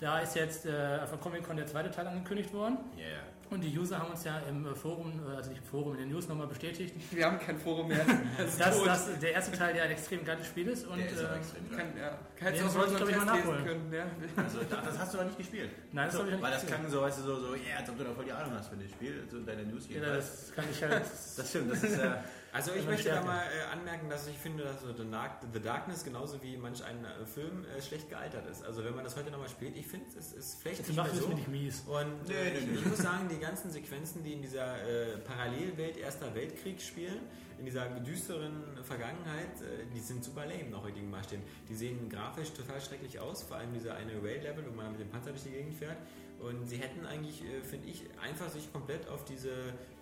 Da 0.00 0.20
ist 0.20 0.34
jetzt 0.36 0.64
äh, 0.66 1.06
von 1.06 1.20
Comic 1.20 1.42
Con 1.46 1.56
der 1.56 1.66
zweite 1.66 1.90
Teil 1.90 2.06
angekündigt 2.06 2.52
worden. 2.54 2.78
Yeah. 2.96 3.08
Und 3.50 3.62
die 3.62 3.76
User 3.76 3.98
haben 3.98 4.12
uns 4.12 4.22
ja 4.22 4.38
im 4.48 4.64
äh, 4.64 4.74
Forum, 4.76 5.12
äh, 5.28 5.36
also 5.36 5.50
nicht 5.50 5.60
im 5.60 5.68
Forum, 5.68 5.94
in 5.94 6.00
den 6.00 6.10
News 6.10 6.28
nochmal 6.28 6.46
bestätigt, 6.46 6.94
Wir 7.10 7.26
haben 7.26 7.38
kein 7.38 7.58
Forum 7.58 7.88
mehr. 7.88 8.06
Das 8.38 8.50
ist 8.50 8.60
dass 8.60 9.06
das 9.06 9.18
der 9.18 9.32
erste 9.32 9.58
Teil 9.58 9.76
ja 9.76 9.82
ein 9.82 9.90
extrem 9.90 10.24
geiles 10.24 10.46
Spiel 10.46 10.68
ist. 10.68 10.86
Und, 10.86 10.98
Der 10.98 11.10
ist 11.10 11.24
auch 11.24 11.32
äh, 11.32 11.36
extrem 11.36 11.68
geil. 11.70 11.78
Kann, 11.78 11.96
ja. 11.98 12.18
Kannst 12.36 12.60
du 12.60 12.64
das 12.64 12.76
auch 12.76 13.08
ich, 13.08 13.16
mal 13.16 13.24
nachholen. 13.24 13.64
können. 13.64 13.92
Ja. 13.92 14.06
Also, 14.36 14.58
das 14.62 14.98
hast 14.98 15.14
du 15.14 15.18
noch 15.18 15.24
nicht 15.24 15.38
gespielt. 15.38 15.70
Nein, 15.92 16.06
das 16.06 16.14
so, 16.14 16.20
habe 16.20 16.28
ich 16.30 16.34
noch 16.36 16.42
Weil 16.42 16.50
nicht 16.50 16.62
das 16.62 16.70
gesehen. 16.70 16.80
klang 16.80 16.92
so, 16.92 17.00
weißt 17.02 17.18
du, 17.18 17.22
so, 17.22 17.40
so, 17.40 17.54
ja, 17.56 17.76
als 17.78 17.90
ob 17.90 17.98
du 17.98 18.04
da 18.04 18.12
voll 18.12 18.24
die 18.24 18.32
Ahnung 18.32 18.52
hast 18.56 18.68
von 18.68 18.78
dem 18.78 18.88
Spiel, 18.88 19.24
so 19.28 19.38
in 19.38 19.46
deiner 19.46 19.62
News 19.62 19.88
ja, 19.88 20.00
das 20.00 20.52
kann 20.54 20.64
ich 20.70 20.82
halt. 20.82 21.02
Das 21.02 21.48
stimmt, 21.48 21.72
das 21.72 21.82
ist 21.82 21.98
ja. 21.98 22.22
Also 22.52 22.72
ich 22.72 22.82
Immer 22.82 22.90
möchte 22.92 23.10
da 23.10 23.22
mal 23.22 23.42
äh, 23.42 23.72
anmerken, 23.72 24.10
dass 24.10 24.26
ich 24.26 24.36
finde, 24.36 24.64
dass 24.64 24.80
so 24.82 24.92
The, 24.92 25.08
Dark, 25.08 25.42
The 25.52 25.60
Darkness 25.60 26.04
genauso 26.04 26.42
wie 26.42 26.56
manch 26.56 26.82
ein 26.84 27.04
äh, 27.04 27.24
Film 27.24 27.64
äh, 27.64 27.80
schlecht 27.80 28.08
gealtert 28.08 28.46
ist. 28.50 28.64
Also 28.64 28.84
wenn 28.84 28.94
man 28.94 29.04
das 29.04 29.16
heute 29.16 29.30
nochmal 29.30 29.48
spielt, 29.48 29.76
ich 29.76 29.86
finde, 29.86 30.06
es 30.18 30.32
ist 30.32 30.60
vielleicht 30.60 30.78
Jetzt 30.78 30.88
nicht 30.88 30.96
mehr 30.96 31.04
macht 31.04 31.14
es 31.14 31.22
so. 31.22 31.28
nicht 31.28 31.48
mies. 31.48 31.80
Und 31.86 32.28
Nee, 32.28 32.34
äh, 32.34 32.60
nee, 32.66 32.74
ich, 32.74 32.86
muss 32.86 32.98
sagen, 32.98 33.28
die 33.30 33.38
ganzen 33.38 33.70
Sequenzen, 33.70 34.24
die 34.24 34.32
in 34.32 34.42
dieser 34.42 34.82
äh, 34.82 35.18
Parallelwelt 35.18 35.96
Erster 35.96 36.34
Weltkrieg 36.34 36.80
spielen, 36.80 37.20
in 37.58 37.66
dieser 37.66 37.86
düsteren 38.00 38.64
Vergangenheit, 38.82 39.60
äh, 39.60 39.86
die 39.94 40.00
sind 40.00 40.24
super 40.24 40.44
lame 40.46 40.70
nach 40.70 40.82
heutigen 40.82 41.08
Maßstäben. 41.10 41.44
Die 41.68 41.74
sehen 41.74 42.08
grafisch 42.08 42.50
total 42.52 42.80
schrecklich 42.80 43.20
aus, 43.20 43.42
vor 43.44 43.58
allem 43.58 43.72
dieser 43.72 43.94
eine 43.94 44.14
Rail-Level, 44.22 44.64
wo 44.68 44.74
man 44.74 44.90
mit 44.92 45.00
dem 45.00 45.08
Panzer 45.10 45.30
durch 45.30 45.44
die 45.44 45.50
Gegend 45.50 45.74
fährt. 45.74 45.98
Und 46.40 46.66
sie 46.66 46.78
hätten 46.78 47.04
eigentlich, 47.04 47.42
äh, 47.44 47.60
finde 47.62 47.88
ich, 47.88 48.04
einfach 48.18 48.48
sich 48.48 48.72
komplett 48.72 49.06
auf 49.08 49.24
diese 49.26 49.50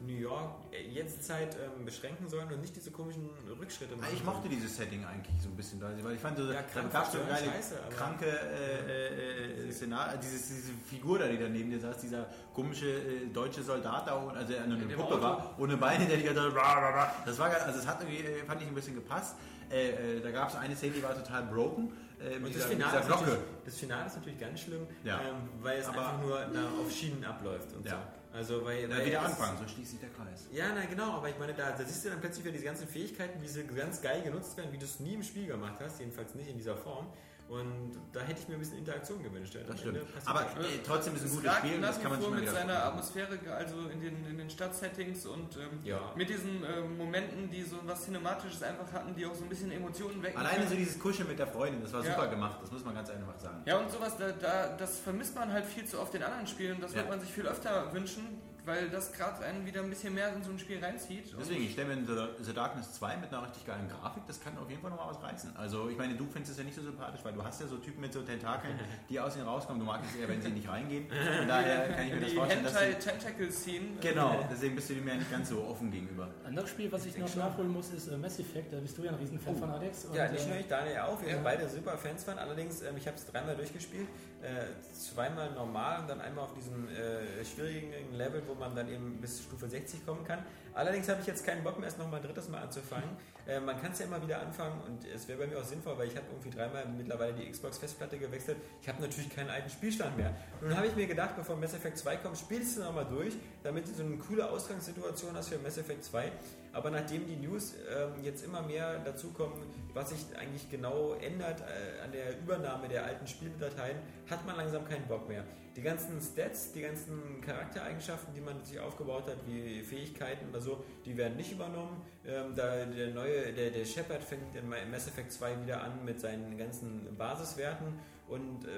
New 0.00 0.14
York 0.14 0.52
äh, 0.70 0.86
Jetztzeit 0.88 1.56
ähm, 1.56 1.84
beschränken 1.84 2.28
sollen 2.28 2.46
und 2.52 2.60
nicht 2.60 2.76
diese 2.76 2.92
komischen 2.92 3.28
Rückschritte 3.60 3.96
machen. 3.96 4.10
Ich 4.14 4.22
mochte 4.24 4.48
dieses 4.48 4.76
Setting 4.76 5.04
eigentlich 5.04 5.34
so 5.42 5.48
ein 5.48 5.56
bisschen, 5.56 5.80
weil 5.82 6.14
ich 6.14 6.20
fand, 6.20 6.38
so, 6.38 6.44
Ja, 6.52 6.62
da 6.72 6.82
gab 6.82 7.06
es 7.06 7.12
so 7.12 7.18
geile, 7.28 7.44
scheiße, 7.50 7.74
kranke 7.90 8.26
äh, 8.26 9.64
äh, 9.64 9.68
äh, 9.68 9.72
Szenar 9.72 10.16
dieses, 10.18 10.46
diese 10.48 10.72
Figur 10.88 11.18
da, 11.18 11.26
die 11.26 11.38
da 11.38 11.48
neben 11.48 11.70
dir 11.70 11.80
saß, 11.80 11.98
dieser 11.98 12.26
komische 12.54 12.86
äh, 12.88 13.26
deutsche 13.32 13.62
Soldat 13.64 14.06
da, 14.06 14.14
und- 14.14 14.36
also 14.36 14.52
der 14.52 14.62
eine 14.62 14.76
dem 14.76 14.90
Puppe 14.96 15.20
war, 15.20 15.54
ohne 15.58 15.76
Beine, 15.76 16.06
der 16.06 16.18
die 16.18 16.22
ganze 16.22 16.54
Zeit, 16.54 17.16
das 17.26 17.38
war 17.38 17.50
also 17.50 17.78
das 17.78 17.86
hat 17.86 18.00
irgendwie, 18.00 18.22
äh, 18.22 18.44
fand 18.44 18.62
ich 18.62 18.68
ein 18.68 18.74
bisschen 18.74 18.94
gepasst. 18.94 19.34
Äh, 19.70 20.16
äh, 20.18 20.20
da 20.22 20.30
gab 20.30 20.48
es 20.48 20.54
eine 20.54 20.74
Szene, 20.76 20.94
die 20.94 21.02
war 21.02 21.14
total 21.14 21.42
broken, 21.42 21.92
äh, 22.20 22.36
Und 22.36 22.46
dieser, 22.46 22.58
das 22.60 22.68
mit 22.68 22.76
Finale, 22.76 22.90
dieser 22.90 23.00
ist 23.00 23.06
Glocke. 23.06 23.22
natürlich, 23.22 23.44
das 23.64 23.74
Finale 23.78 24.06
ist 24.06 24.16
natürlich 24.16 24.38
ganz 24.40 24.60
schlimm, 24.60 24.86
Ja. 25.04 25.20
ähm, 25.20 25.48
weil 25.60 25.78
es 25.78 25.86
Aber- 25.86 25.98
einfach 25.98 26.20
nur 26.22 26.46
na, 26.52 26.68
auf 26.80 26.90
Schienen 26.92 27.24
abläuft 27.24 27.72
und 27.76 27.84
Ja. 27.86 27.92
so. 27.92 28.36
Also 28.36 28.64
weil, 28.64 28.88
weil 28.90 29.06
wieder 29.06 29.22
anfangen, 29.22 29.56
so 29.58 29.66
schließt 29.66 29.90
sich 29.92 30.00
der 30.00 30.10
Kreis. 30.10 30.46
Ja, 30.52 30.66
na 30.74 30.84
genau, 30.84 31.12
aber 31.14 31.30
ich 31.30 31.38
meine, 31.38 31.54
da, 31.54 31.70
da 31.72 31.82
siehst 31.84 32.04
du 32.04 32.10
dann 32.10 32.20
plötzlich 32.20 32.44
wieder 32.44 32.52
diese 32.52 32.64
ganzen 32.66 32.86
Fähigkeiten, 32.86 33.40
wie 33.42 33.48
sie 33.48 33.64
ganz 33.64 34.02
geil 34.02 34.20
genutzt 34.22 34.56
werden, 34.56 34.70
wie 34.70 34.78
du 34.78 34.84
es 34.84 35.00
nie 35.00 35.14
im 35.14 35.22
Spiel 35.22 35.46
gemacht 35.46 35.76
hast, 35.80 35.98
jedenfalls 36.00 36.34
nicht 36.34 36.48
in 36.48 36.58
dieser 36.58 36.76
Form. 36.76 37.06
Und 37.48 37.92
da 38.12 38.20
hätte 38.20 38.40
ich 38.42 38.48
mir 38.48 38.54
ein 38.54 38.60
bisschen 38.60 38.78
Interaktion 38.78 39.22
gewünscht. 39.22 39.56
Am 39.56 39.62
Das 39.66 39.80
Ende 39.82 40.00
stimmt. 40.00 40.14
passiert 40.14 40.28
Aber 40.28 40.40
äh, 40.60 40.78
trotzdem 40.86 41.14
ist 41.14 41.24
es 41.24 41.30
ein 41.32 41.36
Es 41.38 41.42
gutes 41.42 41.56
Spiel 41.56 41.74
und 41.76 41.82
das 41.82 42.00
kann 42.02 42.10
man 42.10 42.20
vor 42.20 42.30
mit 42.30 42.48
seiner. 42.48 42.84
Atmosphäre, 42.84 43.38
also 43.56 43.88
in 43.88 44.00
den, 44.02 44.26
in 44.26 44.36
den 44.38 44.50
Stadtsettings 44.50 45.24
und 45.24 45.56
ähm, 45.56 45.80
Ja. 45.82 46.12
mit 46.14 46.28
diesen 46.28 46.62
ähm, 46.62 46.98
Momenten, 46.98 47.48
die 47.50 47.62
so 47.62 47.76
was 47.84 48.04
Cinematisches 48.04 48.62
einfach 48.62 48.92
hatten, 48.92 49.14
die 49.14 49.24
auch 49.24 49.34
so 49.34 49.44
ein 49.44 49.48
bisschen 49.48 49.70
Emotionen 49.72 50.22
wecken. 50.22 50.38
Alleine 50.38 50.64
so 50.64 50.68
können. 50.68 50.78
dieses 50.80 50.98
Kuscheln 50.98 51.26
mit 51.28 51.38
der 51.38 51.46
Freundin, 51.46 51.80
das 51.80 51.92
war 51.94 52.04
Ja. 52.04 52.10
super 52.14 52.28
gemacht, 52.28 52.58
das 52.60 52.70
muss 52.70 52.84
man 52.84 52.94
ganz 52.94 53.08
einfach 53.08 53.38
sagen. 53.38 53.62
Ja, 53.64 53.78
und 53.78 53.90
sowas, 53.90 54.16
da, 54.18 54.30
da, 54.32 54.76
das 54.76 54.98
vermisst 55.00 55.34
man 55.34 55.50
halt 55.50 55.64
viel 55.64 55.86
zu 55.86 55.98
oft 56.00 56.14
in 56.14 56.22
anderen 56.22 56.46
Spielen. 56.46 56.78
Das 56.82 56.92
Ja. 56.92 56.98
würde 56.98 57.08
man 57.10 57.20
sich 57.20 57.30
viel 57.32 57.46
öfter 57.46 57.92
wünschen, 57.94 58.40
weil 58.64 58.88
das 58.90 59.12
gerade 59.12 59.44
einen 59.44 59.64
wieder 59.66 59.82
ein 59.82 59.90
bisschen 59.90 60.14
mehr 60.14 60.34
in 60.34 60.42
so 60.42 60.50
ein 60.50 60.58
Spiel 60.58 60.82
reinzieht. 60.82 61.34
Deswegen, 61.38 61.64
ich 61.64 61.72
stelle 61.72 61.96
mir 61.96 62.06
The, 62.06 62.44
The 62.44 62.52
Darkness 62.52 62.92
2 62.94 63.16
mit 63.16 63.32
einer 63.32 63.44
richtig 63.44 63.66
geilen 63.66 63.88
Grafik, 63.88 64.24
das 64.26 64.40
kann 64.40 64.56
auf 64.58 64.68
jeden 64.68 64.82
Fall 64.82 64.90
nochmal 64.90 65.08
was 65.10 65.22
reißen. 65.22 65.56
Also 65.56 65.88
ich 65.88 65.96
meine, 65.96 66.14
du 66.14 66.26
findest 66.26 66.52
es 66.52 66.58
ja 66.58 66.64
nicht 66.64 66.76
so 66.76 66.82
sympathisch, 66.82 67.20
weil 67.22 67.32
du 67.32 67.42
hast 67.42 67.60
ja 67.60 67.66
so 67.66 67.76
Typen 67.78 68.00
mit 68.00 68.12
so 68.12 68.22
Tentakeln, 68.22 68.78
die 69.08 69.18
aus 69.18 69.36
ihnen 69.36 69.46
rauskommen. 69.46 69.80
Du 69.80 69.86
magst 69.86 70.10
es 70.10 70.20
eher, 70.20 70.28
wenn 70.28 70.42
sie 70.42 70.50
nicht 70.50 70.68
reingehen. 70.68 71.06
Von 71.08 71.48
daher 71.48 71.88
kann 71.88 72.06
ich 72.06 72.14
mir 72.14 72.20
das 72.20 72.32
vorstellen, 72.32 72.64
dass 72.64 72.72
sie... 72.72 72.78
Hentai-Tentacle-Scene. 72.78 73.86
Genau, 74.00 74.44
deswegen 74.50 74.74
bist 74.74 74.90
du 74.90 74.94
mir 74.94 75.14
nicht 75.14 75.30
ganz 75.30 75.48
so 75.48 75.64
offen 75.64 75.90
gegenüber. 75.90 76.28
Anderes 76.44 76.70
Spiel, 76.70 76.90
was 76.90 77.06
ich 77.06 77.16
noch 77.16 77.34
nachholen 77.36 77.72
muss, 77.72 77.90
ist 77.90 78.08
äh, 78.08 78.16
Mass 78.16 78.38
Effect. 78.38 78.72
Da 78.72 78.78
bist 78.78 78.96
du 78.98 79.04
ja 79.04 79.10
ein 79.10 79.16
Riesenfan 79.16 79.56
von 79.56 79.70
Alex. 79.70 80.04
Und, 80.06 80.14
Ja, 80.14 80.28
nicht 80.28 80.46
nur 80.46 80.56
äh, 80.56 80.60
ich, 80.60 80.66
Daniel 80.66 80.98
auch. 80.98 81.20
Wir 81.20 81.28
ja. 81.28 81.34
sind 81.34 81.44
beide 81.44 81.68
super 81.68 81.96
Fans 81.96 82.24
von. 82.24 82.38
Allerdings, 82.38 82.82
ähm, 82.82 82.96
ich 82.96 83.06
habe 83.06 83.16
es 83.16 83.26
dreimal 83.26 83.56
durchgespielt. 83.56 84.08
Äh, 84.40 84.66
zweimal 84.92 85.50
normal 85.52 86.02
und 86.02 86.10
dann 86.10 86.20
einmal 86.20 86.44
auf 86.44 86.54
diesem 86.54 86.88
äh, 86.88 87.44
schwierigen 87.44 87.92
Level, 88.16 88.42
wo 88.46 88.54
man 88.58 88.74
dann 88.74 88.88
eben 88.88 89.20
bis 89.20 89.42
Stufe 89.42 89.68
60 89.68 90.04
kommen 90.04 90.24
kann. 90.24 90.44
Allerdings 90.74 91.08
habe 91.08 91.20
ich 91.20 91.26
jetzt 91.26 91.44
keinen 91.44 91.64
Bock 91.64 91.78
mehr, 91.78 91.88
es 91.88 91.98
nochmal 91.98 92.20
ein 92.20 92.26
drittes 92.26 92.48
Mal 92.48 92.62
anzufangen. 92.62 93.10
Äh, 93.48 93.60
man 93.60 93.80
kann 93.80 93.92
es 93.92 93.98
ja 93.98 94.06
immer 94.06 94.22
wieder 94.22 94.40
anfangen 94.40 94.80
und 94.86 95.04
es 95.06 95.26
wäre 95.26 95.38
bei 95.38 95.46
mir 95.46 95.58
auch 95.58 95.64
sinnvoll, 95.64 95.98
weil 95.98 96.06
ich 96.06 96.16
habe 96.16 96.26
irgendwie 96.30 96.50
dreimal 96.50 96.86
mittlerweile 96.86 97.32
die 97.32 97.50
Xbox-Festplatte 97.50 98.18
gewechselt. 98.18 98.58
Ich 98.80 98.88
habe 98.88 99.00
natürlich 99.00 99.34
keinen 99.34 99.50
alten 99.50 99.70
Spielstand 99.70 100.16
mehr. 100.16 100.34
Nun 100.60 100.76
habe 100.76 100.86
ich 100.86 100.94
mir 100.94 101.06
gedacht, 101.06 101.34
bevor 101.36 101.56
Mass 101.56 101.74
Effect 101.74 101.98
2 101.98 102.16
kommt, 102.18 102.38
spielst 102.38 102.76
du 102.76 102.82
nochmal 102.82 103.06
durch, 103.06 103.34
damit 103.62 103.88
du 103.88 103.94
so 103.94 104.04
eine 104.04 104.18
coole 104.18 104.48
Ausgangssituation 104.48 105.34
hast 105.34 105.48
für 105.48 105.58
Mass 105.58 105.78
Effect 105.78 106.04
2. 106.04 106.30
Aber 106.72 106.90
nachdem 106.90 107.26
die 107.26 107.36
News 107.36 107.74
ähm, 107.90 108.22
jetzt 108.22 108.44
immer 108.44 108.62
mehr 108.62 108.98
dazukommen, 108.98 109.58
was 109.94 110.10
sich 110.10 110.20
eigentlich 110.38 110.70
genau 110.70 111.14
ändert 111.14 111.62
äh, 111.62 112.04
an 112.04 112.12
der 112.12 112.38
Übernahme 112.38 112.86
der 112.86 113.04
alten 113.04 113.26
Spieldateien, 113.26 113.96
hat 114.30 114.46
man 114.46 114.56
langsam 114.56 114.86
keinen 114.86 115.08
Bock 115.08 115.26
mehr. 115.28 115.42
Die 115.78 115.84
ganzen 115.84 116.20
Stats, 116.20 116.72
die 116.72 116.80
ganzen 116.80 117.40
Charaktereigenschaften, 117.40 118.34
die 118.34 118.40
man 118.40 118.64
sich 118.64 118.80
aufgebaut 118.80 119.28
hat, 119.28 119.36
wie 119.46 119.80
Fähigkeiten 119.80 120.48
oder 120.50 120.60
so, 120.60 120.82
die 121.04 121.16
werden 121.16 121.36
nicht 121.36 121.52
übernommen. 121.52 122.02
Ähm, 122.26 122.52
da 122.56 122.84
der 122.84 123.14
neue, 123.14 123.52
der, 123.52 123.70
der 123.70 123.84
Shepard 123.84 124.24
fängt 124.24 124.56
in 124.56 124.68
Mass 124.68 125.06
Effect 125.06 125.30
2 125.30 125.62
wieder 125.62 125.80
an 125.80 126.04
mit 126.04 126.18
seinen 126.18 126.58
ganzen 126.58 127.16
Basiswerten 127.16 128.00
und 128.28 128.64
äh, 128.64 128.68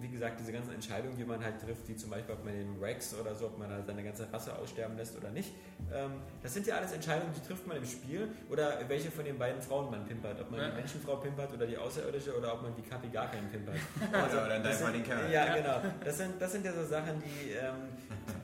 wie 0.00 0.08
gesagt, 0.08 0.40
diese 0.40 0.52
ganzen 0.52 0.72
Entscheidungen, 0.74 1.16
die 1.16 1.24
man 1.24 1.42
halt 1.42 1.60
trifft, 1.60 1.86
wie 1.88 1.96
zum 1.96 2.10
Beispiel, 2.10 2.34
ob 2.34 2.44
man 2.44 2.52
den 2.54 2.76
Rex 2.80 3.14
oder 3.14 3.34
so, 3.34 3.46
ob 3.46 3.58
man 3.58 3.70
halt 3.70 3.86
seine 3.86 4.02
ganze 4.02 4.30
Rasse 4.32 4.56
aussterben 4.56 4.96
lässt 4.96 5.16
oder 5.16 5.30
nicht, 5.30 5.52
ähm, 5.92 6.12
das 6.42 6.52
sind 6.54 6.66
ja 6.66 6.76
alles 6.76 6.92
Entscheidungen, 6.92 7.32
die 7.34 7.46
trifft 7.46 7.66
man 7.66 7.76
im 7.76 7.84
Spiel 7.86 8.28
oder 8.50 8.78
welche 8.88 9.10
von 9.10 9.24
den 9.24 9.38
beiden 9.38 9.60
Frauen 9.62 9.90
man 9.90 10.04
pimpert, 10.06 10.40
ob 10.40 10.50
man 10.50 10.60
Ja. 10.60 10.68
die 10.70 10.76
Menschenfrau 10.76 11.16
pimpert 11.16 11.52
oder 11.52 11.66
die 11.66 11.76
Außerirdische 11.78 12.36
oder 12.36 12.54
ob 12.54 12.62
man 12.62 12.76
wie 12.76 12.82
Kapi 12.82 13.08
gar 13.08 13.30
keinen 13.30 13.48
pimpert. 13.50 13.76
Oder, 14.10 14.24
oder 14.44 14.56
in 14.56 14.62
deinem 14.62 14.64
Das 14.64 14.78
sind, 14.78 14.94
den 14.94 15.02
Kerl. 15.04 15.30
ja, 15.32 15.56
genau. 15.56 15.80
Das 16.04 16.18
sind, 16.18 16.40
das 16.40 16.52
sind 16.52 16.64
ja 16.64 16.72
so 16.72 16.84
Sachen, 16.84 17.20
die, 17.20 17.50
ähm, 17.50 17.88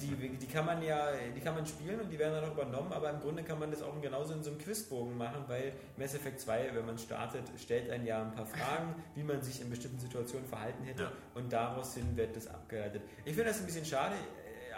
die, 0.01 0.37
die 0.37 0.47
kann 0.47 0.67
man 0.67 0.83
ja, 0.83 1.09
die 1.35 1.41
kann 1.41 1.55
man 1.55 1.65
spielen 1.67 2.01
und 2.01 2.11
die 2.11 2.19
werden 2.19 2.35
dann 2.35 2.45
auch 2.45 2.53
übernommen, 2.55 2.93
aber 2.93 3.11
im 3.11 3.21
Grunde 3.21 3.43
kann 3.43 3.59
man 3.59 3.71
das 3.71 3.83
auch 3.83 4.01
genauso 4.01 4.35
in 4.35 4.43
so 4.43 4.51
einem 4.51 4.59
Quizbogen 4.59 5.17
machen, 5.17 5.45
weil 5.49 5.73
Mass 5.97 6.15
Effect 6.15 6.41
2, 6.41 6.71
wenn 6.75 6.87
man 6.87 6.99
startet, 6.99 7.45
stellt 7.59 7.91
einen 7.91 8.05
ja 8.07 8.23
ein 8.23 8.33
paar 8.33 8.47
Fragen, 8.47 8.95
wie 9.15 9.23
man 9.23 9.41
sich 9.43 9.61
in 9.61 9.71
bestimmten 9.71 9.99
Situationen 9.99 10.47
verhalten 10.51 10.85
hätte 10.85 11.05
Ja. 11.05 11.13
und 11.35 11.53
daraus 11.53 11.95
hin 11.95 12.17
wird 12.17 12.37
das 12.37 12.47
abgeleitet. 12.47 13.03
Ich 13.25 13.33
finde 13.35 13.51
das 13.51 13.61
ein 13.61 13.67
bisschen 13.67 13.85
schade. 13.87 14.15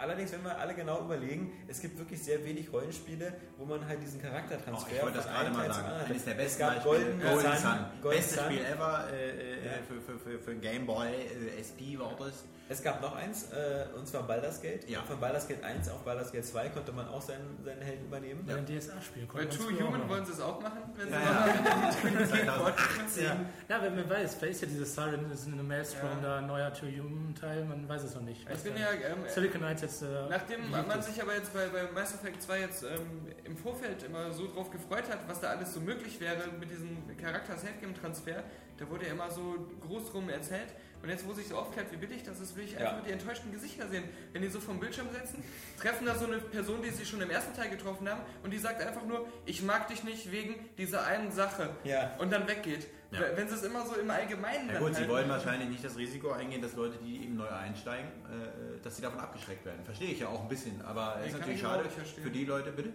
Allerdings, 0.03 0.33
wenn 0.33 0.43
wir 0.43 0.57
alle 0.57 0.73
genau 0.73 0.99
überlegen, 1.01 1.53
es 1.69 1.79
gibt 1.79 1.97
wirklich 1.97 2.21
sehr 2.21 2.43
wenig 2.43 2.71
Rollenspiele, 2.73 3.33
wo 3.57 3.63
man 3.63 3.87
halt 3.87 4.01
diesen 4.01 4.21
Charaktertransfer 4.21 4.87
Oh, 4.91 4.95
ich 4.95 5.01
wollte 5.01 5.17
das 5.19 5.27
gerade 5.27 5.49
mal 5.51 5.73
sagen. 5.73 5.87
Eines 6.09 6.25
der 6.25 6.33
Es 6.33 6.37
besten 6.43 6.59
gab 6.59 6.69
Beispiele. 6.75 6.95
Golden, 7.05 7.21
Golden 7.21 7.41
Sun, 7.41 7.57
Sun. 7.57 7.85
Golden 8.01 8.17
Bestes 8.19 8.35
Sun. 8.37 8.45
Spiel 8.45 8.65
ever 8.65 9.07
äh, 9.13 9.29
äh, 9.29 9.65
Ja. 9.65 9.71
für, 9.87 10.01
für, 10.01 10.19
für, 10.19 10.39
für 10.39 10.55
Game 10.55 10.85
Boy 10.85 11.07
äh, 11.07 11.61
SP 11.63 11.95
war 11.97 12.13
das. 12.19 12.43
Es 12.69 12.81
gab 12.81 13.01
noch 13.01 13.13
eins, 13.15 13.51
äh, 13.51 13.85
und 13.95 14.07
zwar 14.07 14.23
Baldur's 14.23 14.61
Gate. 14.61 14.89
Ja. 14.89 15.01
Von 15.03 15.19
Baldur's 15.19 15.47
Gate 15.47 15.63
1 15.63 15.89
auf 15.89 15.99
Baldur's 16.03 16.31
Gate 16.31 16.45
2 16.45 16.69
konnte 16.69 16.91
man 16.93 17.07
auch 17.09 17.21
seinen, 17.21 17.59
seinen 17.63 17.81
Helden 17.81 18.05
übernehmen. 18.05 18.43
Bei 18.47 18.53
den 18.53 18.65
DSA-Spielen. 18.65 19.27
Bei 19.31 19.45
True 19.45 19.73
Human 19.85 20.07
wollen 20.09 20.25
sie 20.25 20.31
es 20.31 20.39
auch 20.39 20.61
machen, 20.61 20.79
wenn 20.95 21.07
sie 21.07 21.13
Ja, 21.13 21.45
noch 21.45 21.83
ja. 21.83 21.91
2018. 21.91 23.23
Ja. 23.25 23.31
ja, 23.69 23.81
wer 23.81 23.91
man 23.91 24.09
weiß, 24.09 24.35
vielleicht 24.35 24.55
ist 24.55 24.61
ja 24.61 24.67
dieses 24.69 24.95
Siren 24.95 25.29
ist 25.31 25.45
in 25.45 25.53
einem 25.53 25.67
Maelstrom 25.67 26.09
Ja. 26.15 26.19
da 26.21 26.37
ein 26.37 26.47
neuer 26.47 26.73
True 26.73 26.89
Human 26.97 27.35
Teil, 27.35 27.65
man 27.65 27.87
weiß 27.87 28.03
es 28.03 28.15
noch 28.15 28.21
nicht. 28.21 28.47
Ich 28.49 28.59
bin 28.63 28.77
ja, 28.77 28.91
ähm, 28.93 29.19
Silicon 29.27 29.59
Knights 29.59 29.81
jetzt. 30.01 30.01
Äh, 30.03 30.29
Nachdem 30.29 30.69
man 30.71 31.01
sich 31.01 31.21
aber 31.21 31.35
jetzt 31.35 31.53
bei, 31.53 31.67
bei 31.67 31.83
Mass 31.91 32.13
Effect 32.13 32.41
2 32.41 32.59
jetzt 32.59 32.83
ähm, 32.83 33.27
im 33.43 33.57
Vorfeld 33.57 34.03
immer 34.03 34.31
so 34.31 34.47
drauf 34.47 34.69
gefreut 34.71 35.09
hat, 35.09 35.27
was 35.27 35.39
da 35.39 35.49
alles 35.49 35.73
so 35.73 35.79
möglich 35.79 36.19
wäre 36.19 36.47
mit 36.59 36.69
diesem 36.71 36.97
Charakter-Safe-Game-Transfer, 37.17 38.43
da 38.77 38.89
wurde 38.89 39.05
ja 39.07 39.11
immer 39.13 39.29
so 39.29 39.55
groß 39.81 40.11
drum 40.11 40.29
erzählt. 40.29 40.67
Und 41.01 41.09
jetzt, 41.09 41.27
wo 41.27 41.33
sich 41.33 41.49
so 41.49 41.57
aufklärt, 41.57 41.91
wie 41.91 41.97
billig 41.97 42.23
das 42.23 42.39
ist, 42.39 42.55
will 42.55 42.63
ich 42.63 42.77
einfach 42.77 42.99
Ja. 42.99 43.01
die 43.05 43.11
enttäuschten 43.11 43.51
Gesichter 43.51 43.89
sehen. 43.89 44.05
Wenn 44.31 44.41
die 44.41 44.47
so 44.47 44.61
vom 44.61 44.79
Bildschirm 44.79 45.07
sitzen, 45.11 45.43
treffen 45.77 46.05
da 46.05 46.15
so 46.15 46.25
eine 46.25 46.37
Person, 46.37 46.81
die 46.81 46.91
sie 46.91 47.05
schon 47.05 47.19
im 47.19 47.29
ersten 47.29 47.53
Teil 47.53 47.69
getroffen 47.69 48.07
haben, 48.07 48.21
und 48.41 48.51
die 48.51 48.57
sagt 48.57 48.81
einfach 48.81 49.03
nur, 49.05 49.27
ich 49.45 49.61
mag 49.63 49.89
dich 49.89 50.05
nicht 50.05 50.31
wegen 50.31 50.55
dieser 50.77 51.05
einen 51.05 51.29
Sache. 51.31 51.71
Ja. 51.83 52.15
Und 52.19 52.31
dann 52.31 52.47
weggeht. 52.47 52.87
Ja. 53.13 53.21
Wenn 53.35 53.47
sie 53.47 53.55
es 53.55 53.63
immer 53.63 53.85
so 53.85 53.95
im 53.95 54.09
Allgemeinen 54.09 54.69
Ja 54.69 54.79
gut, 54.79 54.93
sie 54.95 55.01
halt- 55.01 55.09
wollen 55.09 55.29
wahrscheinlich 55.29 55.69
nicht 55.69 55.83
das 55.85 55.95
Risiko 55.97 56.31
eingehen, 56.31 56.61
dass 56.61 56.73
Leute, 56.75 56.97
die 57.03 57.23
eben 57.23 57.35
neu 57.35 57.47
einsteigen, 57.47 58.07
äh, 58.25 58.81
dass 58.83 58.95
sie 58.95 59.01
davon 59.01 59.19
abgeschreckt 59.19 59.65
werden. 59.65 59.83
Verstehe 59.85 60.11
ich 60.11 60.19
ja 60.19 60.27
auch 60.27 60.41
ein 60.41 60.49
bisschen, 60.49 60.81
aber 60.83 61.15
es 61.17 61.21
Nee, 61.25 61.27
ist 61.31 61.39
natürlich 61.39 61.61
schade 61.61 61.89
für 62.23 62.29
die 62.31 62.45
Leute, 62.45 62.71
bitte. 62.71 62.89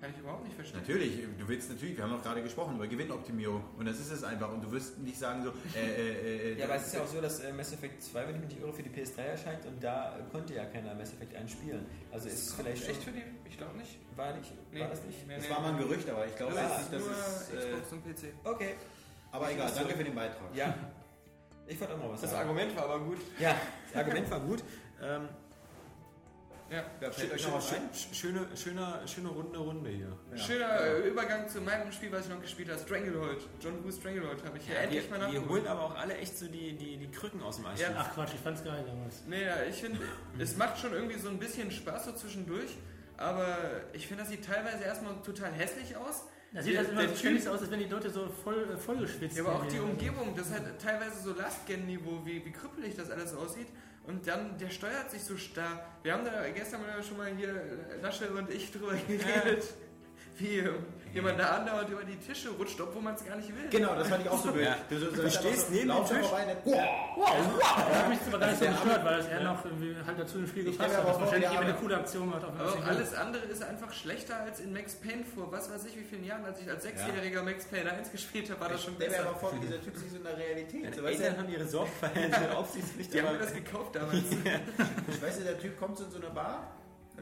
Kann 0.00 0.12
ich 0.14 0.18
überhaupt 0.18 0.44
nicht 0.44 0.54
verstehen. 0.54 0.80
Natürlich, 0.80 1.12
du 1.38 1.46
willst 1.46 1.68
natürlich, 1.68 1.94
wir 1.94 2.04
haben 2.04 2.14
auch 2.14 2.22
gerade 2.22 2.42
gesprochen 2.42 2.76
über 2.76 2.86
Gewinnoptimierung 2.86 3.62
und 3.76 3.84
das 3.86 4.00
ist 4.00 4.10
es 4.10 4.24
einfach 4.24 4.50
und 4.50 4.64
du 4.64 4.72
wirst 4.72 4.96
nicht 4.98 5.18
sagen 5.18 5.42
so, 5.44 5.50
äh, 5.78 5.78
äh, 5.78 6.52
äh, 6.54 6.58
Ja, 6.58 6.64
aber 6.64 6.76
es 6.76 6.86
ist 6.86 6.94
ja 6.94 7.02
auch 7.02 7.06
so, 7.06 7.20
dass 7.20 7.40
äh, 7.40 7.52
Mass 7.52 7.70
Effect 7.74 8.02
2, 8.02 8.26
wenn 8.26 8.34
ich 8.36 8.40
mich 8.40 8.50
nicht 8.54 8.62
irre, 8.62 8.72
für 8.72 8.82
die 8.82 8.88
PS3 8.88 9.18
erscheint 9.20 9.66
und 9.66 9.84
da 9.84 10.16
konnte 10.32 10.54
ja 10.54 10.64
keiner 10.64 10.94
Mass 10.94 11.12
Effect 11.12 11.36
1 11.36 11.50
spielen. 11.52 11.84
Also 12.10 12.28
ist 12.28 12.48
es 12.48 12.54
vielleicht 12.54 12.82
schon... 12.82 12.92
Echt 12.92 13.02
für 13.02 13.10
die? 13.12 13.22
Ich 13.44 13.58
glaube 13.58 13.76
nicht. 13.76 13.98
War, 14.16 14.32
nicht, 14.34 14.50
war 14.72 14.88
das 14.88 15.04
nicht? 15.04 15.26
Nee, 15.28 15.34
das 15.36 15.44
nee. 15.44 15.50
war 15.50 15.60
mal 15.60 15.72
ein 15.72 15.78
Gerücht, 15.78 16.08
aber 16.08 16.26
ich 16.26 16.34
glaube, 16.34 16.54
Das 16.54 16.62
das 16.62 16.80
ist 16.80 16.84
ist, 16.86 16.92
das 16.94 17.02
nur 17.02 17.12
ist 17.12 17.64
äh, 17.66 17.70
Xbox 17.72 17.92
und 17.92 18.04
PC. 18.04 18.34
Okay. 18.44 18.74
Aber 19.32 19.50
egal, 19.52 19.70
danke 19.74 19.94
für 19.94 20.04
den 20.04 20.14
Beitrag. 20.14 20.54
Ja. 20.54 20.74
Ich 21.66 21.80
wollte 21.80 21.94
auch 21.94 21.98
noch 21.98 22.12
was 22.12 22.20
Das 22.22 22.30
sagen. 22.30 22.48
Argument 22.48 22.76
war 22.76 22.84
aber 22.84 22.98
gut. 23.00 23.18
Ja, 23.38 23.54
das 23.92 24.02
Argument 24.02 24.30
war 24.30 24.40
gut. 24.40 24.62
Ähm, 25.02 25.28
Ja. 26.70 26.84
Ja, 27.00 27.10
fällt 27.10 27.30
schö- 27.32 27.34
euch 27.34 27.46
noch 27.46 27.54
was 27.56 27.72
schö- 27.72 27.76
ein? 27.76 27.90
schö- 27.92 28.14
schöne, 28.14 28.46
schöner, 28.56 29.00
schöne 29.06 29.28
runde 29.28 29.58
Runde 29.58 29.90
hier. 29.90 30.16
Ja. 30.30 30.36
Schöner 30.38 30.80
äh, 30.80 31.08
Übergang 31.08 31.48
zu 31.48 31.60
meinem 31.60 31.90
Spiel, 31.90 32.12
was 32.12 32.26
ich 32.26 32.30
noch 32.32 32.40
gespielt 32.40 32.68
habe. 32.70 32.78
Stranglehold. 32.80 33.40
John 33.60 33.84
Woo 33.84 33.90
Stranglehold 33.90 34.44
habe 34.44 34.58
ich 34.58 34.66
hier 34.66 34.78
endlich 34.78 35.04
wir, 35.04 35.10
mal 35.10 35.20
wir 35.20 35.26
nachgeholt. 35.40 35.50
holen 35.50 35.66
aber 35.66 35.82
auch 35.82 35.96
alle 35.96 36.16
echt 36.16 36.38
so 36.38 36.46
die, 36.46 36.76
die, 36.76 36.96
die 36.96 37.10
Krücken 37.10 37.42
aus 37.42 37.56
dem 37.56 37.66
Archiv. 37.66 37.80
Ja. 37.82 37.94
Ach 37.98 38.14
Quatsch, 38.14 38.34
ich 38.34 38.40
fand's 38.40 38.62
geil 38.62 38.84
damals. 38.86 39.22
Nee, 39.26 39.44
ja, 39.44 39.62
ich 39.68 39.76
finde, 39.80 39.98
es 40.38 40.56
macht 40.56 40.78
schon 40.78 40.92
irgendwie 40.92 41.18
so 41.18 41.28
ein 41.28 41.38
bisschen 41.40 41.70
Spaß 41.72 42.04
so 42.04 42.12
zwischendurch, 42.12 42.76
aber 43.16 43.56
ich 43.92 44.06
finde, 44.06 44.22
das 44.22 44.30
sieht 44.30 44.44
teilweise 44.44 44.84
erstmal 44.84 45.14
total 45.24 45.50
hässlich 45.52 45.96
aus. 45.96 46.22
Das 46.52 46.64
sieht 46.64 46.74
Der- 46.74 46.80
halt 46.80 46.90
immer 46.92 47.02
so 47.08 47.14
so 47.14 47.46
aus, 47.46 47.60
als 47.60 47.70
wenn 47.70 47.78
die 47.78 47.84
Leute 47.86 48.10
so 48.10 48.28
voll, 48.42 48.68
äh, 48.72 48.76
voll 48.76 48.96
geschwitzt 48.98 49.36
Ja, 49.36 49.44
aber 49.44 49.56
auch 49.56 49.66
die 49.66 49.74
wären. 49.74 49.90
Umgebung, 49.90 50.34
das 50.36 50.50
hat 50.52 50.62
teilweise 50.82 51.22
so 51.22 51.32
Last-Gen-Niveau, 51.34 52.22
wie, 52.24 52.44
wie 52.44 52.50
krüppelig 52.50 52.96
das 52.96 53.10
alles 53.10 53.34
aussieht. 53.34 53.68
Und 54.06 54.26
dann, 54.26 54.58
der 54.58 54.70
steuert 54.70 55.10
sich 55.10 55.22
so 55.22 55.36
starr. 55.36 55.84
Wir 56.02 56.14
haben 56.14 56.24
da 56.24 56.48
gestern 56.48 56.80
schon 57.06 57.18
mal 57.18 57.30
hier, 57.36 57.50
äh, 57.50 58.00
Lasche 58.02 58.28
und 58.30 58.50
ich, 58.50 58.72
drüber 58.72 58.94
geredet, 59.06 59.62
wie 59.62 59.89
äh, 60.48 60.70
jemand 61.12 61.38
da 61.40 61.56
andauernd 61.56 61.88
über 61.90 62.04
die 62.04 62.16
Tische 62.16 62.50
rutscht, 62.50 62.80
obwohl 62.80 63.02
man 63.02 63.14
es 63.14 63.24
gar 63.24 63.36
nicht 63.36 63.48
will. 63.48 63.68
Genau, 63.70 63.94
das 63.94 64.08
fand 64.08 64.24
ich 64.24 64.30
auch 64.30 64.42
so 64.42 64.52
blöd. 64.52 64.64
Ja. 64.64 64.76
Du, 64.88 64.98
du, 64.98 65.06
Du 65.10 65.30
stehst 65.30 65.70
neben 65.70 65.88
dem 65.88 66.04
Tisch. 66.06 66.18
vorbei, 66.26 66.44
dann, 66.46 66.72
wow, 67.16 67.30
Da 67.90 67.98
hat 67.98 68.08
mich 68.08 68.18
aber 68.28 68.38
gar 68.38 68.46
nicht 68.48 68.58
so 68.58 68.64
Der 68.64 68.72
gestört, 68.74 69.04
weil 69.04 69.16
das 69.18 69.26
eher 69.28 69.40
noch 69.42 69.64
halt 70.06 70.18
dazu 70.18 70.38
im 70.38 70.46
Spiel 70.46 70.64
gepasst 70.64 70.96
hat. 70.96 71.04
Das 71.04 71.10
vor, 71.12 71.20
wahrscheinlich 71.20 71.50
der 71.50 71.58
eben 71.58 71.68
eine 71.68 71.74
coole 71.78 71.96
Aktion 71.96 72.30
man 72.30 72.42
Aber 72.44 72.64
nicht 72.76 72.86
alles 72.86 73.14
andere 73.14 73.44
ist 73.46 73.62
einfach 73.64 73.92
schlechter 73.92 74.36
als 74.40 74.60
in 74.60 74.72
Max 74.72 74.94
Payne 74.94 75.24
vor 75.24 75.50
was 75.50 75.70
weiß 75.72 75.84
ich 75.86 75.96
wie 75.96 76.04
vielen 76.04 76.24
Jahren, 76.24 76.44
als 76.44 76.60
ich 76.60 76.70
als 76.70 76.82
Sechsjähriger 76.84 77.42
Max 77.42 77.64
Payne 77.64 77.90
1 77.92 78.12
gespielt 78.12 78.48
habe, 78.50 78.60
war 78.60 78.68
das 78.68 78.84
schon 78.84 78.94
Stell 78.94 79.08
mir 79.08 79.16
besser. 79.16 79.28
aber 79.28 79.38
vor, 79.38 79.52
wie 79.56 79.60
dieser 79.66 79.82
Typ 79.82 79.96
sich 79.96 80.10
so 80.10 80.16
in 80.16 80.22
der 80.24 80.36
Realität. 80.36 80.94
So, 80.94 81.02
weißt 81.02 81.20
Eltern 81.20 81.34
du, 81.36 81.42
haben 81.42 81.52
ihre 81.52 81.66
Sorgfalt 81.68 82.12
Aufsichtspflicht, 82.56 83.12
Die 83.14 83.20
haben 83.22 83.32
mir 83.32 83.38
das 83.38 83.52
gekauft 83.52 83.96
damals. 83.96 84.18
ich 85.08 85.22
weiß, 85.22 85.42
der 85.44 85.58
Typ 85.58 85.78
kommt 85.78 85.98
so 85.98 86.04
in 86.04 86.10
so 86.12 86.18
eine 86.18 86.30
Bar, 86.30 86.70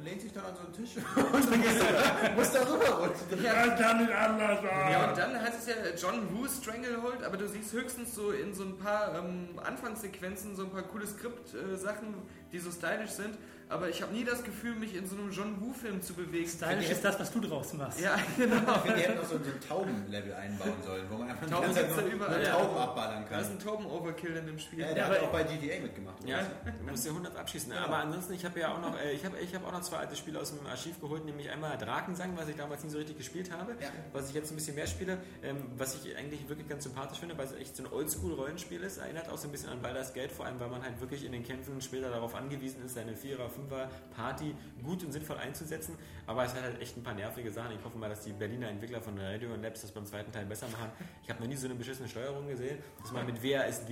lehnt 0.05 0.20
sich 0.20 0.32
dann 0.32 0.44
an 0.44 0.55
so 0.57 0.62
einen 0.62 0.72
Tisch 0.72 0.96
und 1.16 1.53
dann 1.53 1.62
gehst 1.62 1.80
du 1.80 2.59
da, 2.59 2.72
rüberrutschen. 2.72 3.42
Ja, 3.42 3.68
kann 3.76 3.99
nicht 3.99 4.12
anders 4.12 4.61
sein. 4.62 4.92
Ja, 4.92 5.09
und 5.09 5.18
dann 5.18 5.40
heißt 5.40 5.59
es 5.59 5.66
ja 5.66 5.74
John 5.96 6.28
Woo 6.32 6.46
Stranglehold, 6.49 7.22
aber 7.22 7.36
du 7.36 7.49
siehst 7.49 7.72
höchstens 7.72 8.14
so 8.14 8.30
in 8.30 8.55
so 8.55 8.64
ein 8.64 8.78
paar 8.78 9.14
ähm, 9.16 9.59
Anfangssequenzen 9.62 10.57
so 10.57 10.64
ein 10.64 10.70
paar 10.70 10.82
coole 10.82 11.07
Skript-Sachen, 11.07 12.14
die 12.53 12.59
so 12.59 12.70
stylisch 12.70 13.11
sind, 13.11 13.36
aber 13.69 13.89
ich 13.89 14.01
habe 14.03 14.12
nie 14.12 14.25
das 14.25 14.43
Gefühl, 14.43 14.75
mich 14.75 14.95
in 14.95 15.07
so 15.07 15.16
einem 15.16 15.31
John 15.31 15.61
Woo-Film 15.61 16.01
zu 16.03 16.14
bewegen. 16.14 16.49
Stylisch 16.49 16.91
ist 16.91 17.05
das, 17.05 17.19
was 17.21 17.31
du 17.31 17.41
draus 17.41 17.73
machst. 17.75 18.01
Ja, 18.01 18.16
genau. 18.37 18.57
Ich 18.57 18.81
finde, 18.83 18.97
die 18.97 19.03
hätten 19.03 19.16
noch 19.19 19.25
so, 19.29 19.35
ein 19.37 19.43
Taubenlevel 19.69 20.35
einbauen 20.35 20.73
sollen, 20.85 21.05
wo 21.11 21.16
man 21.19 21.31
einfach 21.31 21.47
die 21.47 21.53
Tauben 21.53 21.64
ganze 21.75 21.81
Zeit 21.81 21.91
nur, 21.91 22.09
ja 22.09 22.14
überall, 22.14 22.37
nur 22.39 22.47
ja. 22.47 22.53
Tauben 22.53 22.77
abballern 22.79 23.25
Da 23.31 23.39
ist 23.41 23.47
kann. 23.49 23.57
ein 23.57 23.59
Tauben-Overkill 23.61 24.37
in 24.37 24.47
dem 24.47 24.59
Spiel. 24.59 24.79
Ja, 24.81 24.89
Ja, 24.89 24.95
der 24.95 25.07
hat 25.09 25.14
ja 25.16 25.23
auch 25.23 25.33
bei 25.33 25.43
GTA 25.45 25.81
mitgemacht. 25.83 26.25
Ja, 26.27 26.41
du 26.64 26.91
musst 26.91 27.05
ja 27.05 27.11
100 27.12 27.37
abschießen. 27.37 27.71
Genau. 27.73 27.85
Aber 27.85 27.97
ansonsten, 27.99 28.33
ich 28.35 28.45
habe 28.45 28.59
ja 28.61 28.73
auch 28.75 28.81
noch, 28.81 28.99
äh, 28.99 29.12
ich 29.12 29.25
habe 29.25 29.37
ich 29.39 29.55
hab 29.55 29.66
auch 29.66 29.73
noch 29.73 29.83
zwei 29.83 29.99
alte 29.99 30.16
Spiele 30.16 30.41
aus 30.41 30.55
dem 30.57 30.66
Archiv 30.66 31.01
geholt, 31.01 31.25
nämlich 31.25 31.51
einmal 31.51 31.77
Drakensang, 31.79 32.37
was 32.37 32.49
ich 32.49 32.57
damals 32.57 32.83
nie 32.85 32.91
so 32.91 32.99
richtig 32.99 33.19
gespielt 33.19 33.51
habe, 33.53 33.73
Ja. 33.81 33.89
was 34.12 34.29
ich 34.29 34.35
jetzt 34.35 34.51
ein 34.51 34.57
bisschen 34.57 34.75
mehr 34.75 34.87
spiele, 34.87 35.19
ähm, 35.43 35.57
was 35.77 35.95
ich 35.95 36.16
eigentlich 36.16 36.49
wirklich 36.49 36.69
ganz 36.69 36.85
sympathisch 36.85 37.19
finde, 37.19 37.37
weil 37.37 37.47
es 37.47 37.53
echt 37.55 37.77
so 37.77 37.85
ein 37.85 37.93
Oldschool-Rollenspiel 37.93 38.83
ist. 38.83 38.99
Erinnert 38.99 39.29
auch 39.29 39.39
so 39.39 39.49
ein 39.49 39.53
bisschen 39.53 39.69
an 39.69 39.81
Baldur's 39.83 40.12
Gate, 40.14 40.33
vor 40.33 40.47
allem 40.47 40.59
weil 40.59 40.69
man 40.69 40.83
halt 40.83 41.01
wirklich 41.01 41.25
in 41.25 41.33
den 41.33 41.45
Kämpfen 41.45 41.81
später 41.81 42.11
darauf 42.11 42.35
angewiesen 42.35 42.85
ist, 42.85 42.95
seine 42.95 43.14
Vierer-, 43.14 43.51
Fünfer-Party 43.59 44.55
gut 44.83 45.05
und 45.05 45.13
sinnvoll 45.13 45.39
einzusetzen. 45.39 45.97
Aber 46.27 46.45
es 46.45 46.55
hat 46.55 46.63
halt 46.63 46.81
echt 46.81 46.97
ein 46.97 47.03
paar 47.03 47.15
nervige 47.15 47.51
Sachen. 47.51 47.73
Ich 47.79 47.85
hoffe 47.85 47.99
mal, 47.99 48.09
dass 48.09 48.23
die 48.23 48.33
Berliner 48.33 48.69
Entwickler 48.69 49.01
von 49.01 49.19
Radio 49.19 49.53
und 49.53 49.63
Labs 49.63 49.83
das 49.83 49.93
beim 49.93 50.07
zweiten 50.07 50.31
Teil 50.33 50.47
besser 50.47 50.69
machen. 50.69 50.91
Ich 51.23 51.31
habe 51.31 51.41
noch 51.41 51.49
nie 51.49 51.57
so 51.57 51.67
eine 51.67 51.75
beschissene 51.75 52.09
Steuerung 52.09 52.49
gesehen, 52.49 52.79
dass 53.01 53.13
man 53.13 53.27
mit 53.27 53.43
WASD 53.43 53.91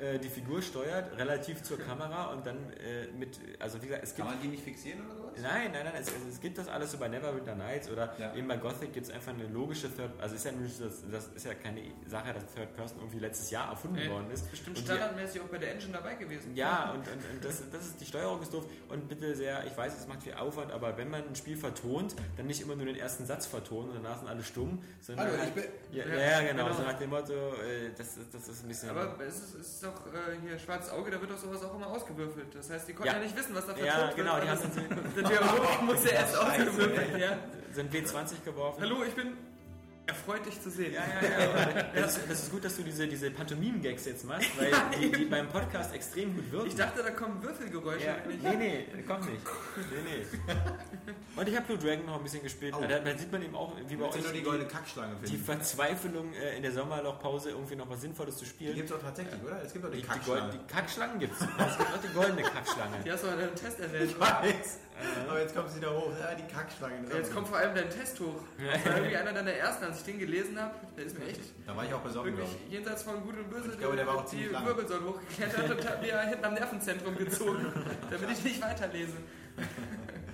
äh, 0.00 0.18
die 0.18 0.28
Figur 0.28 0.62
steuert, 0.62 1.16
relativ 1.18 1.62
zur 1.62 1.78
Kamera 1.78 2.32
und 2.32 2.46
dann 2.46 2.56
äh, 2.72 3.06
mit, 3.18 3.38
also 3.58 3.80
wie 3.82 3.86
gesagt, 3.86 4.04
es 4.04 4.14
Kann 4.14 4.28
gibt 4.28 4.40
man 4.40 4.42
die 4.42 4.48
nicht 4.48 4.62
fixieren 4.62 5.04
oder 5.06 5.21
Nein, 5.40 5.70
nein, 5.72 5.84
nein, 5.84 5.94
es, 6.00 6.08
es, 6.08 6.34
es 6.34 6.40
gibt 6.40 6.58
das 6.58 6.68
alles 6.68 6.92
so 6.92 6.98
bei 6.98 7.08
Neverwinter 7.08 7.54
Nights 7.54 7.88
oder 7.90 8.12
Ja. 8.18 8.34
eben 8.34 8.48
bei 8.48 8.56
Gothic 8.56 8.92
gibt 8.92 9.06
es 9.06 9.12
einfach 9.12 9.32
eine 9.32 9.46
logische 9.46 9.94
Third, 9.94 10.10
also 10.20 10.34
ist 10.34 10.44
ja 10.44 10.52
nicht, 10.52 10.80
das, 10.80 11.02
das 11.10 11.26
ist 11.28 11.46
ja 11.46 11.54
keine 11.54 11.80
Sache, 12.06 12.32
dass 12.34 12.44
Third 12.54 12.74
Person 12.76 12.98
irgendwie 13.00 13.18
letztes 13.20 13.50
Jahr 13.50 13.70
erfunden 13.70 13.96
Nee, 13.96 14.10
worden 14.10 14.30
ist. 14.30 14.50
Bestimmt 14.50 14.76
Und 14.76 14.82
die- 14.88 14.92
standardmäßig 14.92 15.40
auch 15.40 15.46
bei 15.46 15.58
der 15.58 15.72
Engine 15.72 15.92
dabei 15.92 16.14
gewesen. 16.14 16.54
ja, 16.54 16.90
und, 16.94 16.98
und, 17.00 17.06
und 17.32 17.44
das, 17.44 17.62
das 17.70 17.86
ist, 17.86 18.00
die 18.00 18.04
Steuerung 18.06 18.42
ist 18.42 18.52
doof 18.52 18.64
und 18.88 19.08
bitte 19.08 19.34
sehr, 19.34 19.64
ich 19.66 19.76
weiß, 19.76 19.98
es 19.98 20.06
macht 20.08 20.22
viel 20.22 20.34
Aufwand, 20.34 20.72
aber 20.72 20.96
wenn 20.96 21.08
man 21.10 21.26
ein 21.26 21.34
Spiel 21.36 21.56
vertont, 21.56 22.14
dann 22.36 22.46
nicht 22.46 22.60
immer 22.60 22.74
nur 22.76 22.86
den 22.86 22.96
ersten 22.96 23.26
Satz 23.26 23.46
vertonen 23.46 23.90
und 23.90 24.02
danach 24.02 24.18
sind 24.18 24.28
alle 24.28 24.42
stumm, 24.42 24.82
sondern 25.00 25.26
Hallo, 25.28 25.38
halt, 25.38 25.48
ich 25.48 25.54
bin. 25.54 25.64
ja, 25.92 26.04
Ja, 26.06 26.14
ja, 26.40 26.40
genau, 26.52 26.64
genau. 26.64 26.76
so 26.76 26.82
nach 26.82 26.98
dem 26.98 27.10
Motto, 27.10 27.32
äh, 27.32 27.90
das, 27.96 28.16
ist- 28.16 28.34
das 28.34 28.48
ist 28.48 28.62
ein 28.64 28.68
bisschen... 28.68 28.90
Aber 28.90 29.16
es 29.26 29.36
ist, 29.36 29.54
es 29.54 29.66
ist 29.74 29.84
doch 29.84 30.06
äh, 30.06 30.36
hier 30.46 30.58
schwarzes 30.58 30.92
Auge, 30.92 31.10
da 31.10 31.20
wird 31.20 31.30
doch 31.30 31.38
sowas 31.38 31.62
auch 31.64 31.74
immer 31.74 31.86
ausgewürfelt. 31.88 32.54
Das 32.54 32.70
heißt, 32.70 32.88
die 32.88 32.92
konnten 32.92 33.08
ja, 33.12 33.18
Ja. 33.18 33.22
nicht 33.24 33.36
wissen, 33.36 33.54
was 33.54 33.66
da 33.66 33.76
ja, 33.76 33.92
vertont 33.92 34.16
genau, 34.16 34.34
wird. 34.36 34.44
die 34.44 34.48
weil 34.48 35.21
dann 35.22 35.30
Der 35.32 35.40
Dialog 35.40 35.82
muss 35.82 36.04
ja 36.04 36.10
erst 36.10 36.36
ausgewürfelt 36.36 37.18
ja. 37.20 37.38
sind 37.72 37.92
W20 37.92 38.44
geworfen. 38.44 38.80
Hallo, 38.82 39.02
ich 39.06 39.14
bin 39.14 39.32
erfreut, 40.04 40.44
dich 40.44 40.60
zu 40.60 40.68
sehen. 40.68 40.94
Ja, 40.94 41.02
ja, 41.22 41.38
ja. 41.40 41.82
Das, 41.94 42.16
ist, 42.16 42.28
das 42.28 42.42
ist 42.42 42.50
gut, 42.50 42.64
dass 42.64 42.76
du 42.76 42.82
diese, 42.82 43.06
diese 43.06 43.30
Pantomimen-Gags 43.30 44.04
jetzt 44.06 44.24
machst, 44.24 44.48
weil 44.58 44.72
die, 45.00 45.12
die 45.12 45.24
beim 45.26 45.48
Podcast 45.48 45.94
extrem 45.94 46.34
gut 46.34 46.50
wirken. 46.50 46.66
Ich 46.66 46.74
dachte, 46.74 47.02
da 47.04 47.10
kommen 47.10 47.40
Würfelgeräusche. 47.42 48.04
ja, 48.06 48.16
nee, 48.52 48.84
nee, 48.94 49.02
kommt 49.06 49.30
nicht. 49.30 49.42
Nee, 49.76 50.02
nee. 50.04 50.54
Und 51.40 51.48
ich 51.48 51.56
habe 51.56 51.66
Blue 51.66 51.78
Dragon 51.78 52.04
noch 52.04 52.16
ein 52.16 52.22
bisschen 52.24 52.42
gespielt. 52.42 52.74
Oh. 52.76 52.84
Da, 52.86 52.98
da 52.98 53.16
sieht 53.16 53.30
man 53.30 53.42
eben 53.42 53.54
auch, 53.54 53.74
wie 53.86 53.94
bei 53.96 54.06
euch 54.06 54.14
die 54.16 54.32
die, 54.38 54.42
goldene 54.42 54.68
Kackschlange 54.68 55.14
die? 55.26 55.36
Verzweiflung 55.36 56.34
äh, 56.34 56.56
in 56.56 56.62
der 56.62 56.72
Sommerlochpause 56.72 57.50
irgendwie 57.50 57.76
noch 57.76 57.88
was 57.88 58.00
Sinnvolles 58.00 58.36
zu 58.36 58.44
Die 58.44 58.50
spielen. 58.50 58.74
gibt 58.74 58.90
es 58.90 58.96
auch 58.96 59.02
tatsächlich, 59.02 59.40
oder? 59.42 59.62
Es 59.62 59.72
gibt 59.72 59.84
auch 59.84 59.90
die, 59.90 59.98
Die, 59.98 60.02
die, 60.02 60.08
Gold, 60.08 60.24
Kackschlange. 60.24 60.52
die 60.52 60.72
Kackschlangen 60.74 61.18
gibt 61.20 61.34
es. 61.34 61.40
Es 61.42 61.78
gibt 61.78 61.90
auch 61.90 62.02
die 62.02 62.12
goldene 62.12 62.42
Kackschlange. 62.42 62.96
Die 63.04 63.12
hast 63.12 63.22
du 63.22 63.28
in 63.28 63.32
einem 63.38 63.54
Test 63.54 63.80
erwähnt. 63.80 64.10
Ich 64.10 64.18
weiß. 64.20 64.78
Aber 65.28 65.40
jetzt 65.40 65.54
kommt 65.54 65.70
sie 65.70 65.76
wieder 65.78 65.92
hoch. 65.96 66.10
Ja, 66.20 66.34
die 66.34 66.52
Kackschlange. 66.52 66.94
Ja, 67.10 67.16
Jetzt 67.16 67.32
kommt 67.32 67.48
vor 67.48 67.56
allem 67.56 67.74
dein 67.74 67.90
Test 67.90 68.20
hoch. 68.20 68.36
Das 68.58 68.84
war 68.86 68.96
irgendwie 68.96 69.16
einer 69.16 69.32
deiner 69.32 69.52
ersten, 69.52 69.84
als 69.84 69.98
ich 69.98 70.04
den 70.04 70.18
gelesen 70.18 70.60
habe. 70.60 70.74
Der 70.96 71.04
ist 71.06 71.18
mir 71.18 71.26
echt 71.26 71.40
Da 71.66 71.76
war 71.76 71.84
ich 71.84 71.92
auch 71.94 72.00
besorgt, 72.00 72.26
wirklich 72.28 72.56
jenseits 72.70 73.02
von 73.02 73.22
Gut 73.22 73.36
und 73.36 73.50
Böse 73.50 73.70
Ich 73.72 73.78
glaube, 73.78 73.96
der 73.96 74.06
war 74.06 74.16
auch 74.16 74.30
die 74.30 74.44
lang. 74.44 74.64
Wirbelsäule 74.66 75.04
hochgeklettert 75.06 75.70
und 75.70 75.88
hat 75.88 76.02
mir 76.02 76.20
hinten 76.20 76.44
am 76.44 76.54
Nervenzentrum 76.54 77.16
gezogen, 77.16 77.72
damit 78.10 78.30
ich 78.30 78.44
nicht 78.44 78.62
weiterlese. 78.62 79.14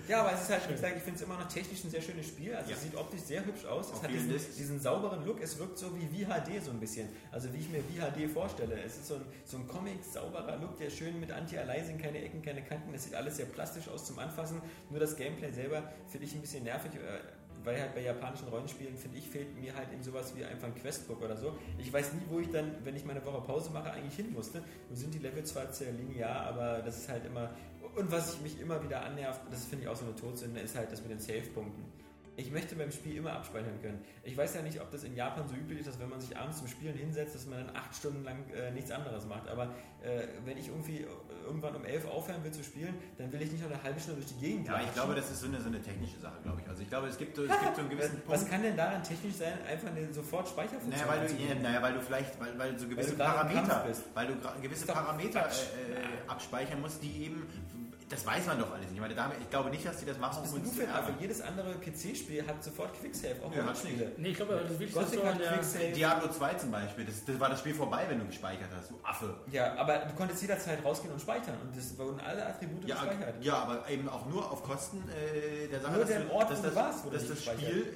Ja, 0.08 0.22
aber 0.22 0.32
es 0.32 0.42
ist 0.42 0.50
halt, 0.50 0.66
wie 0.68 0.72
gesagt, 0.72 0.96
ich 0.96 1.02
finde 1.02 1.18
es 1.18 1.22
immer 1.24 1.36
noch 1.36 1.48
technisch 1.48 1.84
ein 1.84 1.90
sehr 1.90 2.00
schönes 2.00 2.26
Spiel. 2.26 2.54
Also 2.54 2.72
es 2.72 2.82
sieht 2.82 2.96
optisch 2.96 3.20
sehr 3.20 3.44
hübsch 3.44 3.66
aus. 3.66 3.92
Es 3.92 4.02
hat 4.02 4.10
diesen, 4.10 4.30
diesen 4.30 4.80
sauberen 4.80 5.24
Look. 5.26 5.42
Es 5.42 5.58
wirkt 5.58 5.76
so 5.76 5.88
wie 5.98 6.24
VHD 6.24 6.64
so 6.64 6.70
ein 6.70 6.80
bisschen. 6.80 7.08
Also 7.30 7.52
wie 7.52 7.58
ich 7.58 7.68
mir 7.68 7.80
VHD 7.82 8.30
vorstelle. 8.32 8.80
Es 8.82 8.96
ist 8.96 9.06
so 9.08 9.16
ein, 9.16 9.22
so 9.44 9.58
ein 9.58 9.68
Comic, 9.68 10.02
sauberer 10.02 10.56
Look, 10.56 10.78
der 10.78 10.88
schön 10.88 11.20
mit 11.20 11.30
Anti-Aliasing, 11.30 11.98
keine 11.98 12.22
Ecken, 12.22 12.40
keine 12.40 12.62
Kanten. 12.64 12.94
Es 12.94 13.04
sieht 13.04 13.14
alles 13.14 13.36
sehr 13.36 13.46
plastisch 13.46 13.86
aus 13.88 14.06
zum 14.06 14.18
Anfassen. 14.18 14.62
Nur 14.88 14.98
das 14.98 15.14
Gameplay 15.14 15.52
selber 15.52 15.82
finde 16.08 16.26
ich 16.26 16.34
ein 16.34 16.40
bisschen 16.40 16.64
nervig. 16.64 16.92
äh, 16.94 17.64
Weil 17.64 17.78
halt 17.78 17.94
bei 17.94 18.00
japanischen 18.02 18.48
Rollenspielen, 18.48 18.96
finde 18.96 19.18
ich, 19.18 19.28
fehlt 19.28 19.54
mir 19.60 19.74
halt 19.74 19.92
eben 19.92 20.02
sowas 20.02 20.32
wie 20.36 20.44
einfach 20.44 20.68
ein 20.68 20.74
Questbook 20.74 21.20
oder 21.20 21.36
so. 21.36 21.54
Ich 21.76 21.92
weiß 21.92 22.14
nie, 22.14 22.22
wo 22.30 22.38
ich 22.38 22.48
dann, 22.50 22.76
wenn 22.84 22.96
ich 22.96 23.04
meine 23.04 23.22
Woche 23.26 23.42
Pause 23.42 23.70
mache, 23.72 23.90
eigentlich 23.92 24.16
hin 24.16 24.32
musste. 24.32 24.62
Nun 24.88 24.96
sind 24.96 25.12
die 25.12 25.18
Level 25.18 25.44
zwar 25.44 25.70
sehr 25.72 25.92
linear, 25.92 26.46
aber 26.46 26.80
das 26.82 26.96
ist 26.98 27.08
halt 27.10 27.26
immer. 27.26 27.50
Und 27.98 28.12
was 28.12 28.34
ich 28.34 28.40
mich 28.40 28.60
immer 28.60 28.82
wieder 28.82 29.02
annervt, 29.04 29.40
das 29.50 29.64
finde 29.64 29.84
ich 29.84 29.88
auch 29.90 29.96
so 29.96 30.04
eine 30.04 30.14
Todsünde, 30.14 30.60
ist 30.60 30.76
halt 30.76 30.92
das 30.92 31.02
mit 31.02 31.10
den 31.10 31.18
Save-Punkten. 31.20 31.84
Ich 32.36 32.52
möchte 32.52 32.76
beim 32.76 32.92
Spiel 32.92 33.16
immer 33.16 33.32
abspeichern 33.32 33.82
können. 33.82 34.00
Ich 34.22 34.36
weiß 34.36 34.54
ja 34.54 34.62
nicht, 34.62 34.80
ob 34.80 34.92
das 34.92 35.02
in 35.02 35.16
Japan 35.16 35.48
so 35.48 35.56
üblich 35.56 35.80
ist, 35.80 35.88
dass 35.88 35.98
wenn 35.98 36.08
man 36.08 36.20
sich 36.20 36.36
abends 36.36 36.58
zum 36.58 36.68
Spielen 36.68 36.94
hinsetzt, 36.96 37.34
dass 37.34 37.46
man 37.46 37.66
dann 37.66 37.74
acht 37.74 37.92
Stunden 37.96 38.22
lang 38.22 38.48
äh, 38.54 38.70
nichts 38.70 38.92
anderes 38.92 39.26
macht. 39.26 39.48
Aber 39.48 39.64
äh, 40.04 40.28
wenn 40.44 40.56
ich 40.56 40.68
irgendwie 40.68 40.98
äh, 40.98 41.06
irgendwann 41.44 41.74
um 41.74 41.84
elf 41.84 42.06
aufhören 42.06 42.44
will 42.44 42.52
zu 42.52 42.62
spielen, 42.62 42.94
dann 43.18 43.32
will 43.32 43.42
ich 43.42 43.50
nicht 43.50 43.64
noch 43.64 43.72
eine 43.72 43.82
halbe 43.82 43.98
Stunde 43.98 44.20
durch 44.20 44.32
die 44.34 44.38
Gegend 44.40 44.68
Ja, 44.68 44.74
ich 44.74 44.78
latschen. 44.82 44.94
glaube, 44.94 45.14
das 45.16 45.28
ist 45.32 45.40
so 45.40 45.48
eine, 45.48 45.60
so 45.60 45.66
eine 45.66 45.82
technische 45.82 46.20
Sache, 46.20 46.36
glaube 46.44 46.60
ich. 46.62 46.68
Also 46.68 46.80
ich 46.82 46.88
glaube, 46.88 47.08
es 47.08 47.18
gibt, 47.18 47.36
es 47.36 47.48
gibt 47.60 47.74
so 47.74 47.80
einen 47.80 47.90
gewissen 47.90 48.22
Was 48.28 48.38
Punkt. 48.38 48.52
kann 48.52 48.62
denn 48.62 48.76
daran 48.76 49.02
technisch 49.02 49.34
sein, 49.34 49.54
einfach 49.68 49.88
eine 49.90 50.14
sofort 50.14 50.46
Speicherfunktion 50.48 50.90
Naja, 51.08 51.08
weil 51.20 51.26
du, 51.26 51.34
ja, 51.42 51.54
naja, 51.56 51.82
weil 51.82 51.94
du 51.94 52.00
vielleicht, 52.02 52.38
weil, 52.38 52.56
weil 52.56 52.78
so 52.78 52.86
gewisse 52.86 53.10
im 53.14 53.18
Parameter, 53.18 53.84
weil 54.14 54.26
du 54.28 54.34
gewisse 54.62 54.86
Parameter 54.86 55.40
äh, 55.40 55.50
äh, 55.50 56.28
abspeichern 56.28 56.80
musst, 56.80 57.02
die 57.02 57.24
eben 57.24 57.42
das 58.08 58.24
weiß 58.26 58.46
man 58.46 58.58
doch 58.58 58.70
alles 58.70 58.86
nicht. 58.86 58.94
Ich, 58.94 59.00
meine, 59.00 59.14
damit, 59.14 59.36
ich 59.40 59.50
glaube 59.50 59.70
nicht, 59.70 59.84
dass 59.86 59.98
die 59.98 60.06
das 60.06 60.18
machen, 60.18 60.42
um 60.48 60.54
uns 60.54 60.70
für 60.72 60.76
zu 60.80 60.88
ein 60.88 60.94
ärgern. 60.94 61.14
Jedes 61.20 61.40
andere 61.42 61.74
PC-Spiel 61.74 62.46
hat 62.46 62.64
sofort 62.64 62.98
Quicksave, 62.98 63.34
auch 63.44 63.52
Ja, 63.52 63.58
ja, 63.62 63.66
hat 63.66 63.76
Spiele. 63.78 64.12
Nee, 64.16 64.28
ich 64.30 64.36
glaube, 64.36 64.54
das 64.62 64.78
Wichtigste 64.78 65.00
ist 65.00 65.06
Gothic 65.06 65.20
so 65.20 65.26
hat 65.26 65.32
an 65.34 65.38
der, 65.38 65.52
Quicksave. 65.52 65.92
Diablo 65.92 66.28
2 66.30 66.54
zum 66.54 66.70
Beispiel, 66.70 67.04
das, 67.04 67.24
das 67.24 67.38
war 67.40 67.48
das 67.50 67.58
Spiel 67.60 67.74
vorbei, 67.74 68.06
wenn 68.08 68.18
du 68.18 68.26
gespeichert 68.26 68.68
hast, 68.76 68.90
du 68.90 68.98
Affe. 69.02 69.34
Ja, 69.52 69.74
aber 69.76 69.98
du 69.98 70.14
konntest 70.14 70.40
jederzeit 70.42 70.84
rausgehen 70.84 71.12
und 71.12 71.20
speichern 71.20 71.54
und 71.62 71.76
das 71.76 71.98
wurden 71.98 72.20
alle 72.20 72.46
Attribute 72.46 72.84
Ja, 72.88 72.96
gespeichert. 73.04 73.34
ja, 73.44 73.54
aber 73.58 73.88
eben 73.88 74.08
auch 74.08 74.26
nur 74.26 74.50
auf 74.50 74.62
Kosten 74.62 75.02
äh, 75.08 75.68
der 75.68 75.80
Sache, 75.80 75.92
Nur 75.92 76.04
dass, 76.04 76.14
du- 76.14 76.30
Ort, 76.32 76.50
dass 76.50 76.62
das, 76.62 76.74
warst, 76.74 77.04
dass 77.12 77.28
das. 77.28 77.44
Spiel 77.44 77.86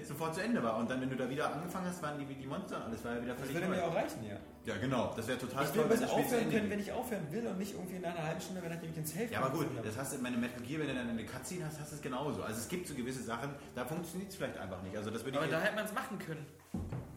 äh, 0.00 0.04
sofort 0.04 0.34
zu 0.34 0.42
Ende 0.42 0.62
war. 0.62 0.76
Und 0.76 0.90
dann, 0.90 1.00
wenn 1.00 1.10
du 1.10 1.16
da 1.16 1.28
wieder 1.28 1.52
angefangen 1.52 1.86
hast, 1.88 2.02
waren 2.02 2.18
die, 2.18 2.26
die 2.34 2.46
Monster 2.46 2.76
und 2.76 2.82
alles 2.82 3.04
war 3.04 3.14
ja 3.14 3.22
wieder 3.22 3.32
Das 3.34 3.40
völlig 3.42 3.54
würde 3.54 3.68
neu. 3.68 3.76
mir 3.76 3.84
auch 3.84 3.94
reichen, 3.94 4.24
ja. 4.24 4.36
Ja, 4.68 4.76
genau. 4.76 5.14
Das 5.16 5.26
wäre 5.26 5.38
total 5.38 5.64
Ich 5.64 5.74
will 5.74 5.80
toll, 5.80 5.88
bloß 5.88 6.00
das 6.00 6.10
Spiel 6.10 6.24
aufhören 6.24 6.50
können, 6.50 6.70
wenn 6.70 6.80
ich 6.80 6.92
aufhören 6.92 7.32
will 7.32 7.46
und 7.46 7.58
nicht 7.58 7.72
irgendwie 7.72 7.98
nach 8.00 8.14
einer 8.14 8.26
halben 8.26 8.40
Stunde, 8.42 8.62
wenn 8.62 8.72
ich 8.72 8.94
den 8.94 9.06
Safe 9.06 9.24
Ja, 9.30 9.40
aber 9.40 9.56
gut, 9.56 9.66
das 9.82 9.96
hast 9.96 10.12
du 10.12 10.16
in 10.18 10.22
meinem 10.22 10.40
Metal 10.40 10.60
Gear, 10.60 10.80
wenn 10.80 10.88
du 10.88 10.94
dann 10.94 11.08
eine 11.08 11.24
Cutscene 11.24 11.64
hast, 11.64 11.80
hast 11.80 11.92
du 11.92 11.96
es 11.96 12.02
genauso. 12.02 12.42
Also 12.42 12.60
es 12.60 12.68
gibt 12.68 12.86
so 12.86 12.94
gewisse 12.94 13.22
Sachen, 13.22 13.54
da 13.74 13.86
funktioniert 13.86 14.30
es 14.30 14.36
vielleicht 14.36 14.58
einfach 14.58 14.82
nicht. 14.82 14.94
Also 14.94 15.10
das 15.10 15.24
würde 15.24 15.38
Aber 15.38 15.46
ich 15.46 15.52
da 15.52 15.60
hätte 15.60 15.74
man 15.74 15.86
es 15.86 15.94
machen 15.94 16.18
können. 16.18 16.44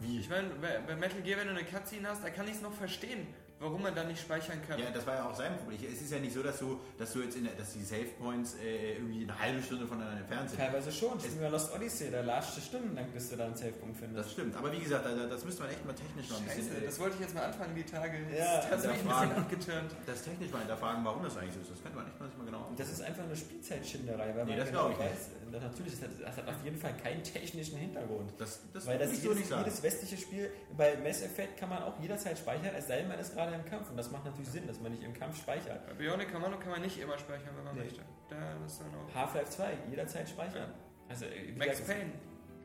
Wie? 0.00 0.20
Ich 0.20 0.30
meine, 0.30 0.48
bei, 0.62 0.80
bei 0.86 0.96
Metal 0.96 1.20
Gear, 1.20 1.40
wenn 1.40 1.48
du 1.48 1.52
eine 1.52 1.64
Cutscene 1.64 2.08
hast, 2.08 2.24
da 2.24 2.30
kann 2.30 2.46
ich 2.46 2.54
es 2.54 2.62
noch 2.62 2.72
verstehen, 2.72 3.26
warum 3.62 3.80
man 3.82 3.94
da 3.94 4.04
nicht 4.04 4.20
speichern 4.20 4.58
kann. 4.68 4.78
Ja, 4.78 4.90
das 4.92 5.06
war 5.06 5.14
ja 5.14 5.28
auch 5.30 5.34
sein 5.34 5.56
Problem. 5.56 5.78
Es 5.92 6.02
ist 6.02 6.12
ja 6.12 6.18
nicht 6.18 6.34
so, 6.34 6.42
dass 6.42 6.58
du, 6.58 6.78
dass 6.98 7.12
du 7.12 7.20
jetzt 7.22 7.36
in 7.36 7.44
der, 7.44 7.54
dass 7.54 7.72
die 7.72 7.82
Save 7.84 8.04
Points 8.20 8.54
äh, 8.62 8.94
irgendwie 8.94 9.22
eine 9.24 9.38
halbe 9.38 9.62
Stunde 9.62 9.86
voneinander 9.86 10.18
entfernt 10.20 10.50
sind. 10.50 10.58
Teilweise 10.58 10.90
schon. 10.92 11.18
Spielen 11.20 11.40
wir 11.40 11.50
Lost 11.50 11.72
Odyssey, 11.74 12.10
da 12.10 12.20
lasst 12.20 12.56
du 12.56 12.60
stundenlang, 12.60 13.06
bis 13.12 13.30
du 13.30 13.36
da 13.36 13.46
einen 13.46 13.54
Safe-Punkt 13.56 13.96
findest. 13.96 14.26
Das 14.26 14.32
stimmt. 14.32 14.56
Aber 14.56 14.72
wie 14.72 14.80
gesagt, 14.80 15.06
da- 15.06 15.26
das 15.26 15.44
müsste 15.44 15.62
man 15.62 15.70
echt 15.70 15.84
mal 15.86 15.94
technisch 15.94 16.28
noch 16.28 16.38
ein 16.38 16.44
bisschen. 16.44 16.64
Scheiße, 16.68 16.82
äh, 16.82 16.86
das 16.86 16.98
wollte 17.00 17.14
ich 17.16 17.20
jetzt 17.22 17.34
mal 17.34 17.44
anfangen, 17.44 17.74
die 17.74 17.84
Tage. 17.84 18.18
Ja, 18.36 18.56
das 18.68 18.86
hat 18.86 18.92
mich 18.92 19.00
ein 19.00 19.06
bisschen 19.08 19.32
abgeturnt. 19.36 19.90
das 20.06 20.22
technisch 20.22 20.50
mal 20.52 20.58
hinterfragen, 20.58 21.04
warum 21.04 21.22
das 21.22 21.36
eigentlich 21.36 21.54
so 21.54 21.60
ist. 21.60 21.70
Das 21.72 21.82
könnte 21.82 21.98
man 21.98 22.06
echt 22.08 22.18
mal 22.20 22.28
mal 22.36 22.44
genau. 22.46 22.68
Das 22.76 22.90
ist 22.90 23.00
einfach 23.02 23.24
eine 23.24 23.36
Spielzeitschinderei, 23.36 24.34
weil 24.34 24.44
Nee, 24.44 24.50
man 24.50 24.58
das 24.60 24.68
genau 24.68 24.90
ich 24.90 24.98
weiß, 24.98 25.28
das 25.52 25.62
natürlich, 25.62 25.92
das 26.00 26.02
hat, 26.02 26.10
das 26.20 26.36
hat 26.36 26.48
auf 26.48 26.64
jeden 26.64 26.78
Fall 26.78 26.94
keinen 26.96 27.22
technischen 27.22 27.76
Hintergrund. 27.78 28.32
Das, 28.38 28.60
das 28.72 28.86
Weil 28.86 28.98
das 28.98 29.12
ich 29.12 29.18
so 29.18 29.24
jedes, 29.24 29.38
nicht 29.38 29.48
sagen. 29.50 29.64
jedes 29.64 29.82
westliche 29.82 30.16
Spiel, 30.16 30.50
bei 30.76 30.96
Mass 30.96 31.22
Effect 31.22 31.58
kann 31.58 31.68
man 31.68 31.82
auch 31.82 32.00
jederzeit 32.00 32.38
speichern, 32.38 32.74
es 32.76 32.86
sei 32.88 32.98
denn, 32.98 33.08
man 33.08 33.18
ist 33.18 33.34
gerade 33.34 33.51
im 33.52 33.64
Kampf. 33.64 33.90
Und 33.90 33.96
das 33.96 34.10
macht 34.10 34.24
natürlich 34.24 34.48
Sinn, 34.48 34.66
dass 34.66 34.80
man 34.80 34.92
nicht 34.92 35.02
im 35.02 35.12
Kampf 35.12 35.36
speichert. 35.38 35.86
Bei 35.86 35.92
Bionic 35.94 36.32
Commando 36.32 36.58
kann 36.58 36.70
man 36.70 36.82
nicht 36.82 36.98
immer 37.00 37.18
speichern, 37.18 37.50
wenn 37.56 37.64
man 37.64 37.74
Nee. 37.74 37.82
möchte. 37.84 38.02
Da 38.28 38.36
ist 38.66 38.80
dann 38.80 38.88
auch. 38.94 39.14
Half-Life 39.14 39.50
2, 39.50 39.72
jederzeit 39.90 40.28
speichern. 40.28 40.70
Also, 41.08 41.26
äh, 41.26 41.48
wie 41.48 41.52
Max 41.52 41.80
Payne. 41.82 42.12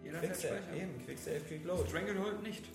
Jeder 0.04 0.20
kann 0.20 0.30
Quicksave, 0.30 0.58
speichern. 0.58 0.78
eben, 0.78 1.06
Quicksave, 1.06 1.40
Quick 1.42 1.66
Load. 1.66 1.90
Stranglehold 1.90 2.44
nicht. 2.44 2.66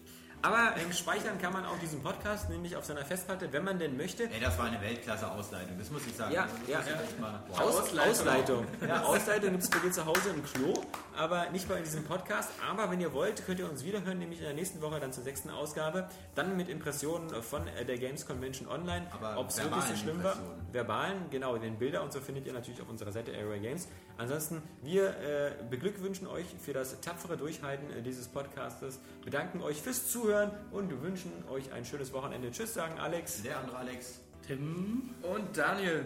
Aber 0.43 0.75
ähm, 0.77 0.93
speichern 0.93 1.39
kann 1.41 1.53
man 1.53 1.65
auch 1.65 1.79
diesen 1.79 2.03
Podcast, 2.03 2.51
nämlich 2.51 2.75
auf 2.77 2.85
seiner 2.85 3.05
Festplatte, 3.05 3.53
wenn 3.53 3.63
man 3.65 3.79
denn 3.79 3.97
möchte. 3.97 4.25
Ey, 4.25 4.41
das 4.41 4.59
war 4.59 4.65
eine 4.67 4.81
Weltklasse-Ausleitung, 4.81 5.79
das 5.79 5.91
muss 5.91 6.05
ich 6.07 6.17
sagen. 6.17 6.33
Ja, 6.35 6.49
ja. 6.67 6.81
mal- 7.21 7.41
Wow. 7.49 7.61
Aus, 7.61 7.81
Ausleitung. 7.81 8.11
Ausleitung. 8.11 8.67
Ja, 8.89 9.03
Ausleitung 9.03 9.51
gibt 9.53 9.63
es 9.63 9.71
bei 9.71 9.79
dir 9.79 9.93
zu 9.93 10.05
Hause 10.05 10.31
im 10.31 10.43
Klo, 10.45 10.75
aber 11.17 11.49
nicht 11.51 11.69
bei 11.69 11.81
diesem 11.81 12.05
Podcast. 12.05 12.51
Aber 12.69 12.91
wenn 12.91 13.01
ihr 13.01 13.13
wollt, 13.13 13.45
könnt 13.47 13.61
ihr 13.61 13.71
uns 13.71 13.85
wiederhören, 13.85 14.19
nämlich 14.19 14.41
in 14.41 14.45
der 14.47 14.55
nächsten 14.55 14.81
Woche 14.83 14.99
dann 15.01 15.13
zur 15.13 15.23
sechsten 15.23 15.51
Ausgabe. 15.51 16.09
Dann 16.35 16.57
mit 16.57 16.69
Impressionen 16.69 17.31
von 17.43 17.67
äh, 17.69 17.85
der 17.85 17.99
Games 17.99 18.27
Convention 18.27 18.69
Online. 18.69 19.07
Aber 19.13 19.39
Ob 19.39 19.49
es 19.51 19.63
wirklich 19.63 19.85
so 19.85 19.97
schlimm 19.97 20.23
war. 20.25 20.33
Impressionen. 20.33 20.67
Verbalen, 20.73 21.31
genau, 21.31 21.57
den 21.59 21.79
Bilder 21.79 22.03
und 22.03 22.13
so 22.13 22.21
findet 22.21 22.47
ihr 22.47 22.53
natürlich 22.53 22.81
auf 22.83 22.89
unserer 22.89 23.13
Seite 23.13 23.33
Area 23.33 23.59
Games. 23.59 23.87
Ansonsten, 24.19 24.63
wir 24.83 25.09
äh, 25.09 25.53
beglückwünschen 25.71 26.27
euch 26.27 26.47
für 26.63 26.73
das 26.73 27.01
tapfere 27.01 27.37
Durchhalten 27.37 27.91
äh, 27.91 28.03
dieses 28.03 28.29
Podcastes, 28.29 29.01
bedanken 29.25 29.63
euch 29.63 29.81
fürs 29.81 30.09
Zuhören 30.09 30.51
und 30.71 31.03
wünschen 31.03 31.33
euch 31.51 31.73
ein 31.73 31.85
schönes 31.85 32.13
Wochenende. 32.13 32.51
Tschüss, 32.51 32.75
sagen 32.75 32.99
Alex. 32.99 33.43
Der 33.43 33.59
andere 33.59 33.79
Alex. 33.79 34.21
Tim. 34.47 35.15
Und 35.23 35.57
Daniel. 35.57 36.05